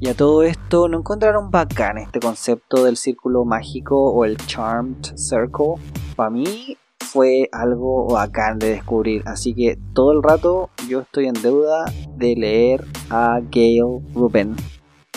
Y 0.00 0.08
a 0.08 0.14
todo 0.14 0.42
esto, 0.42 0.88
¿no 0.88 0.98
encontraron 0.98 1.50
bacán 1.50 1.96
este 1.96 2.18
concepto 2.18 2.84
del 2.84 2.96
círculo 2.96 3.44
mágico 3.44 4.12
o 4.12 4.24
el 4.24 4.36
Charmed 4.36 5.16
Circle? 5.16 5.74
Para 6.16 6.30
mí 6.30 6.76
fue 6.98 7.48
algo 7.52 8.06
bacán 8.08 8.58
de 8.58 8.70
descubrir, 8.70 9.22
así 9.26 9.54
que 9.54 9.78
todo 9.94 10.12
el 10.12 10.22
rato 10.22 10.70
yo 10.88 11.00
estoy 11.02 11.26
en 11.26 11.34
deuda 11.34 11.84
de 12.16 12.34
leer 12.34 12.84
a 13.10 13.40
Gail 13.50 14.00
Rubin. 14.14 14.56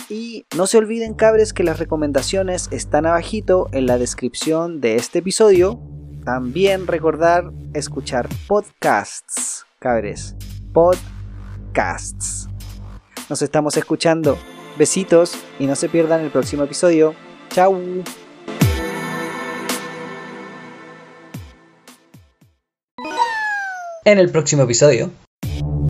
Y 0.09 0.45
no 0.55 0.67
se 0.67 0.77
olviden 0.77 1.15
cabres 1.15 1.51
que 1.51 1.63
las 1.63 1.79
recomendaciones 1.79 2.67
están 2.71 3.05
abajito 3.05 3.69
en 3.71 3.87
la 3.87 3.97
descripción 3.97 4.79
de 4.79 4.95
este 4.97 5.19
episodio. 5.19 5.79
También 6.23 6.85
recordar 6.85 7.51
escuchar 7.73 8.29
podcasts, 8.47 9.65
cabres. 9.79 10.35
Podcasts. 10.73 12.47
Nos 13.29 13.41
estamos 13.41 13.77
escuchando. 13.77 14.37
Besitos 14.77 15.35
y 15.57 15.65
no 15.65 15.75
se 15.75 15.89
pierdan 15.89 16.21
el 16.21 16.31
próximo 16.31 16.63
episodio. 16.63 17.15
Chau. 17.49 18.03
En 24.03 24.19
el 24.19 24.29
próximo 24.29 24.63
episodio. 24.63 25.09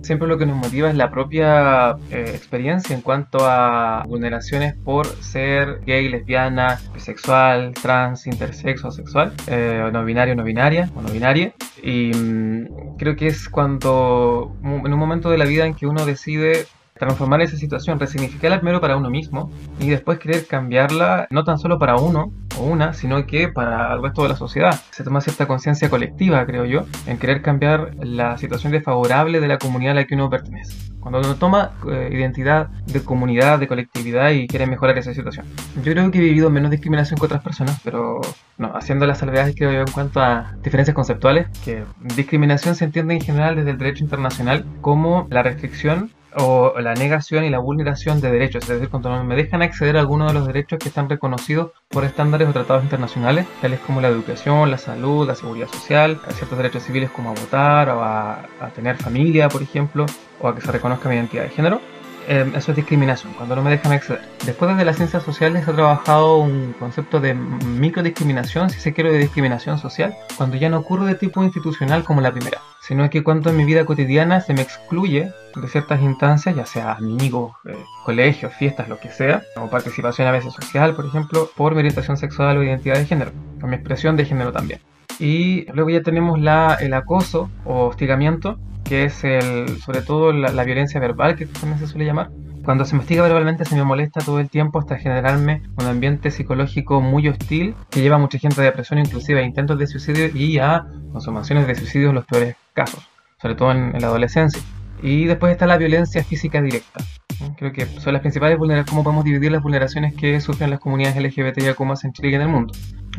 Siempre 0.06 0.28
lo 0.28 0.38
que 0.38 0.46
nos 0.46 0.56
motiva 0.56 0.88
es 0.88 0.94
la 0.94 1.10
propia 1.10 1.96
eh, 2.12 2.30
experiencia 2.32 2.94
en 2.94 3.02
cuanto 3.02 3.38
a 3.42 4.04
vulneraciones 4.06 4.76
por 4.76 5.04
ser 5.04 5.80
gay, 5.84 6.08
lesbiana, 6.08 6.78
bisexual, 6.94 7.72
trans, 7.74 8.28
intersexo, 8.28 8.92
sexual, 8.92 9.32
eh, 9.48 9.90
no 9.92 10.04
binario, 10.04 10.36
no 10.36 10.44
binaria 10.44 10.88
o 10.94 11.02
no 11.02 11.08
binaria. 11.08 11.54
Y 11.82 12.12
mm, 12.14 12.96
creo 12.98 13.16
que 13.16 13.26
es 13.26 13.48
cuando, 13.48 14.54
en 14.62 14.92
un 14.92 14.98
momento 14.98 15.28
de 15.28 15.38
la 15.38 15.44
vida 15.44 15.66
en 15.66 15.74
que 15.74 15.88
uno 15.88 16.06
decide 16.06 16.66
transformar 16.94 17.40
esa 17.40 17.56
situación, 17.56 17.98
resignificarla 17.98 18.60
primero 18.60 18.80
para 18.80 18.96
uno 18.96 19.10
mismo 19.10 19.50
y 19.80 19.90
después 19.90 20.20
querer 20.20 20.46
cambiarla 20.46 21.26
no 21.30 21.42
tan 21.42 21.58
solo 21.58 21.80
para 21.80 21.96
uno 21.96 22.32
o 22.56 22.64
una, 22.64 22.92
sino 22.92 23.26
que 23.26 23.48
para 23.48 23.92
el 23.92 24.02
resto 24.02 24.22
de 24.22 24.30
la 24.30 24.36
sociedad. 24.36 24.80
Se 24.90 25.04
toma 25.04 25.20
cierta 25.20 25.46
conciencia 25.46 25.90
colectiva, 25.90 26.44
creo 26.46 26.64
yo, 26.64 26.86
en 27.06 27.18
querer 27.18 27.42
cambiar 27.42 27.94
la 28.00 28.36
situación 28.38 28.72
desfavorable 28.72 29.40
de 29.40 29.48
la 29.48 29.58
comunidad 29.58 29.92
a 29.92 29.96
la 29.96 30.04
que 30.04 30.14
uno 30.14 30.30
pertenece. 30.30 30.92
Cuando 31.00 31.20
uno 31.20 31.36
toma 31.36 31.70
eh, 31.88 32.08
identidad 32.12 32.68
de 32.86 33.00
comunidad, 33.00 33.60
de 33.60 33.68
colectividad 33.68 34.30
y 34.30 34.48
quiere 34.48 34.66
mejorar 34.66 34.98
esa 34.98 35.14
situación. 35.14 35.46
Yo 35.84 35.92
creo 35.92 36.10
que 36.10 36.18
he 36.18 36.20
vivido 36.20 36.50
menos 36.50 36.70
discriminación 36.70 37.18
que 37.20 37.26
otras 37.26 37.42
personas, 37.42 37.80
pero 37.84 38.20
no, 38.58 38.74
haciendo 38.74 39.06
las 39.06 39.18
salvedades 39.18 39.54
creo 39.54 39.70
yo 39.70 39.80
en 39.80 39.92
cuanto 39.92 40.20
a 40.20 40.54
diferencias 40.64 40.96
conceptuales, 40.96 41.46
que 41.64 41.84
discriminación 42.16 42.74
se 42.74 42.86
entiende 42.86 43.14
en 43.14 43.20
general 43.20 43.54
desde 43.54 43.70
el 43.70 43.78
derecho 43.78 44.02
internacional 44.02 44.64
como 44.80 45.28
la 45.30 45.44
restricción 45.44 46.10
o 46.36 46.74
la 46.80 46.94
negación 46.94 47.44
y 47.44 47.50
la 47.50 47.58
vulneración 47.58 48.20
de 48.20 48.30
derechos, 48.30 48.64
es 48.64 48.68
decir, 48.68 48.88
cuando 48.88 49.10
no 49.10 49.24
me 49.24 49.36
dejan 49.36 49.62
acceder 49.62 49.96
a 49.96 50.00
alguno 50.00 50.26
de 50.26 50.34
los 50.34 50.46
derechos 50.46 50.78
que 50.78 50.88
están 50.88 51.08
reconocidos 51.08 51.72
por 51.88 52.04
estándares 52.04 52.48
o 52.48 52.52
tratados 52.52 52.84
internacionales, 52.84 53.46
tales 53.60 53.80
como 53.80 54.00
la 54.00 54.08
educación, 54.08 54.70
la 54.70 54.78
salud, 54.78 55.26
la 55.26 55.34
seguridad 55.34 55.68
social, 55.68 56.20
ciertos 56.34 56.58
derechos 56.58 56.82
civiles 56.82 57.10
como 57.10 57.30
a 57.30 57.34
votar 57.34 57.88
o 57.90 58.02
a, 58.02 58.46
a 58.60 58.68
tener 58.74 58.96
familia, 58.96 59.48
por 59.48 59.62
ejemplo, 59.62 60.06
o 60.40 60.48
a 60.48 60.54
que 60.54 60.60
se 60.60 60.70
reconozca 60.70 61.08
mi 61.08 61.16
identidad 61.16 61.44
de 61.44 61.50
género, 61.50 61.80
Em, 62.28 62.56
eso 62.56 62.72
es 62.72 62.76
discriminación, 62.76 63.32
cuando 63.34 63.54
no 63.54 63.62
me 63.62 63.70
dejan 63.70 63.92
acceder. 63.92 64.20
Después 64.44 64.68
desde 64.72 64.84
las 64.84 64.96
ciencias 64.96 65.22
sociales 65.22 65.66
he 65.66 65.72
trabajado 65.72 66.38
un 66.38 66.72
concepto 66.72 67.20
de 67.20 67.34
microdiscriminación, 67.34 68.68
si 68.68 68.80
se 68.80 68.92
quiere, 68.92 69.12
de 69.12 69.18
discriminación 69.18 69.78
social, 69.78 70.16
cuando 70.36 70.56
ya 70.56 70.68
no 70.68 70.78
ocurre 70.78 71.06
de 71.06 71.14
tipo 71.14 71.44
institucional 71.44 72.02
como 72.02 72.20
la 72.20 72.32
primera, 72.32 72.60
sino 72.86 73.10
que 73.10 73.24
cuando 73.24 73.50
en 73.50 73.56
mi 73.56 73.64
vida 73.64 73.84
cotidiana 73.84 74.40
se 74.40 74.54
me 74.54 74.62
excluye 74.62 75.32
de 75.54 75.68
ciertas 75.68 76.00
instancias, 76.02 76.54
ya 76.54 76.66
sea 76.66 76.92
amigos, 76.92 77.52
eh, 77.64 77.74
colegios, 78.04 78.54
fiestas, 78.54 78.88
lo 78.88 79.00
que 79.00 79.10
sea, 79.10 79.42
o 79.56 79.68
participación 79.68 80.28
a 80.28 80.32
veces 80.32 80.52
social, 80.52 80.94
por 80.94 81.06
ejemplo, 81.06 81.50
por 81.56 81.72
mi 81.72 81.80
orientación 81.80 82.16
sexual 82.16 82.58
o 82.58 82.62
identidad 82.62 82.96
de 82.96 83.06
género, 83.06 83.32
o 83.60 83.66
mi 83.66 83.74
expresión 83.74 84.16
de 84.16 84.24
género 84.24 84.52
también. 84.52 84.80
Y 85.18 85.70
luego 85.72 85.90
ya 85.90 86.02
tenemos 86.02 86.38
la, 86.38 86.76
el 86.80 86.94
acoso 86.94 87.50
o 87.64 87.86
hostigamiento, 87.86 88.58
que 88.84 89.04
es 89.04 89.24
el, 89.24 89.80
sobre 89.80 90.02
todo 90.02 90.32
la, 90.32 90.64
violencia 90.64 91.00
verbal, 91.00 91.34
que 91.34 91.46
también 91.46 91.78
se 91.78 91.86
suele 91.88 92.04
llamar. 92.04 92.30
Cuando 92.66 92.84
se 92.84 92.96
me 92.96 93.02
hostiga 93.02 93.22
verbalmente 93.22 93.64
se 93.64 93.76
me 93.76 93.84
molesta 93.84 94.20
todo 94.20 94.40
el 94.40 94.50
tiempo 94.50 94.80
hasta 94.80 94.98
generarme 94.98 95.62
un 95.78 95.86
ambiente 95.86 96.32
psicológico 96.32 97.00
muy 97.00 97.28
hostil 97.28 97.76
que 97.90 98.02
lleva 98.02 98.16
a 98.16 98.18
mucha 98.18 98.40
gente 98.40 98.60
a 98.60 98.64
depresión, 98.64 98.98
inclusive 98.98 99.38
a 99.38 99.44
intentos 99.44 99.78
de 99.78 99.86
suicidio 99.86 100.26
y 100.34 100.58
a 100.58 100.84
consumaciones 101.12 101.68
de 101.68 101.76
suicidio 101.76 102.08
en 102.08 102.16
los 102.16 102.26
peores 102.26 102.56
casos, 102.74 103.08
sobre 103.40 103.54
todo 103.54 103.70
en, 103.70 103.92
la 103.92 104.08
adolescencia. 104.08 104.60
Y 105.00 105.26
después 105.26 105.52
está 105.52 105.68
la 105.68 105.76
violencia 105.76 106.24
física 106.24 106.60
directa. 106.60 107.04
Creo 107.56 107.72
que 107.72 107.86
son 107.86 108.14
las 108.14 108.20
principales 108.20 108.58
vulneraciones, 108.58 108.90
cómo 108.90 109.04
podemos 109.04 109.24
dividir 109.24 109.52
las 109.52 109.62
vulneraciones 109.62 110.16
que 110.16 110.40
sufren 110.40 110.70
las 110.70 110.80
comunidades 110.80 111.22
LGBT 111.22 111.58
y 111.58 111.84
más 111.84 112.04
en 112.04 112.14
Chile 112.14 112.30
y 112.30 112.34
en 112.34 112.40
el 112.40 112.48
mundo. 112.48 112.74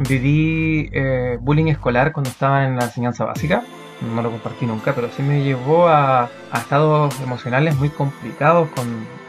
Viví 0.10 0.90
eh, 0.92 1.38
bullying 1.40 1.68
escolar 1.68 2.12
cuando 2.12 2.30
estaba 2.30 2.66
en 2.66 2.76
la 2.76 2.84
enseñanza 2.84 3.24
básica 3.24 3.64
no 4.02 4.22
lo 4.22 4.32
compartí 4.32 4.66
nunca, 4.66 4.94
pero 4.94 5.10
sí 5.10 5.24
me 5.24 5.44
llevó 5.44 5.88
a, 5.88 6.30
estados 6.54 7.20
emocionales 7.22 7.76
muy 7.78 7.90
complicados 7.90 8.70
con 8.70 8.86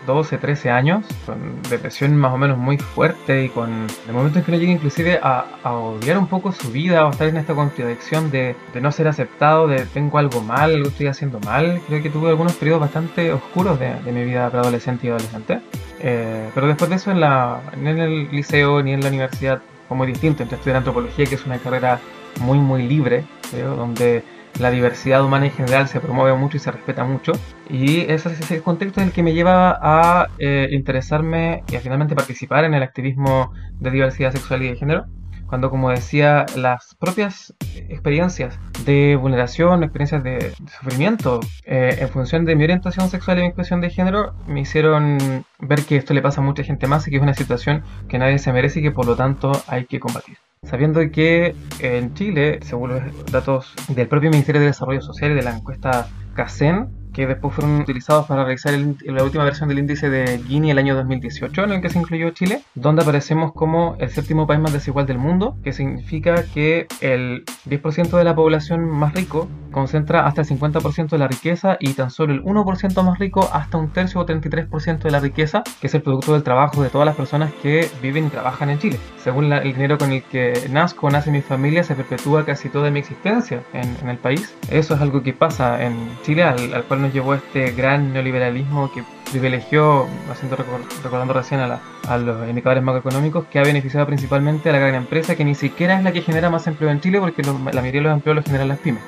12, 0.09 0.39
13 0.39 0.71
años, 0.71 1.05
con 1.27 1.61
depresión 1.69 2.17
más 2.17 2.33
o 2.33 2.39
menos 2.39 2.57
muy 2.57 2.79
fuerte 2.79 3.45
y 3.45 3.51
con 3.51 3.87
el 4.07 4.15
momento 4.15 4.39
en 4.39 4.45
que 4.47 4.51
uno 4.51 4.59
llega 4.59 4.73
inclusive 4.73 5.21
a, 5.23 5.45
odiar 5.65 6.17
un 6.17 6.27
poco 6.27 6.51
su 6.51 6.73
vida 6.73 7.07
o 7.07 7.11
estar 7.11 7.29
en 7.29 7.37
esta 7.37 7.55
contradicción 7.55 8.31
de, 8.31 8.57
no 8.81 8.91
ser 8.91 9.07
aceptado, 9.07 9.69
de 9.69 9.85
tengo 9.85 10.17
algo 10.17 10.41
mal, 10.41 10.73
algo 10.77 10.89
estoy 10.89 11.09
haciendo 11.09 11.39
mal. 11.41 11.83
Creo 11.87 12.03
que 12.03 12.09
tuve 12.09 12.31
algunos 12.31 12.55
periodos 12.55 12.81
bastante 12.81 13.31
oscuros 13.35 13.79
de, 13.79 13.97
mi 14.11 14.25
vida 14.25 14.49
preadolescente 14.49 15.07
y 15.07 15.11
adolescente. 15.11 15.61
Eh, 16.01 16.49
pero 16.55 16.69
después 16.69 16.89
de 16.89 16.97
eso 16.97 17.11
en, 17.11 17.21
la, 17.21 17.61
en 17.75 17.87
el 17.87 18.31
liceo 18.31 18.83
ni 18.83 18.95
en 18.95 19.03
la 19.03 19.09
universidad 19.09 19.61
fue 19.89 19.97
muy 19.99 20.07
distinto 20.07 20.43
entre 20.43 20.57
estudiar 20.57 20.79
antropología, 20.79 21.27
que 21.27 21.35
es 21.35 21.45
una 21.45 21.59
carrera 21.59 22.01
muy 22.41 22.59
muy 22.59 22.89
libre, 22.89 23.25
creo, 23.51 23.77
donde 23.77 24.25
la 24.59 24.71
diversidad 24.71 25.25
humana 25.25 25.47
en 25.47 25.53
general 25.53 25.89
se 25.89 26.01
promueve 26.01 26.37
mucho 26.37 26.57
y 26.57 26.61
se 26.61 26.71
respeta 26.71 27.05
mucho. 27.05 27.33
Y 27.69 28.01
ese 28.01 28.31
es 28.33 28.51
el 28.51 28.63
contexto 28.63 29.01
en 29.01 29.09
el 29.09 29.13
que 29.13 29.23
me 29.23 29.35
lleva 29.35 29.79
a 29.81 30.29
eh, 30.39 30.69
interesarme 30.73 31.63
y 31.71 31.77
a 31.77 31.81
finalmente 31.81 32.15
participar 32.15 32.65
en 32.65 32.75
el 32.75 32.83
activismo 32.83 33.53
de 33.79 33.91
diversidad 33.91 34.33
sexual 34.33 34.63
y 34.63 34.71
de 34.71 34.77
género. 34.77 35.07
Cuando, 35.47 35.71
como 35.71 35.89
decía, 35.89 36.45
las 36.57 36.95
propias 36.97 37.55
experiencias 37.89 38.59
de 38.85 39.17
vulneración, 39.17 39.83
experiencias 39.83 40.23
de, 40.23 40.53
sufrimiento 40.79 41.41
eh, 41.65 41.97
en 42.01 42.09
función 42.11 42.45
de 42.45 42.55
mi 42.55 42.65
orientación 42.65 43.09
sexual 43.09 43.39
y 43.39 43.43
mi 43.43 43.47
expresión 43.47 43.81
de 43.81 43.89
género, 43.89 44.35
me 44.47 44.61
hicieron 44.61 45.45
ver 45.59 45.85
que 45.85 45.97
esto 45.97 46.13
le 46.13 46.21
pasa 46.21 46.43
a 46.43 46.45
mucha 46.45 46.65
gente 46.65 46.87
más 46.87 47.09
y 47.09 47.11
que 47.11 47.17
es 47.17 47.23
una 47.23 47.33
situación 47.33 47.83
que 48.11 48.19
nadie 48.19 48.39
se 48.39 48.53
merece 48.53 48.81
y 48.81 48.83
que 48.83 48.91
por 48.91 49.07
lo 49.07 49.17
tanto 49.17 49.53
hay 49.69 49.87
que 49.87 49.99
combatir 50.01 50.37
sabiendo 50.63 51.01
que 51.11 51.55
en 51.81 52.15
Chile, 52.15 52.61
según 52.63 52.91
los 52.91 53.33
datos 53.33 53.75
del 53.89 54.09
propio 54.09 54.31
Ministerio 54.31 54.61
de 54.61 54.69
Desarrollo 54.69 55.01
Social 55.01 55.33
y 55.33 55.35
de 55.35 55.43
la 55.43 55.57
encuesta 55.57 56.09
CACEN, 56.35 56.98
que 57.19 57.27
después 57.27 57.53
fueron 57.53 57.81
utilizados 57.81 58.27
para 58.27 58.45
realizar 58.45 58.73
la 59.03 59.25
última 59.25 59.43
versión 59.43 59.69
del 59.69 59.81
índice 59.81 60.09
de 60.09 60.39
Gini 60.47 60.71
el 60.71 60.79
año 60.79 60.95
2018, 60.95 61.65
en 61.65 61.73
el 61.73 61.81
que 61.81 61.91
se 61.91 61.99
incluyó 61.99 62.31
Chile, 62.31 62.63
donde 62.77 63.03
aparecemos 63.03 63.53
como 63.55 63.97
el 63.99 64.09
séptimo 64.09 64.47
país 64.47 64.61
más 64.61 64.73
desigual 64.73 65.05
del 65.05 65.19
mundo, 65.19 65.57
que 65.65 65.73
significa 65.73 66.45
que 66.45 66.87
el 67.01 67.45
10% 67.69 68.17
de 68.17 68.23
la 68.23 68.37
población 68.37 68.89
más 68.89 69.15
rico 69.15 69.49
concentra 69.73 70.27
hasta 70.27 70.43
el 70.43 70.47
50% 70.47 71.09
de 71.09 71.19
la 71.19 71.27
riqueza 71.27 71.77
y 71.81 71.95
tan 71.95 72.11
solo 72.11 72.33
el 72.33 72.43
1% 72.45 73.03
más 73.03 73.19
rico 73.19 73.51
hasta 73.53 73.79
un 73.79 73.93
tercio 73.93 74.21
o 74.21 74.27
33% 74.27 74.99
de 74.99 75.11
la 75.11 75.19
riqueza, 75.19 75.65
que 75.81 75.89
es 75.89 75.95
el 75.95 76.03
producto 76.03 76.35
del 76.35 76.45
trabajo 76.45 76.85
de 76.85 76.89
todas 76.89 77.05
las 77.05 77.17
personas 77.17 77.53
que 77.63 77.91
viven 78.01 78.27
y 78.27 78.31
trabajan 78.31 78.71
en 78.71 78.79
Chile. 78.79 78.99
Según 79.19 79.53
el 79.53 79.75
dinero 79.75 79.99
con 79.99 80.13
el 80.13 80.23
que 80.23 80.69
nazco, 80.71 81.11
nace 81.11 81.33
mi 81.33 81.43
familia, 81.43 81.83
se 81.83 81.97
perpetúa 81.97 82.45
casi 82.45 82.69
toda 82.69 82.93
mi 82.93 83.01
existencia 83.01 83.63
en, 83.73 84.09
el 84.09 84.19
país. 84.19 84.55
Eso 84.71 84.95
es 84.95 85.01
algo 85.01 85.23
que 85.23 85.33
pasa 85.33 85.85
en 85.85 85.97
Chile, 86.23 86.45
al, 86.45 86.73
al 86.73 86.85
cual 86.85 87.08
llevó 87.13 87.35
este 87.35 87.73
gran 87.73 88.13
neoliberalismo 88.13 88.91
que 88.93 89.05
privilegió, 89.31 90.07
haciendo 90.31 90.57
recordando 90.57 91.35
recién 91.35 91.61
a, 91.61 91.81
los 92.19 92.49
indicadores 92.49 92.83
macroeconómicos, 92.83 93.47
que 93.47 93.59
ha 93.59 93.63
beneficiado 93.63 94.07
principalmente 94.07 94.71
a 94.71 94.73
la 94.73 94.79
gran 94.79 94.95
empresa, 94.95 95.37
que 95.37 95.45
ni 95.45 95.55
siquiera 95.55 95.99
es 95.99 96.05
la 96.05 96.13
que 96.13 96.23
genera 96.23 96.51
más 96.51 96.67
empleo 96.67 96.91
en 96.91 97.01
Chile, 97.01 97.21
porque 97.21 97.43
la 97.43 97.53
mayoría 97.53 98.01
de 98.01 98.01
los 98.01 98.13
empleos 98.15 98.37
los 98.37 98.45
generan 98.45 98.69
las 98.69 98.79
pymes. 98.79 99.03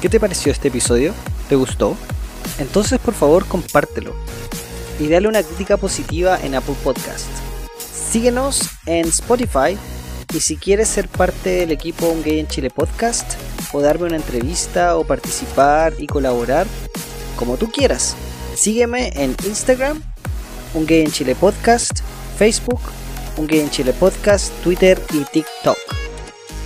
¿Qué 0.00 0.10
te 0.10 0.20
pareció 0.20 0.52
este 0.52 0.68
episodio? 0.68 1.14
¿Te 1.48 1.56
gustó? 1.56 1.96
Entonces 2.58 2.98
por 2.98 3.14
favor 3.14 3.46
compártelo 3.46 4.12
y 5.00 5.08
dale 5.08 5.28
una 5.28 5.42
crítica 5.42 5.78
positiva 5.78 6.38
en 6.42 6.54
Apple 6.54 6.74
Podcast. 6.84 7.26
Síguenos 7.78 8.70
en 8.86 9.08
Spotify 9.08 9.78
y 10.34 10.40
si 10.40 10.56
quieres 10.56 10.88
ser 10.88 11.08
parte 11.08 11.50
del 11.50 11.70
equipo 11.70 12.08
Un 12.08 12.24
Gay 12.24 12.40
en 12.40 12.48
Chile 12.48 12.68
podcast, 12.68 13.34
o 13.72 13.80
darme 13.80 14.06
una 14.06 14.16
entrevista, 14.16 14.96
o 14.96 15.04
participar 15.04 15.94
y 15.96 16.08
colaborar, 16.08 16.66
como 17.36 17.56
tú 17.56 17.70
quieras, 17.70 18.16
sígueme 18.56 19.12
en 19.14 19.36
Instagram, 19.44 20.02
Un 20.74 20.86
Gay 20.86 21.02
en 21.02 21.12
Chile 21.12 21.36
podcast, 21.36 22.00
Facebook, 22.36 22.80
Un 23.36 23.46
Gay 23.46 23.60
en 23.60 23.70
Chile 23.70 23.92
podcast, 23.92 24.52
Twitter 24.64 25.00
y 25.12 25.22
TikTok. 25.22 25.78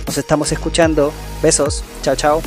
Nos 0.07 0.17
estamos 0.17 0.51
escuchando. 0.51 1.13
Besos. 1.43 1.83
Chao, 2.01 2.15
chao. 2.15 2.41